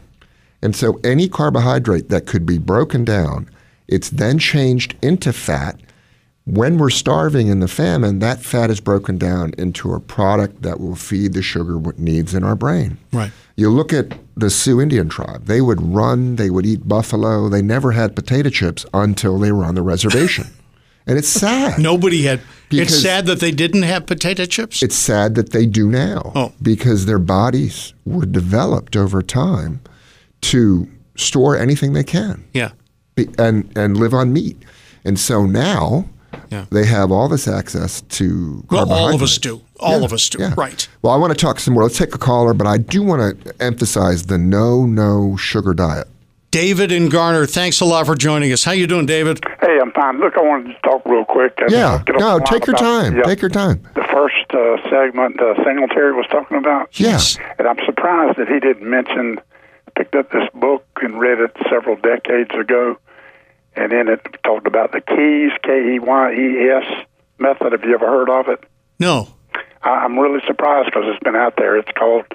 And 0.61 0.75
so 0.75 0.99
any 1.03 1.27
carbohydrate 1.27 2.09
that 2.09 2.27
could 2.27 2.45
be 2.45 2.59
broken 2.59 3.03
down, 3.03 3.49
it's 3.87 4.09
then 4.09 4.37
changed 4.37 4.95
into 5.01 5.33
fat. 5.33 5.79
When 6.45 6.77
we're 6.79 6.89
starving 6.89 7.47
in 7.47 7.59
the 7.59 7.67
famine, 7.67 8.19
that 8.19 8.41
fat 8.41 8.71
is 8.71 8.79
broken 8.79 9.17
down 9.17 9.53
into 9.59 9.93
a 9.93 9.99
product 9.99 10.63
that 10.63 10.79
will 10.79 10.95
feed 10.95 11.33
the 11.33 11.43
sugar 11.43 11.77
what 11.77 11.99
needs 11.99 12.33
in 12.33 12.43
our 12.43 12.55
brain. 12.55 12.97
Right. 13.13 13.31
You 13.55 13.69
look 13.69 13.93
at 13.93 14.17
the 14.35 14.49
Sioux 14.49 14.81
Indian 14.81 15.07
tribe, 15.07 15.45
they 15.45 15.61
would 15.61 15.79
run, 15.81 16.37
they 16.37 16.49
would 16.49 16.65
eat 16.65 16.87
buffalo, 16.87 17.47
they 17.47 17.61
never 17.61 17.91
had 17.91 18.15
potato 18.15 18.49
chips 18.49 18.85
until 18.93 19.37
they 19.37 19.51
were 19.51 19.63
on 19.63 19.75
the 19.75 19.83
reservation. 19.83 20.47
and 21.05 21.17
it's 21.19 21.27
sad. 21.29 21.79
Nobody 21.79 22.23
had. 22.23 22.41
it's 22.71 22.99
sad 22.99 23.27
that 23.27 23.39
they 23.39 23.51
didn't 23.51 23.83
have 23.83 24.07
potato 24.07 24.45
chips. 24.45 24.81
It's 24.81 24.95
sad 24.95 25.35
that 25.35 25.51
they 25.51 25.67
do 25.67 25.89
now 25.89 26.31
Oh. 26.33 26.53
because 26.59 27.05
their 27.05 27.19
bodies 27.19 27.93
were 28.03 28.25
developed 28.25 28.95
over 28.95 29.21
time 29.21 29.79
to 30.41 30.89
store 31.15 31.55
anything 31.55 31.93
they 31.93 32.03
can 32.03 32.43
yeah. 32.53 32.71
be- 33.13 33.29
and, 33.37 33.71
and 33.77 33.97
live 33.97 34.13
on 34.15 34.33
meat. 34.33 34.57
And 35.05 35.19
so 35.19 35.45
now 35.45 36.09
Yeah. 36.49 36.65
they 36.69 36.85
have 36.85 37.11
all 37.11 37.27
this 37.29 37.47
access 37.47 38.01
to 38.01 38.63
Well, 38.69 38.91
all 38.91 39.13
of 39.15 39.21
us 39.21 39.37
do. 39.37 39.61
All 39.79 39.99
Yeah, 39.99 40.05
of 40.05 40.13
us 40.13 40.29
do. 40.29 40.39
yeah. 40.39 40.53
Right. 40.57 40.87
Well, 41.01 41.13
I 41.13 41.17
want 41.17 41.31
to 41.31 41.37
talk 41.39 41.59
some 41.59 41.73
more. 41.73 41.83
Let's 41.83 41.97
take 41.97 42.13
a 42.13 42.17
caller, 42.17 42.53
but 42.53 42.67
I 42.67 42.77
do 42.77 43.01
want 43.03 43.43
to 43.43 43.53
emphasize 43.63 44.23
the 44.27 44.37
no, 44.37 44.85
no 44.85 45.35
sugar 45.37 45.73
diet. 45.73 46.07
David 46.51 46.91
and 46.91 47.09
Garner, 47.09 47.45
thanks 47.45 47.79
a 47.79 47.85
lot 47.85 48.05
for 48.05 48.13
joining 48.15 48.51
us. 48.51 48.65
How 48.65 48.73
you 48.73 48.85
doing, 48.85 49.05
David? 49.05 49.39
Hey, 49.61 49.79
I'm 49.81 49.91
fine. 49.93 50.19
Look, 50.19 50.35
I 50.37 50.41
wanted 50.41 50.73
to 50.73 50.81
talk 50.81 51.01
real 51.05 51.23
quick. 51.23 51.53
and, 51.59 51.71
Yeah. 51.71 51.93
uh, 51.93 51.97
get 51.99 52.15
off 52.17 52.21
No, 52.21 52.39
take 52.39 52.67
your 52.67 52.75
about- 52.75 53.03
time. 53.03 53.15
yeah, 53.15 53.23
Take 53.23 53.41
your 53.41 53.49
time. 53.49 53.79
The 53.95 54.03
first 54.11 54.53
uh, 54.53 54.75
segment 54.89 55.39
uh, 55.41 55.55
Singletary 55.63 56.11
was 56.13 56.25
talking 56.29 56.57
about. 56.57 56.89
Yes. 56.99 57.37
And 57.57 57.67
I'm 57.69 57.79
surprised 57.85 58.37
that 58.37 58.49
he 58.49 58.59
didn't 58.59 58.87
mention 58.89 59.39
picked 59.95 60.15
up 60.15 60.29
this 60.31 60.47
book 60.53 60.85
and 61.01 61.19
read 61.19 61.39
it 61.39 61.55
several 61.69 61.95
decades 61.95 62.51
ago, 62.53 62.97
and 63.75 63.91
then 63.91 64.07
it 64.07 64.21
talked 64.43 64.67
about 64.67 64.91
the 64.91 65.01
Keyes 65.01 65.51
K 65.63 65.95
E 65.95 65.99
Y 65.99 66.33
E 66.33 66.69
S 66.69 67.05
method. 67.39 67.71
Have 67.71 67.83
you 67.83 67.93
ever 67.93 68.07
heard 68.07 68.29
of 68.29 68.47
it? 68.49 68.63
No. 68.99 69.27
I- 69.83 69.89
I'm 69.89 70.17
really 70.19 70.41
surprised 70.45 70.87
because 70.87 71.03
it's 71.07 71.23
been 71.23 71.35
out 71.35 71.55
there. 71.57 71.77
It's 71.77 71.91
called 71.97 72.25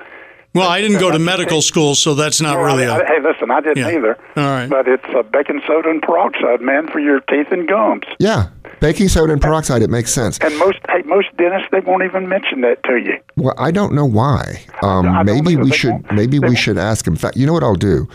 Well, 0.55 0.69
I 0.69 0.81
didn't 0.81 0.99
go 1.01 1.11
to 1.11 1.19
medical 1.19 1.61
school, 1.61 1.95
so 1.95 2.15
that's 2.15 2.41
not 2.41 2.57
Well, 2.57 2.65
really 2.65 2.87
I- 2.87 2.97
a. 2.99 3.03
I- 3.03 3.07
hey, 3.07 3.21
listen, 3.23 3.51
I 3.51 3.61
didn't 3.61 3.77
Yeah. 3.79 3.91
either. 3.99 4.19
All 4.37 4.45
right. 4.45 4.69
But 4.69 4.89
it's 4.89 5.05
uh, 5.15 5.23
baking 5.23 5.61
soda 5.67 5.91
and 5.91 6.01
peroxide, 6.03 6.61
man, 6.63 6.89
for 6.89 6.99
your 6.99 7.21
teeth 7.21 7.49
and 7.53 7.69
gums. 7.69 8.05
Yeah, 8.19 8.47
baking 8.81 9.09
soda 9.09 9.33
and 9.35 9.43
peroxide. 9.43 9.83
It 9.83 9.91
makes 9.91 10.13
sense. 10.15 10.39
And 10.39 10.57
most 10.59 10.79
hey, 10.89 11.03
most 11.05 11.29
dentists 11.37 11.69
they 11.73 11.81
won't 11.81 12.05
even 12.05 12.27
mention 12.29 12.63
that 12.63 12.83
to 12.85 12.97
you. 12.97 13.19
Well, 13.37 13.55
I 13.59 13.71
don't 13.71 13.93
know 13.93 14.07
why. 14.07 14.63
Um, 14.83 15.07
I 15.11 15.23
don't 15.23 15.45
maybe 15.45 15.57
we 15.57 15.71
should. 15.73 16.11
Maybe 16.11 16.39
we 16.39 16.47
won't- 16.49 16.59
should 16.59 16.79
ask 16.79 17.07
him. 17.07 17.13
In 17.13 17.19
fact, 17.19 17.37
you 17.37 17.47
know 17.47 17.53
what 17.53 17.63
I'll 17.63 17.75
do? 17.75 18.09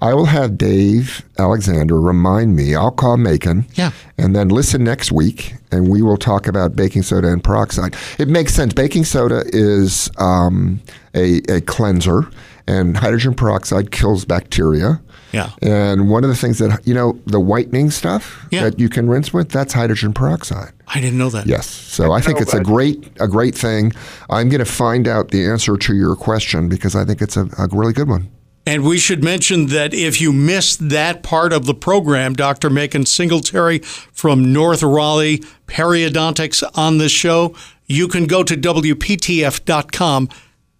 I 0.00 0.14
will 0.14 0.26
have 0.26 0.56
Dave 0.56 1.24
Alexander 1.38 2.00
remind 2.00 2.54
me. 2.54 2.74
I'll 2.74 2.90
call 2.92 3.16
Macon. 3.16 3.66
Yeah. 3.74 3.90
And 4.16 4.34
then 4.34 4.48
listen 4.48 4.84
next 4.84 5.10
week, 5.10 5.54
and 5.72 5.88
we 5.88 6.02
will 6.02 6.16
talk 6.16 6.46
about 6.46 6.76
baking 6.76 7.02
soda 7.02 7.28
and 7.28 7.42
peroxide. 7.42 7.96
It 8.18 8.28
makes 8.28 8.54
sense. 8.54 8.72
Baking 8.74 9.04
soda 9.04 9.42
is 9.46 10.10
um, 10.18 10.80
a, 11.14 11.38
a 11.48 11.60
cleanser, 11.62 12.28
and 12.66 12.96
hydrogen 12.96 13.34
peroxide 13.34 13.90
kills 13.90 14.24
bacteria. 14.24 15.00
Yeah. 15.32 15.50
And 15.60 16.08
one 16.08 16.24
of 16.24 16.30
the 16.30 16.36
things 16.36 16.58
that 16.58 16.86
you 16.86 16.94
know, 16.94 17.18
the 17.26 17.40
whitening 17.40 17.90
stuff 17.90 18.46
Yeah. 18.50 18.62
that 18.64 18.78
you 18.78 18.88
can 18.88 19.08
rinse 19.10 19.32
with, 19.32 19.50
that's 19.50 19.74
hydrogen 19.74 20.14
peroxide. 20.14 20.72
I 20.86 21.00
didn't 21.00 21.18
know 21.18 21.28
that. 21.30 21.46
Yes. 21.46 21.66
So 21.66 22.12
I 22.12 22.20
think 22.22 22.40
it's 22.40 22.54
a 22.54 22.62
great 22.62 23.10
a 23.20 23.28
great 23.28 23.54
thing. 23.54 23.92
I'm 24.30 24.48
going 24.48 24.60
to 24.60 24.64
find 24.64 25.06
out 25.06 25.30
the 25.30 25.44
answer 25.46 25.76
to 25.76 25.94
your 25.94 26.16
question 26.16 26.68
because 26.68 26.94
I 26.96 27.04
think 27.04 27.20
it's 27.20 27.36
a, 27.36 27.42
a 27.58 27.68
really 27.72 27.92
good 27.92 28.08
one. 28.08 28.30
And 28.68 28.84
we 28.84 28.98
should 28.98 29.24
mention 29.24 29.68
that 29.68 29.94
if 29.94 30.20
you 30.20 30.30
missed 30.30 30.90
that 30.90 31.22
part 31.22 31.54
of 31.54 31.64
the 31.64 31.72
program, 31.72 32.34
Dr. 32.34 32.68
Macon 32.68 33.06
Singletary 33.06 33.78
from 33.78 34.52
North 34.52 34.82
Raleigh 34.82 35.38
Periodontics 35.66 36.62
on 36.74 36.98
this 36.98 37.10
show, 37.10 37.54
you 37.86 38.08
can 38.08 38.26
go 38.26 38.42
to 38.42 38.54
WPTF.com 38.54 40.28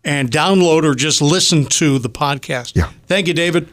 and 0.04 0.30
download 0.30 0.84
or 0.84 0.94
just 0.94 1.22
listen 1.22 1.64
to 1.64 1.98
the 1.98 2.10
podcast. 2.10 2.76
Yeah. 2.76 2.90
Thank 3.06 3.26
you, 3.26 3.32
David. 3.32 3.70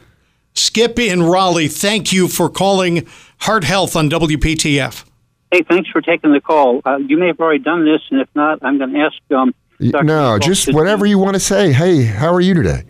Skip 0.54 0.98
in 0.98 1.22
Raleigh, 1.22 1.68
thank 1.68 2.10
you 2.10 2.26
for 2.26 2.48
calling 2.48 3.06
Heart 3.40 3.64
Health 3.64 3.96
on 3.96 4.08
WPTF. 4.08 5.04
Hey, 5.52 5.62
thanks 5.68 5.90
for 5.90 6.00
taking 6.00 6.32
the 6.32 6.40
call. 6.40 6.80
Uh, 6.86 6.96
you 7.06 7.18
may 7.18 7.26
have 7.26 7.38
already 7.38 7.62
done 7.62 7.84
this, 7.84 8.00
and 8.10 8.22
if 8.22 8.28
not, 8.34 8.60
I'm 8.62 8.78
going 8.78 8.94
to 8.94 8.98
ask. 8.98 9.16
Um, 9.30 9.54
Dr. 9.78 10.04
No, 10.04 10.36
Nicole 10.36 10.38
just 10.38 10.64
to- 10.68 10.72
whatever 10.72 11.04
you 11.04 11.18
want 11.18 11.34
to 11.34 11.40
say. 11.40 11.74
Hey, 11.74 12.04
how 12.04 12.32
are 12.32 12.40
you 12.40 12.54
today? 12.54 12.84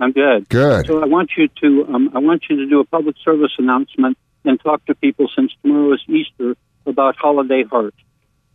I'm 0.00 0.12
good. 0.12 0.48
Good. 0.48 0.86
So 0.86 1.02
I 1.02 1.06
want 1.06 1.30
you 1.36 1.48
to 1.60 1.86
um, 1.92 2.10
I 2.14 2.18
want 2.18 2.44
you 2.48 2.56
to 2.56 2.66
do 2.66 2.80
a 2.80 2.84
public 2.84 3.16
service 3.24 3.52
announcement 3.58 4.16
and 4.44 4.60
talk 4.60 4.84
to 4.86 4.94
people 4.94 5.28
since 5.34 5.52
tomorrow 5.62 5.92
is 5.94 6.00
Easter 6.08 6.56
about 6.86 7.16
Holiday 7.16 7.64
Heart. 7.64 7.94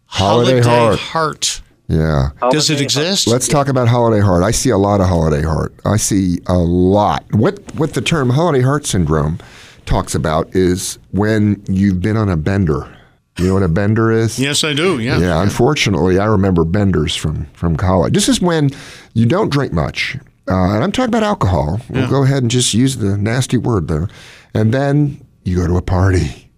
Holiday, 0.05 0.61
heart. 0.61 0.99
Heart. 0.99 1.61
Yeah. 1.87 2.29
Does 2.51 2.69
it 2.69 2.73
Holiday 2.73 2.83
exist? 2.85 3.27
Let's 3.27 3.47
talk 3.47 3.67
about 3.67 3.87
holiday 3.87 4.21
heart. 4.21 4.43
I 4.43 4.51
see 4.51 4.69
a 4.69 4.77
lot 4.77 5.01
of 5.01 5.07
holiday 5.07 5.41
heart. 5.41 5.73
I 5.85 5.97
see 5.97 6.39
a 6.47 6.57
lot. 6.57 7.25
What 7.31 7.59
what 7.75 7.93
the 7.93 8.01
term 8.01 8.29
holiday 8.29 8.61
heart 8.61 8.85
syndrome 8.85 9.39
talks 9.85 10.15
about 10.15 10.55
is 10.55 10.97
when 11.11 11.61
you've 11.67 12.01
been 12.01 12.17
on 12.17 12.29
a 12.29 12.37
bender. 12.37 12.95
You 13.37 13.47
know 13.47 13.53
what 13.55 13.63
a 13.63 13.67
bender 13.67 14.11
is? 14.11 14.37
yes, 14.37 14.63
I 14.63 14.73
do. 14.73 14.99
Yeah. 14.99 15.17
Yeah, 15.17 15.41
unfortunately, 15.41 16.19
I 16.19 16.25
remember 16.25 16.63
benders 16.63 17.15
from 17.15 17.45
from 17.53 17.75
college. 17.75 18.13
This 18.13 18.29
is 18.29 18.39
when 18.39 18.69
you 19.15 19.25
don't 19.25 19.49
drink 19.49 19.73
much, 19.73 20.15
uh, 20.49 20.75
and 20.75 20.83
I'm 20.83 20.91
talking 20.91 21.09
about 21.09 21.23
alcohol. 21.23 21.79
We'll 21.89 22.09
go 22.09 22.23
ahead 22.23 22.43
and 22.43 22.51
just 22.51 22.73
use 22.73 22.97
the 22.97 23.17
nasty 23.17 23.57
word 23.57 23.87
there, 23.87 24.07
and 24.53 24.73
then 24.73 25.25
you 25.43 25.57
go 25.57 25.67
to 25.67 25.77
a 25.77 25.81
party, 25.81 26.51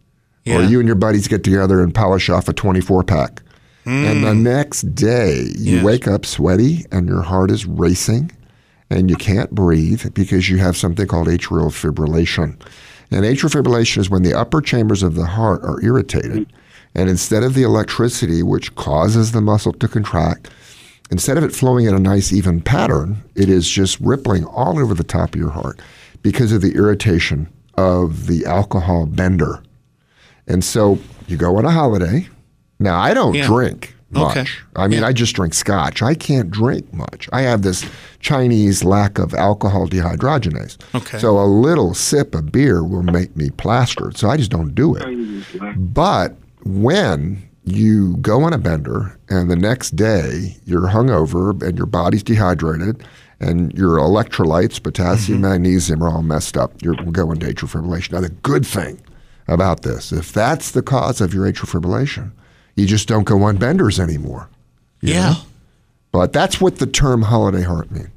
or 0.48 0.62
you 0.64 0.80
and 0.80 0.88
your 0.88 0.96
buddies 0.96 1.28
get 1.28 1.44
together 1.44 1.82
and 1.82 1.94
polish 1.94 2.30
off 2.30 2.48
a 2.48 2.54
24 2.54 3.04
pack, 3.04 3.42
and 3.86 4.24
the 4.24 4.34
next 4.34 4.96
day 4.96 5.52
you 5.58 5.76
Yes. 5.78 5.84
wake 5.86 6.08
up 6.08 6.26
sweaty 6.26 6.86
and 6.92 7.08
your 7.08 7.22
heart 7.22 7.52
is 7.52 7.66
racing, 7.66 8.32
and 8.90 9.10
you 9.10 9.16
can't 9.16 9.52
breathe 9.52 10.14
because 10.14 10.50
you 10.50 10.58
have 10.58 10.76
something 10.78 11.06
called 11.08 11.28
atrial 11.28 11.70
fibrillation. 11.72 12.56
And 13.12 13.24
atrial 13.26 13.52
fibrillation 13.54 14.00
is 14.00 14.10
when 14.10 14.24
the 14.24 14.34
upper 14.34 14.62
chambers 14.62 15.04
of 15.04 15.14
the 15.16 15.26
heart 15.26 15.62
are 15.64 15.80
irritated. 15.84 16.48
And 16.96 17.10
instead 17.10 17.44
of 17.44 17.54
the 17.56 17.62
electricity, 17.64 18.42
which 18.42 18.74
causes 18.76 19.32
the 19.32 19.42
muscle 19.42 19.74
to 19.74 19.88
contract, 19.88 20.50
instead 21.12 21.38
of 21.38 21.44
it 21.44 21.54
flowing 21.54 21.86
in 21.86 21.94
a 21.96 22.00
nice 22.00 22.32
even 22.34 22.62
pattern, 22.62 23.24
it 23.36 23.50
is 23.50 23.68
just 23.70 24.00
rippling 24.00 24.44
all 24.46 24.80
over 24.80 24.94
the 24.94 25.04
top 25.04 25.34
of 25.36 25.40
your 25.40 25.52
heart 25.52 25.80
because 26.22 26.52
of 26.52 26.62
the 26.62 26.74
irritation 26.76 27.48
of 27.78 28.28
the 28.28 28.46
alcohol 28.46 29.06
bender. 29.06 29.62
And 30.48 30.64
so 30.64 31.00
you 31.28 31.38
go 31.38 31.58
on 31.58 31.66
a 31.66 31.72
holiday. 31.72 32.28
Now, 32.80 33.00
I 33.00 33.14
don't 33.14 33.34
Yeah. 33.36 33.48
drink 33.48 33.96
much. 34.12 34.38
Okay. 34.38 34.50
I 34.76 34.88
mean, 34.88 35.02
Yeah. 35.02 35.08
I 35.08 35.14
just 35.14 35.36
drink 35.36 35.54
scotch. 35.54 36.02
I 36.02 36.14
can't 36.14 36.50
drink 36.52 36.94
much. 36.94 37.28
I 37.34 37.42
have 37.42 37.64
this 37.64 37.84
Chinese 38.20 38.84
lack 38.84 39.18
of 39.20 39.34
alcohol 39.34 39.88
dehydrogenase. 39.88 40.78
Okay. 40.94 41.20
So 41.20 41.40
a 41.40 41.46
little 41.46 41.94
sip 41.94 42.34
of 42.36 42.52
beer 42.52 42.84
will 42.84 43.04
make 43.04 43.36
me 43.36 43.50
plastered. 43.50 44.18
So 44.18 44.30
I 44.30 44.38
just 44.38 44.52
don't 44.52 44.74
do 44.76 44.96
it. 44.96 45.06
But 45.78 46.36
when 46.64 47.44
you 47.66 48.18
go 48.18 48.44
on 48.44 48.54
a 48.54 48.58
bender 48.58 49.18
and 49.30 49.50
the 49.50 49.56
next 49.56 49.96
day 49.96 50.58
you're 50.66 50.82
hungover 50.82 51.62
and 51.64 51.78
your 51.78 51.88
body's 51.88 52.24
dehydrated 52.24 53.04
and 53.40 53.74
your 53.74 53.98
electrolytes, 53.98 54.82
potassium, 54.82 55.42
magnesium 55.42 56.04
are 56.04 56.10
all 56.10 56.22
messed 56.22 56.56
up, 56.56 56.82
you're 56.82 56.96
going 56.96 57.40
to 57.40 57.54
atrial 57.54 57.70
fibrillation. 57.70 58.14
Now, 58.14 58.22
the 58.22 58.30
good 58.30 58.66
thing 58.66 59.02
about 59.48 59.82
this, 59.82 60.12
if 60.12 60.32
that's 60.32 60.72
the 60.72 60.82
cause 60.82 61.22
of 61.22 61.34
your 61.34 61.46
atrial 61.46 61.70
fibrillation, 61.70 62.32
you 62.76 62.86
just 62.86 63.08
don't 63.08 63.24
go 63.24 63.44
on 63.44 63.58
benders 63.58 64.00
anymore. 64.00 64.50
Yeah. 65.02 65.36
But 66.12 66.34
that's 66.34 66.62
what 66.62 66.78
the 66.78 66.88
term 66.88 67.24
holiday 67.24 67.64
heart 67.64 67.92
means. 67.92 68.10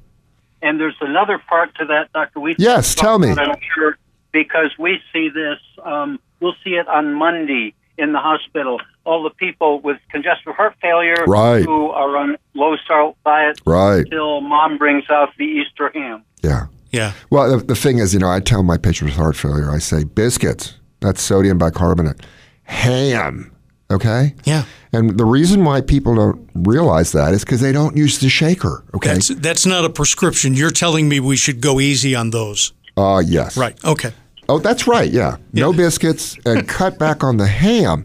And 0.63 0.81
there's 0.81 0.97
another 1.01 1.39
part 1.49 1.75
to 1.77 1.85
that, 1.87 2.13
Dr. 2.13 2.41
Wheat. 2.41 2.57
Yes, 2.59 2.95
tell 2.95 3.19
me. 3.19 3.31
I'm 3.31 3.59
sure 3.75 3.97
because 4.33 4.73
we 4.79 5.01
see 5.13 5.29
this. 5.29 5.59
Um, 5.85 6.19
we'll 6.41 6.57
see 6.65 6.71
it 6.71 6.89
on 6.89 7.15
Monday 7.15 7.75
in 7.97 8.13
the 8.13 8.19
hospital. 8.19 8.81
All 9.09 9.23
the 9.23 9.31
people 9.31 9.81
with 9.81 9.97
congestive 10.11 10.55
heart 10.55 10.75
failure 10.83 11.25
Right. 11.27 11.65
who 11.65 11.89
are 11.91 12.17
on 12.23 12.37
low 12.55 12.77
salt 12.87 13.17
diet 13.25 13.59
Right. 13.65 14.01
until 14.05 14.43
mom 14.43 14.77
brings 14.77 15.05
out 15.11 15.31
the 15.39 15.45
Easter 15.47 15.91
ham. 15.95 16.23
Yeah. 16.43 16.67
Yeah. 16.93 17.13
Well, 17.31 17.57
the, 17.59 17.65
the 17.65 17.75
thing 17.75 17.99
is, 17.99 18.13
you 18.13 18.21
know, 18.21 18.31
I 18.31 18.41
tell 18.41 18.63
my 18.63 18.77
patients 18.77 19.09
with 19.11 19.17
heart 19.17 19.37
failure, 19.37 19.71
I 19.71 19.79
say 19.79 20.05
biscuits, 20.05 20.75
that's 21.01 21.23
sodium 21.23 21.57
bicarbonate, 21.59 22.21
ham, 22.65 23.51
okay? 23.91 24.35
Yeah. 24.45 24.65
And 24.93 25.19
the 25.19 25.25
reason 25.25 25.65
why 25.65 25.81
people 25.81 26.15
don't 26.15 26.49
realize 26.55 27.13
that 27.13 27.33
is 27.35 27.45
because 27.45 27.61
they 27.61 27.73
don't 27.73 27.97
use 27.97 28.19
the 28.19 28.29
shaker, 28.29 28.85
okay? 28.95 29.15
That's 29.15 29.29
that's 29.29 29.67
not 29.67 29.85
a 29.85 29.91
prescription. 29.91 30.55
You're 30.55 30.71
telling 30.71 31.09
me 31.09 31.21
we 31.21 31.37
should 31.37 31.61
go 31.61 31.81
easy 31.81 32.15
on 32.15 32.31
those. 32.31 32.73
Uh, 32.97 33.23
yes. 33.25 33.57
Right. 33.57 33.83
Okay. 33.85 34.13
Oh, 34.51 34.59
that's 34.59 34.87
right, 34.87 35.11
yeah. 35.11 35.37
No 35.53 35.73
biscuits 35.75 36.39
and 36.47 36.67
cut 36.79 36.99
back 36.99 37.23
on 37.23 37.37
the 37.37 37.47
ham. 37.47 38.05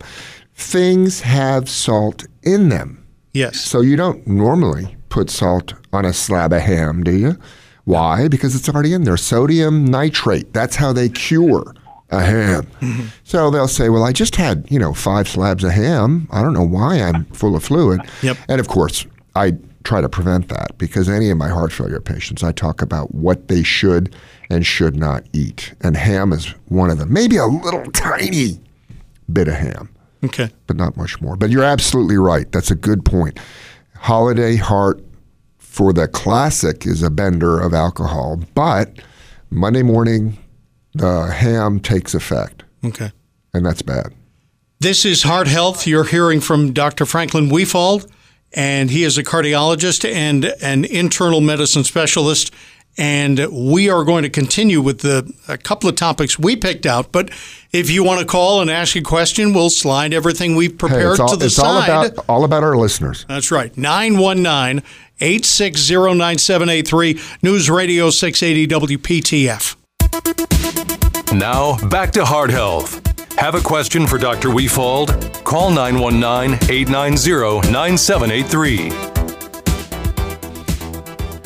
Things 0.55 1.21
have 1.21 1.69
salt 1.69 2.25
in 2.43 2.69
them. 2.69 3.05
Yes. 3.33 3.59
So 3.59 3.81
you 3.81 3.95
don't 3.95 4.25
normally 4.27 4.95
put 5.09 5.29
salt 5.29 5.73
on 5.91 6.05
a 6.05 6.13
slab 6.13 6.53
of 6.53 6.61
ham, 6.61 7.03
do 7.03 7.15
you? 7.15 7.37
Why? 7.85 8.27
Because 8.27 8.55
it's 8.55 8.69
already 8.69 8.93
in 8.93 9.03
there. 9.03 9.17
Sodium 9.17 9.85
nitrate. 9.85 10.53
That's 10.53 10.75
how 10.75 10.93
they 10.93 11.09
cure 11.09 11.73
a 12.09 12.21
ham. 12.21 12.67
Mm-hmm. 12.79 13.07
So 13.23 13.49
they'll 13.49 13.67
say, 13.67 13.89
"Well, 13.89 14.03
I 14.03 14.11
just 14.11 14.35
had, 14.35 14.65
you 14.69 14.79
know, 14.79 14.93
five 14.93 15.27
slabs 15.27 15.63
of 15.63 15.71
ham. 15.71 16.27
I 16.31 16.41
don't 16.41 16.53
know 16.53 16.65
why 16.65 17.01
I'm 17.01 17.25
full 17.25 17.55
of 17.55 17.63
fluid." 17.63 18.01
Yep. 18.21 18.37
And 18.47 18.59
of 18.59 18.67
course, 18.67 19.05
I 19.35 19.53
try 19.83 19.99
to 19.99 20.07
prevent 20.07 20.47
that 20.47 20.77
because 20.77 21.09
any 21.09 21.29
of 21.29 21.37
my 21.37 21.49
heart 21.49 21.73
failure 21.73 21.99
patients, 21.99 22.43
I 22.43 22.53
talk 22.53 22.81
about 22.81 23.13
what 23.13 23.49
they 23.49 23.63
should 23.63 24.15
and 24.49 24.65
should 24.65 24.95
not 24.95 25.23
eat. 25.33 25.73
And 25.81 25.97
ham 25.97 26.31
is 26.31 26.47
one 26.67 26.89
of 26.89 26.99
them. 26.99 27.11
Maybe 27.11 27.35
a 27.35 27.45
little 27.45 27.83
tiny 27.91 28.61
bit 29.31 29.47
of 29.47 29.55
ham 29.55 29.89
Okay. 30.23 30.49
but 30.67 30.75
not 30.77 30.95
much 30.97 31.19
more. 31.21 31.35
But 31.35 31.49
you're 31.49 31.63
absolutely 31.63 32.17
right. 32.17 32.49
That's 32.51 32.71
a 32.71 32.75
good 32.75 33.03
point. 33.05 33.39
Holiday 33.97 34.55
Heart 34.55 35.03
for 35.59 35.91
the 35.93 36.07
classic 36.07 36.85
is 36.85 37.01
a 37.03 37.09
bender 37.09 37.59
of 37.59 37.73
alcohol, 37.73 38.39
but 38.53 38.99
Monday 39.49 39.81
morning 39.83 40.37
the 40.93 41.25
ham 41.31 41.79
takes 41.79 42.13
effect, 42.13 42.63
Okay. 42.85 43.11
and 43.53 43.65
that's 43.65 43.81
bad. 43.81 44.13
This 44.79 45.05
is 45.05 45.23
Heart 45.23 45.47
Health. 45.47 45.87
You're 45.87 46.03
hearing 46.03 46.39
from 46.41 46.73
Dr. 46.73 47.05
Franklin 47.05 47.49
Wefald, 47.49 48.09
and 48.51 48.91
he 48.91 49.03
is 49.03 49.17
a 49.17 49.23
cardiologist 49.23 50.07
and 50.09 50.45
an 50.61 50.85
internal 50.85 51.41
medicine 51.41 51.83
specialist. 51.83 52.53
And 52.97 53.47
we 53.51 53.89
are 53.89 54.03
going 54.03 54.21
to 54.23 54.29
continue 54.29 54.79
with 54.79 54.99
the 54.99 55.33
a 55.47 55.57
couple 55.57 55.89
of 55.89 55.95
topics 55.95 56.37
we 56.37 56.55
picked 56.55 56.85
out. 56.85 57.11
But 57.11 57.31
if 57.71 57.89
you 57.89 58.03
want 58.03 58.19
to 58.19 58.25
call 58.25 58.61
and 58.61 58.69
ask 58.69 58.95
a 58.95 59.01
question, 59.01 59.53
we'll 59.53 59.71
slide 59.71 60.13
everything 60.13 60.55
we've 60.55 60.71
Hey, 60.71 60.77
prepared 60.77 61.11
it's 61.13 61.19
all, 61.19 61.29
to 61.29 61.35
the 61.35 61.45
it's 61.45 61.57
all 61.57 61.81
about 61.81 62.13
all 62.29 62.43
about 62.43 62.63
our 62.63 62.77
listeners. 62.77 63.25
That's 63.27 63.49
right. 63.49 63.75
919 63.75 64.83
860 65.19 65.95
9783, 65.95 67.19
News 67.41 67.69
Radio 67.69 68.09
680 68.09 68.97
WPTF. 68.97 69.75
Now, 71.33 71.77
back 71.89 72.11
to 72.11 72.25
Heart 72.25 72.51
Health. 72.51 73.01
Have 73.37 73.55
a 73.55 73.61
question 73.61 74.05
for 74.05 74.19
Dr. 74.19 74.49
Wefald? 74.49 75.09
Call 75.43 75.71
919 75.71 76.59
890 76.69 77.71
9783. 77.71 79.22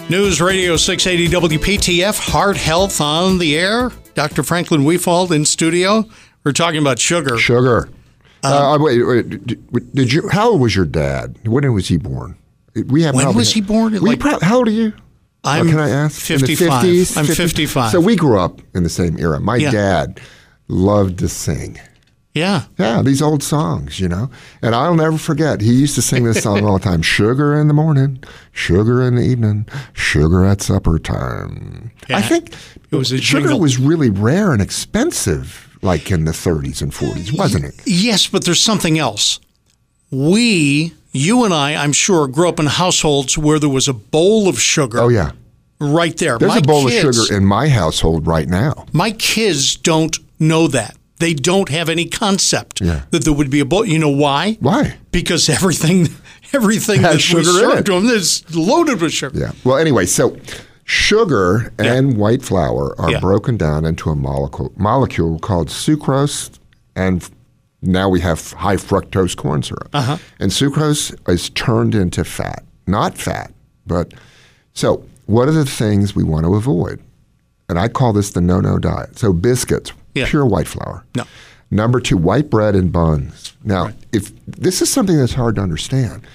News 0.09 0.39
Radio 0.39 0.77
680 0.77 1.57
WPTF, 1.57 2.17
Heart 2.31 2.55
Health 2.57 3.01
on 3.01 3.39
the 3.39 3.57
air. 3.57 3.91
Dr. 4.13 4.41
Franklin 4.41 4.81
Wefald 4.85 5.31
in 5.33 5.43
studio. 5.43 6.05
We're 6.45 6.53
talking 6.53 6.79
about 6.79 6.97
sugar. 6.97 7.37
Sugar. 7.37 7.89
Uh, 8.41 8.77
wait, 8.79 9.03
wait, 9.03 9.29
did- 9.93 10.13
you? 10.13 10.29
How 10.29 10.51
old 10.51 10.61
was 10.61 10.75
your 10.75 10.85
dad? 10.85 11.35
When 11.45 11.71
was 11.73 11.89
he 11.89 11.97
born? 11.97 12.37
We 12.73 13.03
have 13.03 13.15
When 13.15 13.23
probably- 13.25 13.39
was 13.39 13.51
he 13.53 13.59
born? 13.61 13.93
Like- 13.99 14.19
proud- 14.19 14.41
how 14.41 14.57
old 14.57 14.67
are 14.69 14.71
you? 14.71 14.93
I'm 15.43 15.67
Uh, 15.67 15.71
can 15.71 15.79
I 15.79 15.89
ask? 15.89 16.19
55. 16.21 16.83
50s? 16.83 17.17
I'm 17.17 17.25
50s? 17.25 17.35
55. 17.35 17.91
So 17.91 17.99
we 17.99 18.15
grew 18.15 18.39
up 18.39 18.61
in 18.73 18.83
the 18.83 18.89
same 18.89 19.17
era. 19.19 19.39
My 19.41 19.57
Yeah. 19.57 19.71
dad 19.71 20.19
loved 20.69 21.19
to 21.19 21.27
sing. 21.29 21.79
Yeah. 22.37 22.63
Yeah, 22.77 23.01
these 23.01 23.21
old 23.21 23.43
songs, 23.43 23.99
you 23.99 24.07
know. 24.07 24.29
And 24.61 24.73
I'll 24.75 24.95
never 24.95 25.17
forget. 25.17 25.61
He 25.61 25.73
used 25.73 25.95
to 25.95 26.01
sing 26.01 26.23
this 26.23 26.41
song 26.43 26.63
all 26.65 26.77
the 26.77 26.83
time: 26.83 27.01
"Sugar 27.17 27.59
in 27.59 27.67
the 27.67 27.73
morning, 27.73 28.23
sugar 28.51 29.01
in 29.03 29.15
the 29.15 29.23
evening, 29.23 29.65
sugar 29.93 30.45
at 30.45 30.61
supper 30.61 30.99
time." 30.99 31.91
Yeah. 32.09 32.17
I 32.17 32.21
think 32.21 32.53
It 32.91 32.95
was 32.95 33.11
a 33.11 33.17
sugar 33.19 33.41
jingle. 33.41 33.59
was 33.59 33.77
really 33.77 34.09
rare 34.09 34.51
and 34.53 34.61
expensive, 34.61 35.77
like 35.81 36.09
in 36.11 36.25
the 36.25 36.31
30s 36.31 36.81
and 36.81 36.91
40s, 36.91 37.37
wasn't 37.37 37.65
it? 37.65 37.75
Yes, 37.85 38.27
but 38.27 38.45
there's 38.45 38.61
something 38.61 38.97
else. 38.97 39.39
We, 40.09 40.93
you 41.11 41.43
and 41.43 41.53
I, 41.53 41.75
I'm 41.75 41.91
sure, 41.93 42.27
grew 42.27 42.47
up 42.49 42.59
in 42.59 42.65
households 42.67 43.37
where 43.37 43.59
there 43.59 43.69
was 43.69 43.87
a 43.87 43.93
bowl 43.93 44.47
of 44.47 44.59
sugar 44.59 44.99
Oh 44.99 45.09
yeah, 45.09 45.31
right 45.79 46.15
there. 46.17 46.37
there's 46.37 46.49
My 46.49 46.57
a 46.59 46.61
bowl 46.61 46.87
kids, 46.87 47.05
of 47.19 47.25
sugar 47.25 47.35
in 47.37 47.45
my 47.45 47.67
household 47.69 48.25
right 48.25 48.47
now. 48.47 48.85
My 48.93 49.11
kids 49.11 49.75
don't 49.75 50.17
know 50.39 50.67
that. 50.69 50.95
They 51.19 51.33
don't 51.33 51.69
have 51.69 51.89
any 51.89 52.05
concept 52.05 52.81
Yeah. 52.81 53.01
that 53.11 53.23
there 53.23 53.33
would 53.33 53.49
be 53.49 53.59
a 53.59 53.65
bowl. 53.65 53.85
You 53.85 53.99
know 53.99 54.09
why? 54.09 54.57
Why? 54.59 54.97
Because 55.11 55.49
everything, 55.49 56.09
everything 56.53 57.01
Has 57.01 57.13
that 57.15 57.19
sugar 57.19 57.39
we 57.39 57.59
serve 57.59 57.85
to 57.85 57.91
them 57.93 58.05
is 58.05 58.43
loaded 58.55 59.01
with 59.01 59.11
sugar. 59.13 59.37
Yeah. 59.39 59.51
Well, 59.63 59.77
anyway, 59.77 60.05
so 60.05 60.37
sugar 60.83 61.73
and 61.79 62.17
white 62.17 62.41
flour 62.43 62.95
are 62.99 63.11
Yeah. 63.11 63.19
broken 63.19 63.57
down 63.57 63.85
into 63.85 64.09
a 64.09 64.15
molecule 64.15 64.71
molecule 64.77 65.37
called 65.39 65.67
sucrose, 65.69 66.49
and 66.95 67.27
now 67.81 68.09
we 68.09 68.21
have 68.21 68.53
high 68.53 68.77
fructose 68.77 69.35
corn 69.35 69.61
syrup. 69.63 69.89
Uh-huh. 69.93 70.17
And 70.39 70.51
sucrose 70.51 71.13
is 71.29 71.49
turned 71.51 71.93
into 71.93 72.23
fat, 72.23 72.63
not 72.87 73.17
fat, 73.17 73.51
but 73.85 74.13
so 74.73 75.03
what 75.25 75.47
are 75.47 75.51
the 75.51 75.65
things 75.65 76.15
we 76.15 76.23
want 76.23 76.45
to 76.45 76.55
avoid? 76.55 77.01
And 77.69 77.77
I 77.77 77.89
call 77.89 78.13
this 78.13 78.29
the 78.31 78.39
no-no 78.41 78.79
diet. 78.79 79.19
So 79.19 79.33
biscuits, 79.33 79.91
Yeah. 80.17 80.29
pure 80.29 80.45
white 80.45 80.67
flour. 80.67 81.03
No. 81.15 81.23
Number 81.71 81.99
two, 81.99 82.17
white 82.17 82.49
bread 82.49 82.75
and 82.75 82.91
buns. 82.91 83.53
Now, 83.63 83.89
if 84.13 84.31
this 84.45 84.81
is 84.81 84.91
something 84.91 85.17
that's 85.17 85.33
hard 85.33 85.55
to 85.55 85.61
understand, 85.61 86.25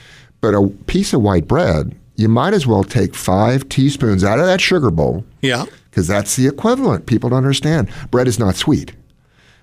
but 0.40 0.54
a 0.54 0.68
piece 0.86 1.12
of 1.14 1.22
white 1.22 1.48
bread, 1.48 1.94
you 2.16 2.28
might 2.28 2.52
as 2.52 2.66
well 2.66 2.84
take 2.84 3.14
five 3.14 3.68
teaspoons 3.68 4.22
out 4.24 4.38
of 4.38 4.44
that 4.46 4.60
sugar 4.60 4.90
bowl 4.90 5.24
Yeah. 5.40 5.64
because 5.90 6.06
that's 6.06 6.36
the 6.36 6.46
equivalent. 6.46 7.06
People 7.06 7.30
don't 7.30 7.38
understand. 7.38 7.88
Bread 8.10 8.28
is 8.28 8.38
not 8.38 8.56
sweet, 8.56 8.92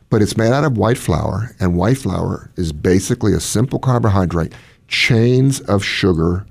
but 0.10 0.22
it's 0.24 0.36
made 0.38 0.52
out 0.52 0.64
of 0.64 0.76
white 0.78 0.98
flour, 0.98 1.56
and 1.60 1.76
white 1.78 2.00
flour 2.00 2.50
is 2.56 2.72
basically 2.72 3.34
a 3.34 3.40
simple 3.40 3.78
carbohydrate. 3.78 4.54
Chains 4.88 5.60
of 5.62 5.84
sugar 5.84 6.46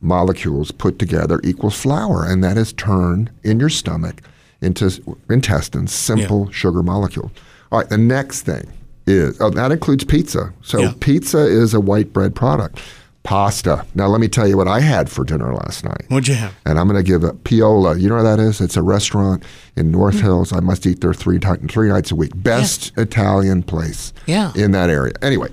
molecules 0.00 0.70
put 0.72 0.98
together 0.98 1.40
equals 1.44 1.78
flour, 1.80 2.24
and 2.24 2.42
that 2.44 2.58
is 2.58 2.72
turned 2.74 3.30
in 3.42 3.58
your 3.60 3.68
stomach 3.70 4.20
into 4.62 5.18
intestines, 5.28 5.92
simple 5.92 6.50
sugar 6.50 6.82
molecule. 6.82 7.30
All 7.70 7.78
right, 7.80 7.88
the 7.88 7.98
next 7.98 8.42
thing 8.42 8.70
is 9.06 9.40
oh, 9.40 9.50
that 9.50 9.72
includes 9.72 10.04
pizza. 10.04 10.52
So 10.62 10.80
Yeah. 10.80 10.92
pizza 11.00 11.38
is 11.38 11.74
a 11.74 11.80
white 11.80 12.12
bread 12.12 12.34
product. 12.34 12.80
Pasta. 13.24 13.86
Now 13.94 14.08
let 14.08 14.20
me 14.20 14.26
tell 14.26 14.48
you 14.48 14.56
what 14.56 14.66
I 14.66 14.80
had 14.80 15.08
for 15.08 15.24
dinner 15.24 15.54
last 15.54 15.84
night. 15.84 16.04
What'd 16.08 16.26
you 16.26 16.34
have? 16.34 16.54
And 16.66 16.76
I'm 16.78 16.88
going 16.88 17.02
to 17.02 17.08
give 17.08 17.22
a 17.22 17.32
Piola. 17.34 17.96
You 17.96 18.08
know 18.08 18.16
where 18.16 18.24
that 18.24 18.40
is? 18.40 18.60
It's 18.60 18.76
a 18.76 18.82
restaurant 18.82 19.44
in 19.76 19.92
North 19.92 20.16
hmm. 20.16 20.22
Hills. 20.22 20.52
I 20.52 20.58
must 20.58 20.84
eat 20.86 21.00
there 21.00 21.14
three 21.14 21.38
ti- 21.38 21.68
three 21.68 21.88
nights 21.88 22.10
a 22.10 22.16
week. 22.16 22.32
Best 22.34 22.92
Italian 22.98 23.62
place 23.62 24.12
Yeah. 24.26 24.52
in 24.56 24.72
that 24.72 24.90
area. 24.90 25.12
Anyway, 25.22 25.50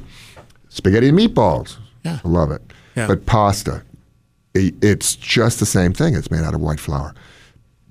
spaghetti 0.70 1.10
and 1.10 1.18
meatballs. 1.20 1.78
Yeah. 2.03 2.20
I 2.24 2.28
love 2.28 2.49
it. 2.49 2.62
Yeah. 2.95 3.05
But 3.05 3.28
pasta, 3.28 3.84
i- 4.57 4.74
it's 4.82 5.16
just 5.16 5.60
the 5.60 5.66
same 5.68 5.93
thing. 5.93 6.16
It's 6.16 6.32
made 6.32 6.43
out 6.43 6.55
of 6.55 6.62
white 6.62 6.80
flour. 6.80 7.14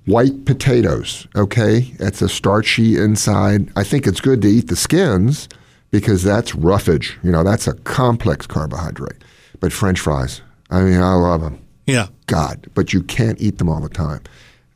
White 0.09 0.45
potatoes, 0.45 1.27
okay? 1.35 1.93
It's 1.99 2.21
a 2.21 2.29
starchy 2.29 2.97
inside. 2.97 3.71
I 3.75 3.83
think 3.83 4.07
it's 4.07 4.19
good 4.21 4.41
to 4.41 4.47
eat 4.47 4.67
the 4.67 4.75
skins 4.75 5.47
because 5.91 6.23
that's 6.23 6.55
roughage. 6.55 7.17
You 7.23 7.31
know, 7.31 7.43
that's 7.43 7.67
a 7.67 7.73
complex 7.73 8.47
carbohydrate. 8.47 9.23
But 9.59 9.71
French 9.71 9.99
fries, 9.99 10.41
I 10.71 10.81
mean, 10.81 10.99
I 10.99 11.13
love 11.13 11.41
them. 11.41 11.59
Yeah. 11.85 12.07
God, 12.25 12.69
but 12.73 12.91
you 12.91 13.03
can't 13.03 13.39
eat 13.39 13.59
them 13.59 13.69
all 13.69 13.81
the 13.81 13.89
time. 13.89 14.21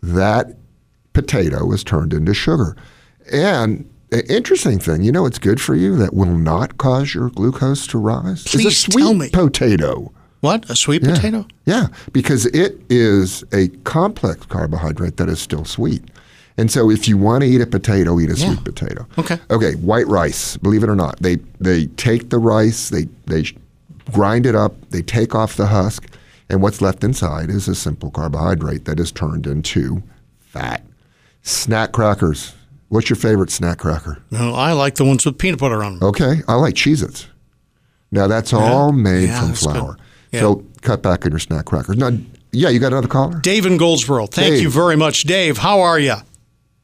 That 0.04 0.56
potato 1.14 1.72
is 1.72 1.84
turned 1.84 2.14
into 2.14 2.34
sugar. 2.34 2.76
And 3.32 3.90
the 4.10 4.24
interesting 4.32 4.78
thing, 4.78 5.02
you 5.04 5.12
know, 5.12 5.26
it's 5.26 5.40
good 5.40 5.60
for 5.60 5.74
you 5.74 5.96
that 5.96 6.14
will 6.14 6.38
not 6.38 6.78
cause 6.78 7.16
your 7.16 7.30
glucose 7.32 7.88
to 7.88 7.98
rise. 7.98 8.46
is 8.46 8.54
a 8.54 8.58
Please 8.58 8.78
sweet 8.78 9.02
tell 9.02 9.14
me. 9.16 9.30
potato. 9.32 10.12
What? 10.44 10.70
A 10.70 10.76
sweet 10.76 11.02
Yeah. 11.04 11.14
potato? 11.16 11.48
Yeah, 11.66 11.88
because 12.12 12.46
it 12.48 12.82
is 12.90 13.46
a 13.54 13.70
complex 13.86 14.46
carbohydrate 14.48 15.16
that 15.16 15.30
is 15.30 15.40
still 15.40 15.64
sweet. 15.64 16.04
And 16.58 16.70
so 16.70 16.92
if 16.92 17.08
you 17.08 17.18
want 17.18 17.44
to 17.44 17.48
eat 17.50 17.62
a 17.62 17.66
potato, 17.66 18.20
eat 18.20 18.30
a 18.30 18.36
Yeah. 18.36 18.48
sweet 18.48 18.66
potato. 18.66 19.08
Okay. 19.18 19.40
Okay, 19.50 19.76
white 19.76 20.06
rice, 20.10 20.58
believe 20.58 20.84
it 20.84 20.90
or 20.90 20.98
not. 20.98 21.16
They 21.22 21.38
they 21.62 21.86
take 21.96 22.30
the 22.30 22.40
rice, 22.40 22.90
they 22.90 23.08
they 23.26 23.46
grind 24.12 24.46
it 24.46 24.54
up, 24.54 24.76
they 24.90 25.02
take 25.02 25.34
off 25.34 25.56
the 25.56 25.68
husk, 25.68 26.08
and 26.50 26.62
what's 26.62 26.82
left 26.82 27.06
inside 27.06 27.50
is 27.50 27.70
a 27.70 27.74
simple 27.76 28.12
carbohydrate 28.12 28.84
that 28.84 29.00
is 29.00 29.14
turned 29.14 29.48
into 29.48 30.04
fat. 30.42 30.84
Snack 31.42 31.94
crackers. 31.94 32.52
What's 32.90 33.10
your 33.10 33.16
favorite 33.16 33.50
snack 33.50 33.78
cracker? 33.78 34.18
No, 34.30 34.54
I 34.56 34.74
like 34.74 34.96
the 34.96 35.06
ones 35.06 35.26
with 35.26 35.38
peanut 35.38 35.60
butter 35.62 35.82
on 35.86 36.00
them. 36.00 36.10
Okay, 36.10 36.42
I 36.50 36.56
like 36.56 36.74
Cheez-Its. 36.76 37.28
Now 38.12 38.28
that's 38.28 38.52
all 38.52 38.92
made 38.92 39.30
Yeah, 39.30 39.40
from 39.40 39.48
that's 39.52 39.66
good. 39.66 39.96
Flour. 40.40 40.56
Yeah. 40.58 40.62
So 40.64 40.66
cut 40.82 41.02
back 41.02 41.26
on 41.26 41.32
your 41.32 41.40
snack 41.40 41.66
crackers. 41.66 41.98
Now, 41.98 42.10
yeah, 42.52 42.70
you 42.70 42.80
got 42.80 42.92
another 42.92 43.08
caller? 43.08 43.40
Dave 43.40 43.66
in 43.66 43.78
Goldsboro. 43.78 44.28
Thank 44.28 44.54
Dave. 44.56 44.62
you 44.64 44.70
very 44.70 44.96
much. 44.96 45.24
Dave, 45.24 45.58
how 45.58 45.82
are 45.82 46.00
you? 46.00 46.16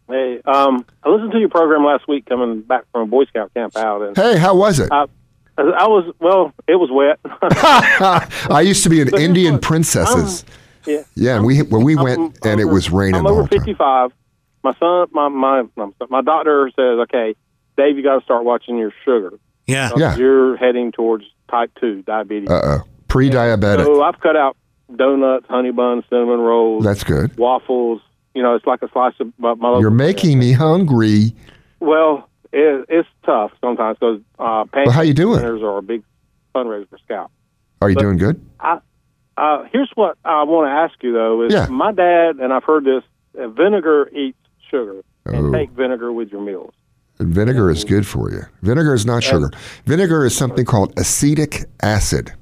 Hey, 0.08 0.42
um, 0.46 0.86
I 1.04 1.10
listened 1.10 1.32
to 1.34 1.40
your 1.40 1.50
program 1.50 1.86
last 1.86 2.08
week 2.08 2.26
coming 2.26 2.62
back 2.62 2.84
from 2.92 3.02
a 3.04 3.06
Boy 3.06 3.26
Scout 3.26 3.54
camp 3.54 3.78
out, 3.78 4.02
and 4.02 4.18
Hey, 4.18 4.38
how 4.40 4.56
was 4.56 4.80
it? 4.80 4.92
I, 4.92 5.06
I 5.58 5.88
was 5.88 6.12
well. 6.20 6.54
It 6.68 6.76
was 6.76 6.90
wet. 6.92 7.20
I 8.52 8.62
used 8.62 8.82
to 8.84 8.90
be 8.90 9.02
an 9.02 9.10
But 9.10 9.20
here's 9.20 9.30
Indian 9.30 9.54
what, 9.56 9.62
princesses. 9.62 10.46
yeah, 10.88 11.04
yeah, 11.16 11.36
and 11.36 11.46
we 11.46 11.62
when 11.62 11.84
we 11.84 11.96
I'm 11.96 12.04
went 12.04 12.40
and 12.44 12.60
it 12.60 12.66
was 12.66 12.90
raining 12.90 13.16
I'm 13.16 13.24
the 13.26 13.30
over 13.30 13.42
whole 13.42 13.48
time. 13.48 13.60
55. 13.60 14.12
My 14.64 14.74
son, 14.80 15.08
my 15.12 15.28
my 15.30 15.64
my 16.10 16.22
doctor 16.22 16.72
says, 16.76 17.00
okay, 17.04 17.36
Dave, 17.78 17.96
you 17.96 18.04
got 18.04 18.18
to 18.20 18.26
start 18.26 18.46
watching 18.46 18.78
your 18.78 18.92
sugar. 19.06 19.38
Yeah. 19.68 19.92
Yeah. 19.96 20.16
You're 20.18 20.58
heading 20.58 20.92
towards 20.92 21.26
type 21.52 21.72
two 21.80 22.02
diabetes. 22.02 22.50
Uh 22.50 22.80
oh, 22.82 22.88
pre-diabetic. 23.10 23.86
So 23.86 24.02
I've 24.02 24.20
cut 24.20 24.36
out 24.36 24.56
donuts, 24.96 25.46
honey 25.50 25.72
buns, 25.72 26.04
cinnamon 26.10 26.40
rolls, 26.40 26.84
That's 26.84 27.04
good. 27.04 27.38
waffles. 27.38 28.02
You 28.34 28.44
know, 28.44 28.56
it's 28.56 28.66
like 28.66 28.82
a 28.82 28.90
slice 28.92 29.14
of 29.20 29.34
my, 29.38 29.54
my 29.56 29.80
You're 29.80 29.90
making 29.92 30.40
me 30.40 30.52
hungry. 30.54 31.36
Well, 31.80 32.30
it, 32.54 32.86
it's 32.90 33.08
tough 33.26 33.52
sometimes 33.62 33.98
because 34.00 34.22
uh, 34.40 34.66
Well, 34.74 34.92
how 34.92 35.02
you 35.02 35.14
doing? 35.14 35.40
dinners 35.40 35.62
are 35.62 35.78
a 35.78 35.82
big 35.82 36.04
fundraiser 36.56 36.88
for 36.90 36.98
Scout. 37.00 37.32
Are 37.82 37.90
you 37.90 37.96
But- 37.96 38.02
doing 38.02 38.18
good? 38.18 38.46
Uh, 38.60 39.64
here's 39.72 39.90
what 39.96 40.18
I 40.26 40.44
want 40.44 40.68
to 40.68 40.72
ask 40.72 41.02
you 41.02 41.14
though: 41.14 41.44
is 41.44 41.54
Yeah. 41.54 41.68
my 41.68 41.94
dad 41.94 42.38
and 42.38 42.52
I've 42.52 42.64
heard 42.66 42.84
this. 42.84 43.04
Uh, 43.40 43.48
vinegar 43.48 44.10
eats 44.10 44.38
sugar, 44.70 45.02
and 45.26 45.48
Oh. 45.48 45.52
take 45.54 45.70
vinegar 45.72 46.12
with 46.12 46.30
your 46.30 46.42
meals. 46.42 46.74
Vinegar 47.20 47.70
is 47.70 47.84
good 47.86 48.06
for 48.06 48.30
you. 48.32 48.42
Vinegar 48.64 48.94
is 48.94 49.06
not 49.06 49.24
sugar. 49.24 49.50
Vinegar 49.86 50.26
is 50.26 50.36
something 50.36 50.66
called 50.66 50.94
acetic 50.98 51.66
acid. 51.82 52.34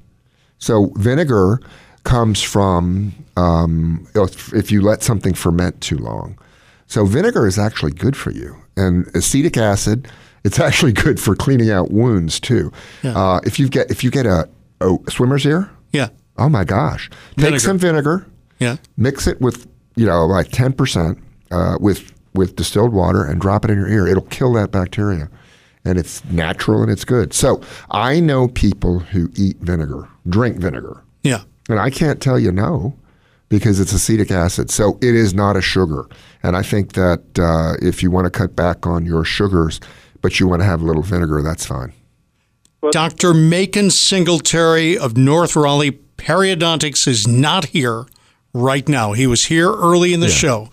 So 0.58 0.92
vinegar 0.96 1.60
comes 2.04 2.42
from 2.42 3.12
um, 3.36 4.06
if 4.54 4.70
you 4.72 4.80
let 4.82 5.02
something 5.02 5.34
ferment 5.34 5.80
too 5.80 5.98
long. 5.98 6.38
So 6.86 7.04
vinegar 7.04 7.46
is 7.46 7.58
actually 7.58 7.92
good 7.92 8.16
for 8.16 8.30
you. 8.30 8.56
And 8.76 9.06
acetic 9.14 9.56
acid, 9.56 10.08
it's 10.44 10.58
actually 10.68 10.92
good 10.92 11.20
for 11.20 11.34
cleaning 11.36 11.70
out 11.70 11.90
wounds 11.90 12.40
too. 12.40 12.72
Uh, 13.04 13.40
if 13.44 13.58
you 13.58 13.68
get 13.68 13.90
if 13.90 14.02
you 14.02 14.10
get 14.10 14.26
a, 14.26 14.48
a 14.80 14.96
swimmer's 15.10 15.44
ear, 15.46 15.70
Yeah. 15.92 16.08
oh 16.38 16.48
my 16.48 16.64
gosh, 16.64 17.10
take 17.36 17.44
Vinegar. 17.46 17.58
some 17.58 17.78
vinegar, 17.78 18.26
Yeah. 18.58 18.76
mix 18.96 19.26
it 19.26 19.40
with 19.40 19.66
you 19.96 20.06
know 20.06 20.24
like 20.26 20.50
ten 20.50 20.72
percent 20.72 21.18
uh, 21.50 21.76
with 21.80 22.12
with 22.34 22.56
distilled 22.56 22.92
water 22.92 23.24
and 23.24 23.40
drop 23.40 23.64
it 23.64 23.70
in 23.70 23.78
your 23.78 23.88
ear. 23.88 24.06
It'll 24.06 24.22
kill 24.24 24.52
that 24.54 24.70
bacteria, 24.70 25.28
and 25.84 25.98
it's 25.98 26.24
natural 26.26 26.82
and 26.82 26.90
it's 26.90 27.04
good. 27.04 27.34
So 27.34 27.60
I 27.90 28.20
know 28.20 28.48
people 28.48 29.00
who 29.00 29.30
eat 29.34 29.56
vinegar, 29.58 30.08
drink 30.28 30.56
vinegar, 30.58 31.02
Yeah. 31.22 31.42
and 31.68 31.78
I 31.80 31.90
can't 31.90 32.20
tell 32.20 32.38
you 32.38 32.52
no, 32.52 32.96
because 33.48 33.80
it's 33.80 33.92
acetic 33.92 34.30
acid. 34.30 34.70
So 34.70 34.98
it 35.00 35.14
is 35.14 35.32
not 35.34 35.56
a 35.56 35.60
sugar. 35.62 36.06
And 36.42 36.56
I 36.56 36.62
think 36.62 36.92
that 36.94 37.22
uh, 37.38 37.74
if 37.80 38.02
you 38.02 38.10
want 38.10 38.26
to 38.26 38.30
cut 38.30 38.54
back 38.54 38.86
on 38.86 39.06
your 39.06 39.24
sugars, 39.24 39.80
but 40.20 40.38
you 40.38 40.46
want 40.48 40.60
to 40.62 40.66
have 40.66 40.80
a 40.82 40.84
little 40.84 41.02
vinegar, 41.02 41.40
that's 41.42 41.64
fine. 41.66 41.92
Dr. 42.92 43.34
Macon 43.34 43.90
Singletary 43.90 44.96
of 44.96 45.16
North 45.16 45.56
Raleigh 45.56 45.98
Periodontics 46.16 47.08
is 47.08 47.26
not 47.26 47.66
here 47.66 48.06
right 48.52 48.88
now. 48.88 49.12
He 49.12 49.26
was 49.26 49.46
here 49.46 49.70
early 49.72 50.12
in 50.12 50.20
the 50.20 50.28
show. 50.28 50.68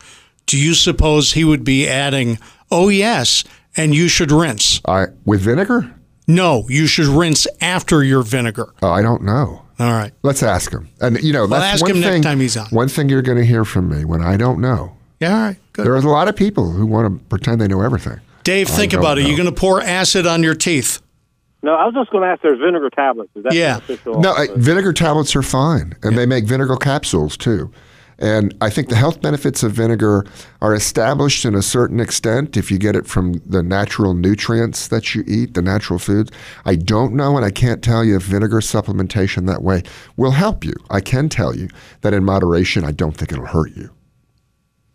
Do 0.45 0.57
you 0.57 0.73
suppose 0.75 1.33
he 1.33 1.43
would 1.43 1.63
be 1.63 1.87
adding, 1.87 2.37
oh, 2.71 2.89
yes, 2.89 3.43
and 3.75 3.95
you 3.95 4.07
should 4.07 4.31
rinse? 4.31 4.81
I 4.87 5.07
with 5.25 5.41
vinegar? 5.41 5.91
No, 6.27 6.65
you 6.69 6.87
should 6.87 7.05
rinse 7.07 7.45
after 7.61 8.03
your 8.03 8.23
vinegar. 8.23 8.73
Oh, 8.81 8.89
I 8.89 9.01
don't 9.01 9.23
know. 9.23 9.61
All 9.79 9.91
right. 9.91 10.11
Let's 10.23 10.41
ask 10.41 10.71
him. 10.71 10.89
And 11.01 11.21
you 11.21 11.33
know, 11.33 11.41
Well, 11.41 11.59
that's 11.59 11.75
ask 11.75 11.81
one 11.83 11.91
him 11.91 11.99
next 12.01 12.13
thing, 12.13 12.21
time 12.23 12.39
he's 12.39 12.57
on. 12.57 12.67
One 12.67 12.87
thing 12.87 13.09
you're 13.09 13.21
going 13.21 13.37
to 13.37 13.45
hear 13.45 13.65
from 13.65 13.89
me 13.89 14.05
when 14.05 14.21
I 14.21 14.37
don't 14.37 14.59
know. 14.61 14.95
Yeah, 15.19 15.35
all 15.35 15.41
right. 15.43 15.57
Good. 15.73 15.85
There's 15.85 16.03
a 16.03 16.09
lot 16.09 16.27
of 16.27 16.35
people 16.35 16.71
who 16.71 16.85
want 16.85 17.11
to 17.19 17.23
pretend 17.25 17.61
they 17.61 17.67
know 17.67 17.81
everything. 17.81 18.19
Dave, 18.43 18.69
I 18.69 18.71
think 18.73 18.91
don't 18.93 19.01
about 19.01 19.17
it. 19.17 19.21
know. 19.23 19.27
You're 19.29 19.37
going 19.37 19.49
to 19.53 19.59
pour 19.59 19.81
acid 19.81 20.25
on 20.25 20.43
your 20.43 20.55
teeth. 20.55 21.01
No, 21.63 21.73
I 21.73 21.85
was 21.85 21.93
just 21.95 22.11
going 22.11 22.23
to 22.23 22.29
ask. 22.29 22.41
There's 22.41 22.59
vinegar 22.59 22.89
tablets. 22.89 23.31
Is 23.35 23.43
that 23.43 23.53
Yeah. 23.53 23.79
beneficial? 23.79 24.19
No, 24.21 24.33
also? 24.35 24.55
vinegar 24.55 24.93
tablets 24.93 25.35
are 25.35 25.41
fine, 25.41 25.93
and 26.03 26.17
they 26.17 26.25
make 26.25 26.45
vinegar 26.45 26.75
capsules 26.77 27.35
too. 27.37 27.71
And 28.17 28.55
I 28.61 28.69
think 28.69 28.87
the 28.89 28.95
health 28.95 29.21
benefits 29.21 29.61
of 29.61 29.73
vinegar 29.73 30.25
are 30.61 30.73
established 30.73 31.43
in 31.43 31.53
a 31.53 31.61
certain 31.61 31.99
extent 31.99 32.55
if 32.55 32.71
you 32.71 32.77
get 32.77 32.95
it 32.95 33.05
from 33.07 33.33
the 33.45 33.61
natural 33.61 34.13
nutrients 34.13 34.87
that 34.87 35.13
you 35.13 35.23
eat, 35.27 35.53
the 35.53 35.61
natural 35.61 35.99
foods. 35.99 36.31
I 36.65 36.75
don't 36.75 37.13
know, 37.13 37.35
and 37.35 37.45
I 37.45 37.51
can't 37.51 37.83
tell 37.83 38.05
you 38.05 38.15
if 38.15 38.23
vinegar 38.23 38.59
supplementation 38.59 39.47
that 39.47 39.61
way 39.63 39.83
will 40.15 40.31
help 40.31 40.63
you. 40.63 40.73
I 40.89 41.01
can 41.01 41.27
tell 41.27 41.55
you 41.55 41.67
that 42.01 42.13
in 42.13 42.23
moderation, 42.23 42.85
I 42.85 42.91
don't 42.91 43.17
think 43.17 43.31
it'll 43.33 43.45
hurt 43.47 43.75
you. 43.75 43.89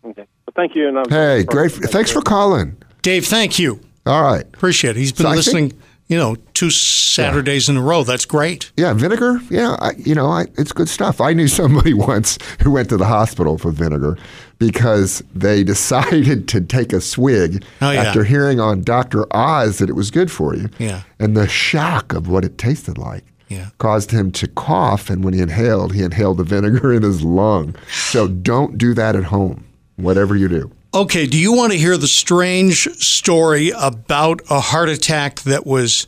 Okay. 0.03 0.25
Well, 0.47 0.53
thank 0.55 0.75
you. 0.75 0.87
And 0.87 1.09
Hey, 1.11 1.43
great! 1.43 1.71
Thanks 1.71 2.11
for 2.11 2.21
calling. 2.21 2.75
Dave, 3.03 3.25
thank 3.25 3.59
you. 3.59 3.79
All 4.05 4.23
right. 4.23 4.43
Appreciate 4.45 4.91
it. 4.97 4.99
He's 4.99 5.11
been 5.11 5.25
So 5.25 5.29
I 5.31 5.35
listening, 5.35 5.69
think- 5.69 5.81
you 6.11 6.17
know, 6.17 6.35
two 6.53 6.69
Saturdays 6.69 7.69
in 7.69 7.77
a 7.77 7.81
row. 7.81 8.03
That's 8.03 8.25
great. 8.25 8.69
Yeah, 8.75 8.91
vinegar. 8.93 9.39
Yeah, 9.49 9.77
I, 9.79 9.91
you 9.97 10.13
know, 10.13 10.27
I, 10.27 10.41
it's 10.57 10.73
good 10.73 10.89
stuff. 10.89 11.21
I 11.21 11.31
knew 11.31 11.47
somebody 11.47 11.93
once 12.11 12.37
who 12.61 12.71
went 12.71 12.89
to 12.89 12.97
the 12.97 13.05
hospital 13.05 13.57
for 13.57 13.71
vinegar 13.71 14.17
because 14.59 15.23
they 15.33 15.63
decided 15.73 16.47
to 16.49 16.59
take 16.59 16.91
a 16.91 16.99
swig 16.99 17.63
Oh, 17.81 17.91
yeah. 17.91 18.03
after 18.03 18.25
hearing 18.25 18.59
on 18.59 18.81
Dr. 18.81 19.25
Oz 19.35 19.77
that 19.77 19.89
it 19.89 19.93
was 19.95 20.11
good 20.11 20.29
for 20.29 20.53
you. 20.53 20.69
Yeah. 20.79 21.03
And 21.19 21.35
the 21.37 21.47
shock 21.47 22.13
of 22.13 22.27
what 22.27 22.43
it 22.43 22.57
tasted 22.57 22.97
like 22.97 23.23
Yeah. 23.47 23.69
caused 23.77 24.11
him 24.11 24.31
to 24.33 24.47
cough. 24.49 25.09
And 25.09 25.23
when 25.23 25.33
he 25.33 25.39
inhaled, 25.39 25.93
he 25.93 26.03
inhaled 26.03 26.37
the 26.39 26.43
vinegar 26.43 26.91
in 26.97 27.03
his 27.03 27.23
lung. 27.23 27.73
So 27.89 28.27
don't 28.27 28.77
do 28.77 28.93
that 28.95 29.15
at 29.15 29.23
home, 29.23 29.63
whatever 29.95 30.35
you 30.35 30.49
do. 30.49 30.71
Okay, 30.93 31.25
do 31.25 31.37
you 31.37 31.53
want 31.53 31.71
to 31.71 31.77
hear 31.77 31.95
the 31.97 32.07
strange 32.07 32.83
story 33.01 33.71
about 33.75 34.41
a 34.49 34.59
heart 34.59 34.89
attack 34.89 35.39
that 35.41 35.65
was 35.65 36.07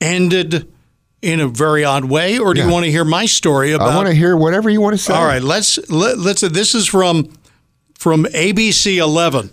ended 0.00 0.70
in 1.20 1.40
a 1.40 1.48
very 1.48 1.84
odd 1.84 2.04
way, 2.04 2.38
or 2.38 2.54
do 2.54 2.60
Yeah. 2.60 2.66
you 2.66 2.72
want 2.72 2.84
to 2.84 2.90
hear 2.92 3.04
my 3.04 3.26
story 3.26 3.72
about? 3.72 3.88
I 3.88 3.96
want 3.96 4.08
to 4.08 4.14
hear 4.14 4.36
whatever 4.36 4.70
you 4.70 4.80
want 4.80 4.94
to 4.96 5.02
say. 5.02 5.14
All 5.14 5.24
right, 5.26 5.42
let's 5.42 5.78
let, 5.90 6.18
let's. 6.18 6.42
This 6.42 6.74
is 6.76 6.86
from 6.86 7.28
from 7.98 8.24
ABC 8.26 8.98
11. 8.98 9.50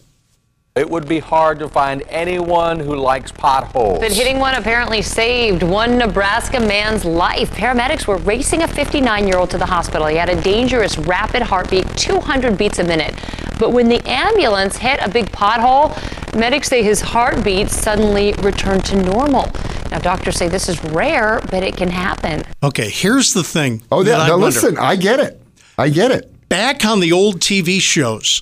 It 0.74 0.89
would 0.89 1.05
be 1.05 1.19
hard 1.19 1.59
to 1.59 1.67
find 1.67 2.01
anyone 2.07 2.80
who 2.80 2.95
likes 2.95 3.30
potholes. 3.30 3.99
But 3.99 4.13
hitting 4.13 4.39
one 4.39 4.55
apparently 4.55 5.01
saved 5.01 5.63
one 5.63 5.97
Nebraska 5.97 6.61
man's 6.61 7.03
life. 7.03 7.51
Paramedics 7.51 8.07
were 8.07 8.15
racing 8.19 8.63
a 8.63 8.67
59 8.69 9.28
year 9.28 9.38
old 9.38 9.49
to 9.49 9.57
the 9.57 9.65
hospital. 9.65 10.07
He 10.07 10.15
had 10.15 10.30
a 10.30 10.41
dangerous 10.41 10.97
rapid 10.97 11.41
heartbeat, 11.41 11.86
200 11.97 12.57
beats 12.57 12.80
a 12.80 12.86
minute. 12.86 13.13
But 13.59 13.74
when 13.74 13.89
the 13.89 14.01
ambulance 14.07 14.78
hit 14.78 15.01
a 15.01 15.09
big 15.09 15.26
pothole, 15.34 15.91
medics 16.39 16.69
say 16.69 16.84
his 16.84 17.01
heartbeat 17.01 17.69
suddenly 17.69 18.32
returned 18.41 18.86
to 18.86 18.95
normal. 19.03 19.51
Now, 19.91 19.99
doctors 19.99 20.38
say 20.38 20.47
this 20.47 20.69
is 20.69 20.82
rare, 20.86 21.41
but 21.51 21.63
it 21.63 21.76
can 21.76 21.89
happen. 21.89 22.43
Okay, 22.63 22.89
here's 22.89 23.34
the 23.34 23.43
thing. 23.43 23.84
Oh, 23.91 24.03
that 24.03 24.09
yeah. 24.09 24.17
I 24.19 24.28
Now, 24.28 24.32
wonder. 24.38 24.45
listen, 24.45 24.78
I 24.78 24.95
get 24.95 25.19
it. 25.19 25.41
I 25.78 25.89
get 25.89 26.11
it. 26.11 26.32
back 26.47 26.86
on 26.86 27.01
the 27.01 27.11
old 27.11 27.41
TV 27.41 27.82
shows, 27.82 28.41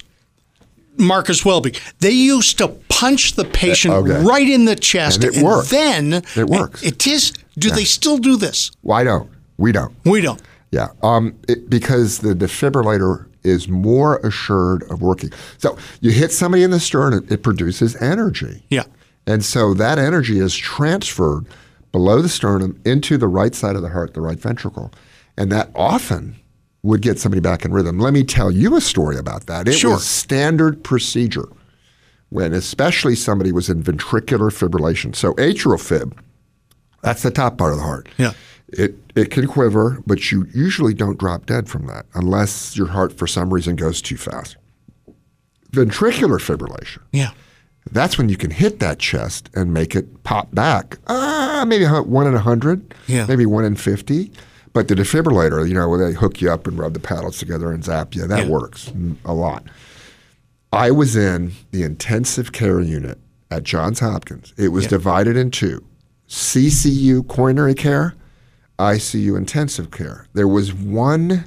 Marcus 0.99 1.43
Welby, 1.45 1.73
they 1.99 2.11
used 2.11 2.57
to 2.59 2.67
punch 2.89 3.33
the 3.33 3.45
patient 3.45 3.93
Okay. 3.93 4.21
right 4.23 4.47
in 4.47 4.65
the 4.65 4.75
chest, 4.75 5.23
And 5.23 5.35
it 5.35 5.41
worked. 5.43 5.69
then 5.69 6.21
It 6.35 6.47
works. 6.47 6.83
It 6.83 7.07
is. 7.07 7.31
Do 7.57 7.69
they 7.71 7.85
still 7.85 8.17
do 8.17 8.35
this? 8.37 8.71
Why 8.81 9.03
don't? 9.03 9.29
We 9.57 9.71
don't. 9.71 9.93
We 10.05 10.21
don't. 10.21 10.41
Yeah, 10.71 10.89
um, 11.01 11.33
it, 11.47 11.69
because 11.69 12.19
the 12.19 12.33
defibrillator 12.35 13.25
is 13.43 13.67
more 13.67 14.17
assured 14.17 14.83
of 14.91 15.01
working. 15.01 15.31
So 15.57 15.77
you 16.01 16.11
hit 16.11 16.31
somebody 16.31 16.63
in 16.63 16.71
the 16.71 16.79
sternum, 16.79 17.25
it 17.29 17.41
produces 17.41 17.95
energy. 18.01 18.63
Yeah. 18.69 18.83
And 19.25 19.43
so 19.43 19.73
that 19.75 19.97
energy 19.97 20.39
is 20.39 20.55
transferred 20.55 21.45
below 21.91 22.21
the 22.21 22.29
sternum 22.29 22.79
into 22.85 23.17
the 23.17 23.27
right 23.27 23.55
side 23.55 23.75
of 23.75 23.81
the 23.81 23.89
heart, 23.89 24.13
the 24.13 24.21
right 24.21 24.39
ventricle. 24.39 24.91
And 25.37 25.51
that 25.51 25.71
often 25.73 26.35
would 26.83 27.01
get 27.01 27.19
somebody 27.19 27.41
back 27.41 27.65
in 27.65 27.71
rhythm. 27.73 27.99
Let 27.99 28.13
me 28.13 28.23
tell 28.23 28.49
you 28.51 28.75
a 28.75 28.81
story 28.81 29.17
about 29.17 29.47
that. 29.47 29.67
It 29.67 29.73
Sure. 29.73 29.91
was 29.91 30.05
standard 30.07 30.83
procedure 30.83 31.47
when 32.29 32.53
especially 32.53 33.15
somebody 33.15 33.51
was 33.51 33.69
in 33.69 33.83
ventricular 33.83 34.49
fibrillation. 34.51 35.15
So 35.15 35.33
atrial 35.33 35.79
fib, 35.79 36.17
that's 37.01 37.21
the 37.23 37.31
top 37.31 37.57
part 37.57 37.71
of 37.73 37.77
the 37.79 37.83
heart. 37.83 38.07
Yeah. 38.17 38.31
It 38.69 38.95
it 39.15 39.31
can 39.31 39.47
quiver, 39.47 40.01
but 40.05 40.31
you 40.31 40.47
usually 40.53 40.93
don't 40.93 41.17
drop 41.17 41.47
dead 41.47 41.67
from 41.67 41.87
that 41.87 42.05
unless 42.13 42.77
your 42.77 42.87
heart 42.87 43.11
for 43.17 43.25
some 43.27 43.51
reason 43.53 43.75
goes 43.75 44.01
too 44.01 44.15
fast. 44.15 44.55
Ventricular 45.71 46.39
fibrillation. 46.39 46.99
Yeah. 47.11 47.31
That's 47.91 48.17
when 48.17 48.29
you 48.29 48.37
can 48.37 48.51
hit 48.51 48.79
that 48.79 48.99
chest 48.99 49.49
and 49.55 49.73
make 49.73 49.95
it 49.95 50.23
pop 50.23 50.53
back. 50.53 50.97
Ah, 51.07 51.63
maybe 51.67 51.85
one 51.85 52.27
in 52.27 52.35
a 52.35 52.39
hundred, 52.39 52.93
Yeah. 53.07 53.25
maybe 53.25 53.45
one 53.45 53.65
in 53.65 53.75
fifty. 53.75 54.31
But 54.73 54.87
the 54.87 54.95
defibrillator, 54.95 55.67
you 55.67 55.73
know, 55.73 55.89
where 55.89 56.07
they 56.07 56.13
hook 56.13 56.41
you 56.41 56.51
up 56.51 56.67
and 56.67 56.77
rub 56.77 56.93
the 56.93 56.99
paddles 56.99 57.37
together 57.39 57.71
and 57.71 57.83
zap 57.83 58.15
you, 58.15 58.27
that 58.27 58.45
Yeah. 58.45 58.49
works 58.51 58.91
a 59.25 59.33
lot. 59.33 59.63
I 60.71 60.91
was 60.91 61.15
in 61.15 61.53
the 61.71 61.81
intensive 61.83 62.51
care 62.51 62.79
unit 62.79 63.17
at 63.49 63.63
Johns 63.63 63.99
Hopkins. 63.99 64.53
It 64.57 64.69
was 64.69 64.83
Yeah. 64.83 64.89
divided 64.91 65.35
in 65.35 65.49
two 65.51 65.83
CCU 66.27 67.23
coronary 67.23 67.73
care, 67.73 68.13
ICU 68.77 69.35
intensive 69.35 69.89
care. 69.91 70.27
There 70.33 70.47
was 70.47 70.73
one 70.73 71.45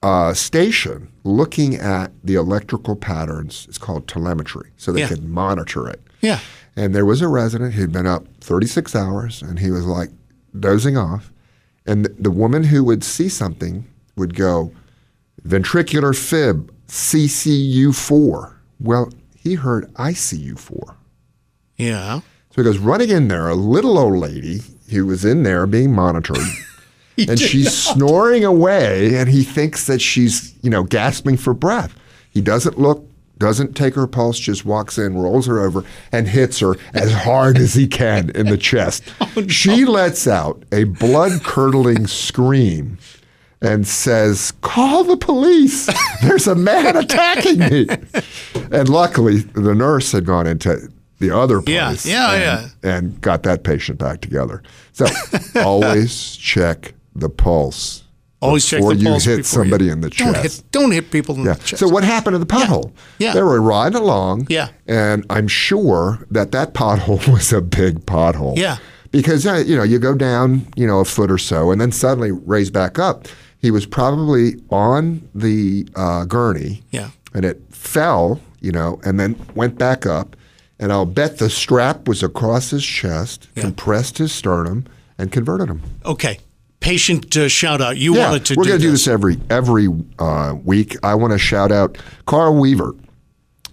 uh, 0.00 0.32
station 0.32 1.08
looking 1.24 1.74
at 1.74 2.12
the 2.22 2.36
electrical 2.36 2.94
patterns. 2.94 3.66
It's 3.68 3.78
called 3.78 4.06
telemetry, 4.06 4.70
so 4.76 4.92
they 4.92 5.00
Yeah. 5.00 5.08
could 5.08 5.28
monitor 5.28 5.88
it. 5.88 6.00
Yeah. 6.20 6.38
And 6.76 6.94
there 6.94 7.04
was 7.04 7.20
a 7.20 7.26
resident 7.26 7.74
who'd 7.74 7.90
been 7.92 8.06
up 8.06 8.26
36 8.40 8.94
hours 8.94 9.42
and 9.42 9.58
he 9.58 9.72
was 9.72 9.84
like 9.84 10.10
dozing 10.58 10.96
off. 10.96 11.32
And 11.88 12.04
th- 12.04 12.16
the 12.20 12.30
woman 12.30 12.64
who 12.64 12.84
would 12.84 13.02
see 13.02 13.30
something 13.30 13.86
would 14.14 14.34
go, 14.34 14.70
ventricular 15.42 16.16
fib, 16.16 16.70
CCU4. 16.86 18.54
Well, 18.78 19.10
he 19.34 19.54
heard 19.54 19.92
ICU4. 19.94 20.94
Yeah. 21.78 22.20
So 22.50 22.62
he 22.62 22.62
goes 22.62 22.78
running 22.78 23.08
in 23.08 23.28
there, 23.28 23.48
a 23.48 23.54
little 23.54 23.98
old 23.98 24.18
lady 24.18 24.60
who 24.90 25.06
was 25.06 25.24
in 25.24 25.44
there 25.44 25.66
being 25.66 25.94
monitored. 25.94 26.38
and 27.18 27.40
she's 27.40 27.76
snoring 27.76 28.44
away, 28.44 29.14
and 29.16 29.28
he 29.30 29.42
thinks 29.42 29.86
that 29.86 30.00
she's, 30.00 30.54
you 30.62 30.70
know, 30.70 30.82
gasping 30.84 31.36
for 31.36 31.54
breath. 31.54 31.96
He 32.30 32.42
doesn't 32.42 32.78
look, 32.78 33.04
doesn't 33.38 33.74
take 33.76 33.94
her 33.94 34.06
pulse, 34.06 34.38
just 34.38 34.64
walks 34.64 34.98
in, 34.98 35.16
rolls 35.16 35.46
her 35.46 35.60
over, 35.60 35.84
and 36.12 36.28
hits 36.28 36.58
her 36.60 36.74
as 36.94 37.12
hard 37.12 37.58
as 37.58 37.74
he 37.74 37.86
can 37.86 38.30
in 38.30 38.46
the 38.46 38.58
chest. 38.58 39.04
Oh, 39.36 39.46
she 39.46 39.84
lets 39.84 40.26
out 40.26 40.64
a 40.72 40.84
blood 40.84 41.42
curdling 41.44 42.06
scream 42.06 42.98
and 43.60 43.86
says, 43.86 44.52
Call 44.62 45.04
the 45.04 45.16
police. 45.16 45.88
There's 46.22 46.46
a 46.46 46.54
man 46.54 46.96
attacking 46.96 47.58
me. 47.58 47.86
And 48.72 48.88
luckily, 48.88 49.38
the 49.38 49.74
nurse 49.74 50.10
had 50.12 50.24
gone 50.24 50.46
into 50.46 50.88
the 51.20 51.30
other 51.36 51.62
Yeah, 51.66 51.88
place 51.88 52.06
yeah, 52.06 52.68
and, 52.82 52.92
and 53.04 53.20
got 53.20 53.42
that 53.44 53.64
patient 53.64 53.98
back 53.98 54.20
together. 54.20 54.62
So 54.92 55.06
always 55.56 56.36
check 56.36 56.94
the 57.14 57.28
pulse. 57.28 58.02
Always 58.40 58.64
check 58.64 58.78
before 58.80 58.94
the 58.94 59.00
you 59.02 59.12
hit 59.14 59.24
before 59.38 59.42
somebody 59.44 59.86
you- 59.86 59.92
in 59.92 60.00
the 60.00 60.10
Don't 60.10 60.34
chest. 60.34 60.42
hit, 60.58 60.72
don't 60.72 60.92
hit 60.92 61.10
people 61.10 61.34
in 61.36 61.44
Yeah. 61.44 61.54
the 61.54 61.64
chest. 61.64 61.80
So 61.80 61.88
what 61.88 62.04
happened 62.04 62.34
to 62.34 62.38
the 62.38 62.46
pothole? 62.46 62.92
Yeah. 63.18 63.34
They 63.34 63.42
were 63.42 63.60
riding 63.60 63.96
along. 64.00 64.46
Yeah. 64.48 64.68
And 64.86 65.24
I'm 65.28 65.48
sure 65.48 66.24
that 66.30 66.52
that 66.52 66.72
pothole 66.74 67.26
was 67.32 67.52
a 67.52 67.60
big 67.60 68.06
pothole. 68.06 68.56
Yeah. 68.56 68.76
Because 69.10 69.46
uh, 69.46 69.64
you 69.66 69.74
know 69.76 69.82
you 69.82 69.98
go 69.98 70.14
down 70.14 70.66
you 70.76 70.86
know 70.86 71.00
a 71.00 71.04
foot 71.04 71.30
or 71.30 71.38
so 71.38 71.70
and 71.72 71.80
then 71.80 71.90
suddenly 71.92 72.30
raise 72.30 72.70
back 72.70 72.98
up. 72.98 73.26
He 73.60 73.70
was 73.72 73.86
probably 73.86 74.54
on 74.70 75.26
the 75.34 75.88
uh, 75.96 76.24
gurney. 76.26 76.82
Yeah. 76.90 77.08
And 77.34 77.44
it 77.44 77.60
fell, 77.70 78.40
you 78.60 78.70
know, 78.70 79.00
and 79.04 79.18
then 79.18 79.34
went 79.56 79.78
back 79.78 80.06
up. 80.06 80.36
And 80.78 80.92
I'll 80.92 81.06
bet 81.06 81.38
the 81.38 81.50
strap 81.50 82.06
was 82.06 82.22
across 82.22 82.70
his 82.70 82.84
chest, 82.84 83.48
Yeah. 83.56 83.62
compressed 83.62 84.18
his 84.18 84.30
sternum, 84.30 84.84
and 85.18 85.32
converted 85.32 85.68
him. 85.68 85.82
Okay. 86.04 86.38
Patient 86.80 87.36
uh, 87.36 87.48
shout 87.48 87.80
out. 87.80 87.96
You 87.96 88.14
yeah, 88.14 88.28
wanted 88.28 88.46
to 88.46 88.54
we're 88.56 88.64
do 88.64 88.68
going 88.70 88.80
to 88.80 88.86
do 88.86 88.90
this. 88.92 89.08
every 89.08 89.38
every 89.50 89.88
uh, 90.18 90.54
week. 90.64 90.96
I 91.02 91.14
want 91.14 91.32
to 91.32 91.38
shout 91.38 91.72
out 91.72 91.98
Carl 92.26 92.58
Weaver. 92.58 92.94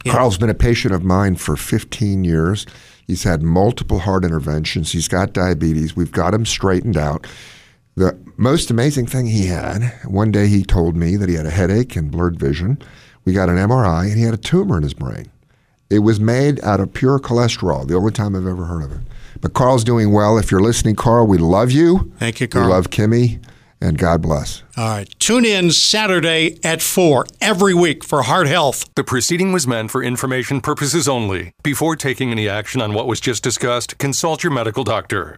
Carl's 0.08 0.38
been 0.38 0.52
a 0.52 0.54
patient 0.56 0.94
of 0.94 1.04
mine 1.04 1.36
for 1.36 1.56
15 1.56 2.24
years. 2.24 2.68
He's 3.08 3.24
had 3.24 3.42
multiple 3.42 4.00
heart 4.00 4.24
interventions. 4.24 4.92
He's 4.92 5.08
got 5.08 5.34
diabetes. 5.34 5.96
We've 5.96 6.12
got 6.12 6.34
him 6.34 6.46
straightened 6.46 6.96
out. 6.96 7.26
The 7.96 8.18
most 8.38 8.70
amazing 8.70 9.08
thing 9.08 9.28
he 9.28 9.46
had, 9.48 9.94
one 10.06 10.32
day 10.32 10.48
he 10.48 10.64
told 10.64 10.96
me 10.96 11.16
that 11.16 11.30
he 11.30 11.36
had 11.36 11.46
a 11.46 11.52
headache 11.52 11.96
and 11.96 12.12
blurred 12.12 12.40
vision. 12.40 12.78
We 13.24 13.34
got 13.34 13.50
an 13.50 13.56
MRI 13.56 14.10
and 14.10 14.18
he 14.18 14.24
had 14.24 14.34
a 14.34 14.38
tumor 14.38 14.78
in 14.78 14.84
his 14.84 14.94
brain. 14.94 15.32
It 15.90 16.00
was 16.00 16.20
made 16.20 16.64
out 16.64 16.80
of 16.80 16.94
pure 16.94 17.20
cholesterol, 17.20 17.88
the 17.88 17.96
only 17.96 18.12
time 18.12 18.36
I've 18.36 18.48
ever 18.48 18.66
heard 18.66 18.84
of 18.84 18.92
it. 18.92 19.00
But 19.46 19.54
Carl's 19.54 19.84
doing 19.84 20.12
well. 20.12 20.40
If 20.40 20.50
you're 20.50 20.60
listening, 20.60 20.96
Carl, 20.96 21.28
we 21.28 21.38
love 21.38 21.70
you. 21.70 22.12
Thank 22.18 22.42
you, 22.42 22.48
Carl. 22.48 22.66
We 22.66 22.74
love 22.74 22.90
Kimmy, 22.90 23.46
and 23.80 23.96
God 23.96 24.24
bless. 24.24 24.64
All 24.76 24.90
right. 24.90 25.08
Tune 25.20 25.46
in 25.46 25.70
Saturday 25.70 26.58
at 26.64 26.82
4 26.82 27.28
every 27.42 27.76
week 27.76 28.04
for 28.04 28.24
Heart 28.24 28.48
Health. 28.48 28.90
The 28.96 29.04
proceeding 29.04 29.54
was 29.54 29.68
meant 29.68 29.92
for 29.92 30.02
information 30.02 30.62
purposes 30.62 31.08
only. 31.08 31.54
Before 31.62 31.96
taking 31.96 32.32
any 32.32 32.50
action 32.50 32.82
on 32.82 32.96
what 32.96 33.06
was 33.06 33.20
just 33.20 33.44
discussed, 33.44 34.00
consult 34.00 34.44
your 34.44 34.52
medical 34.52 34.84
doctor. 34.84 35.38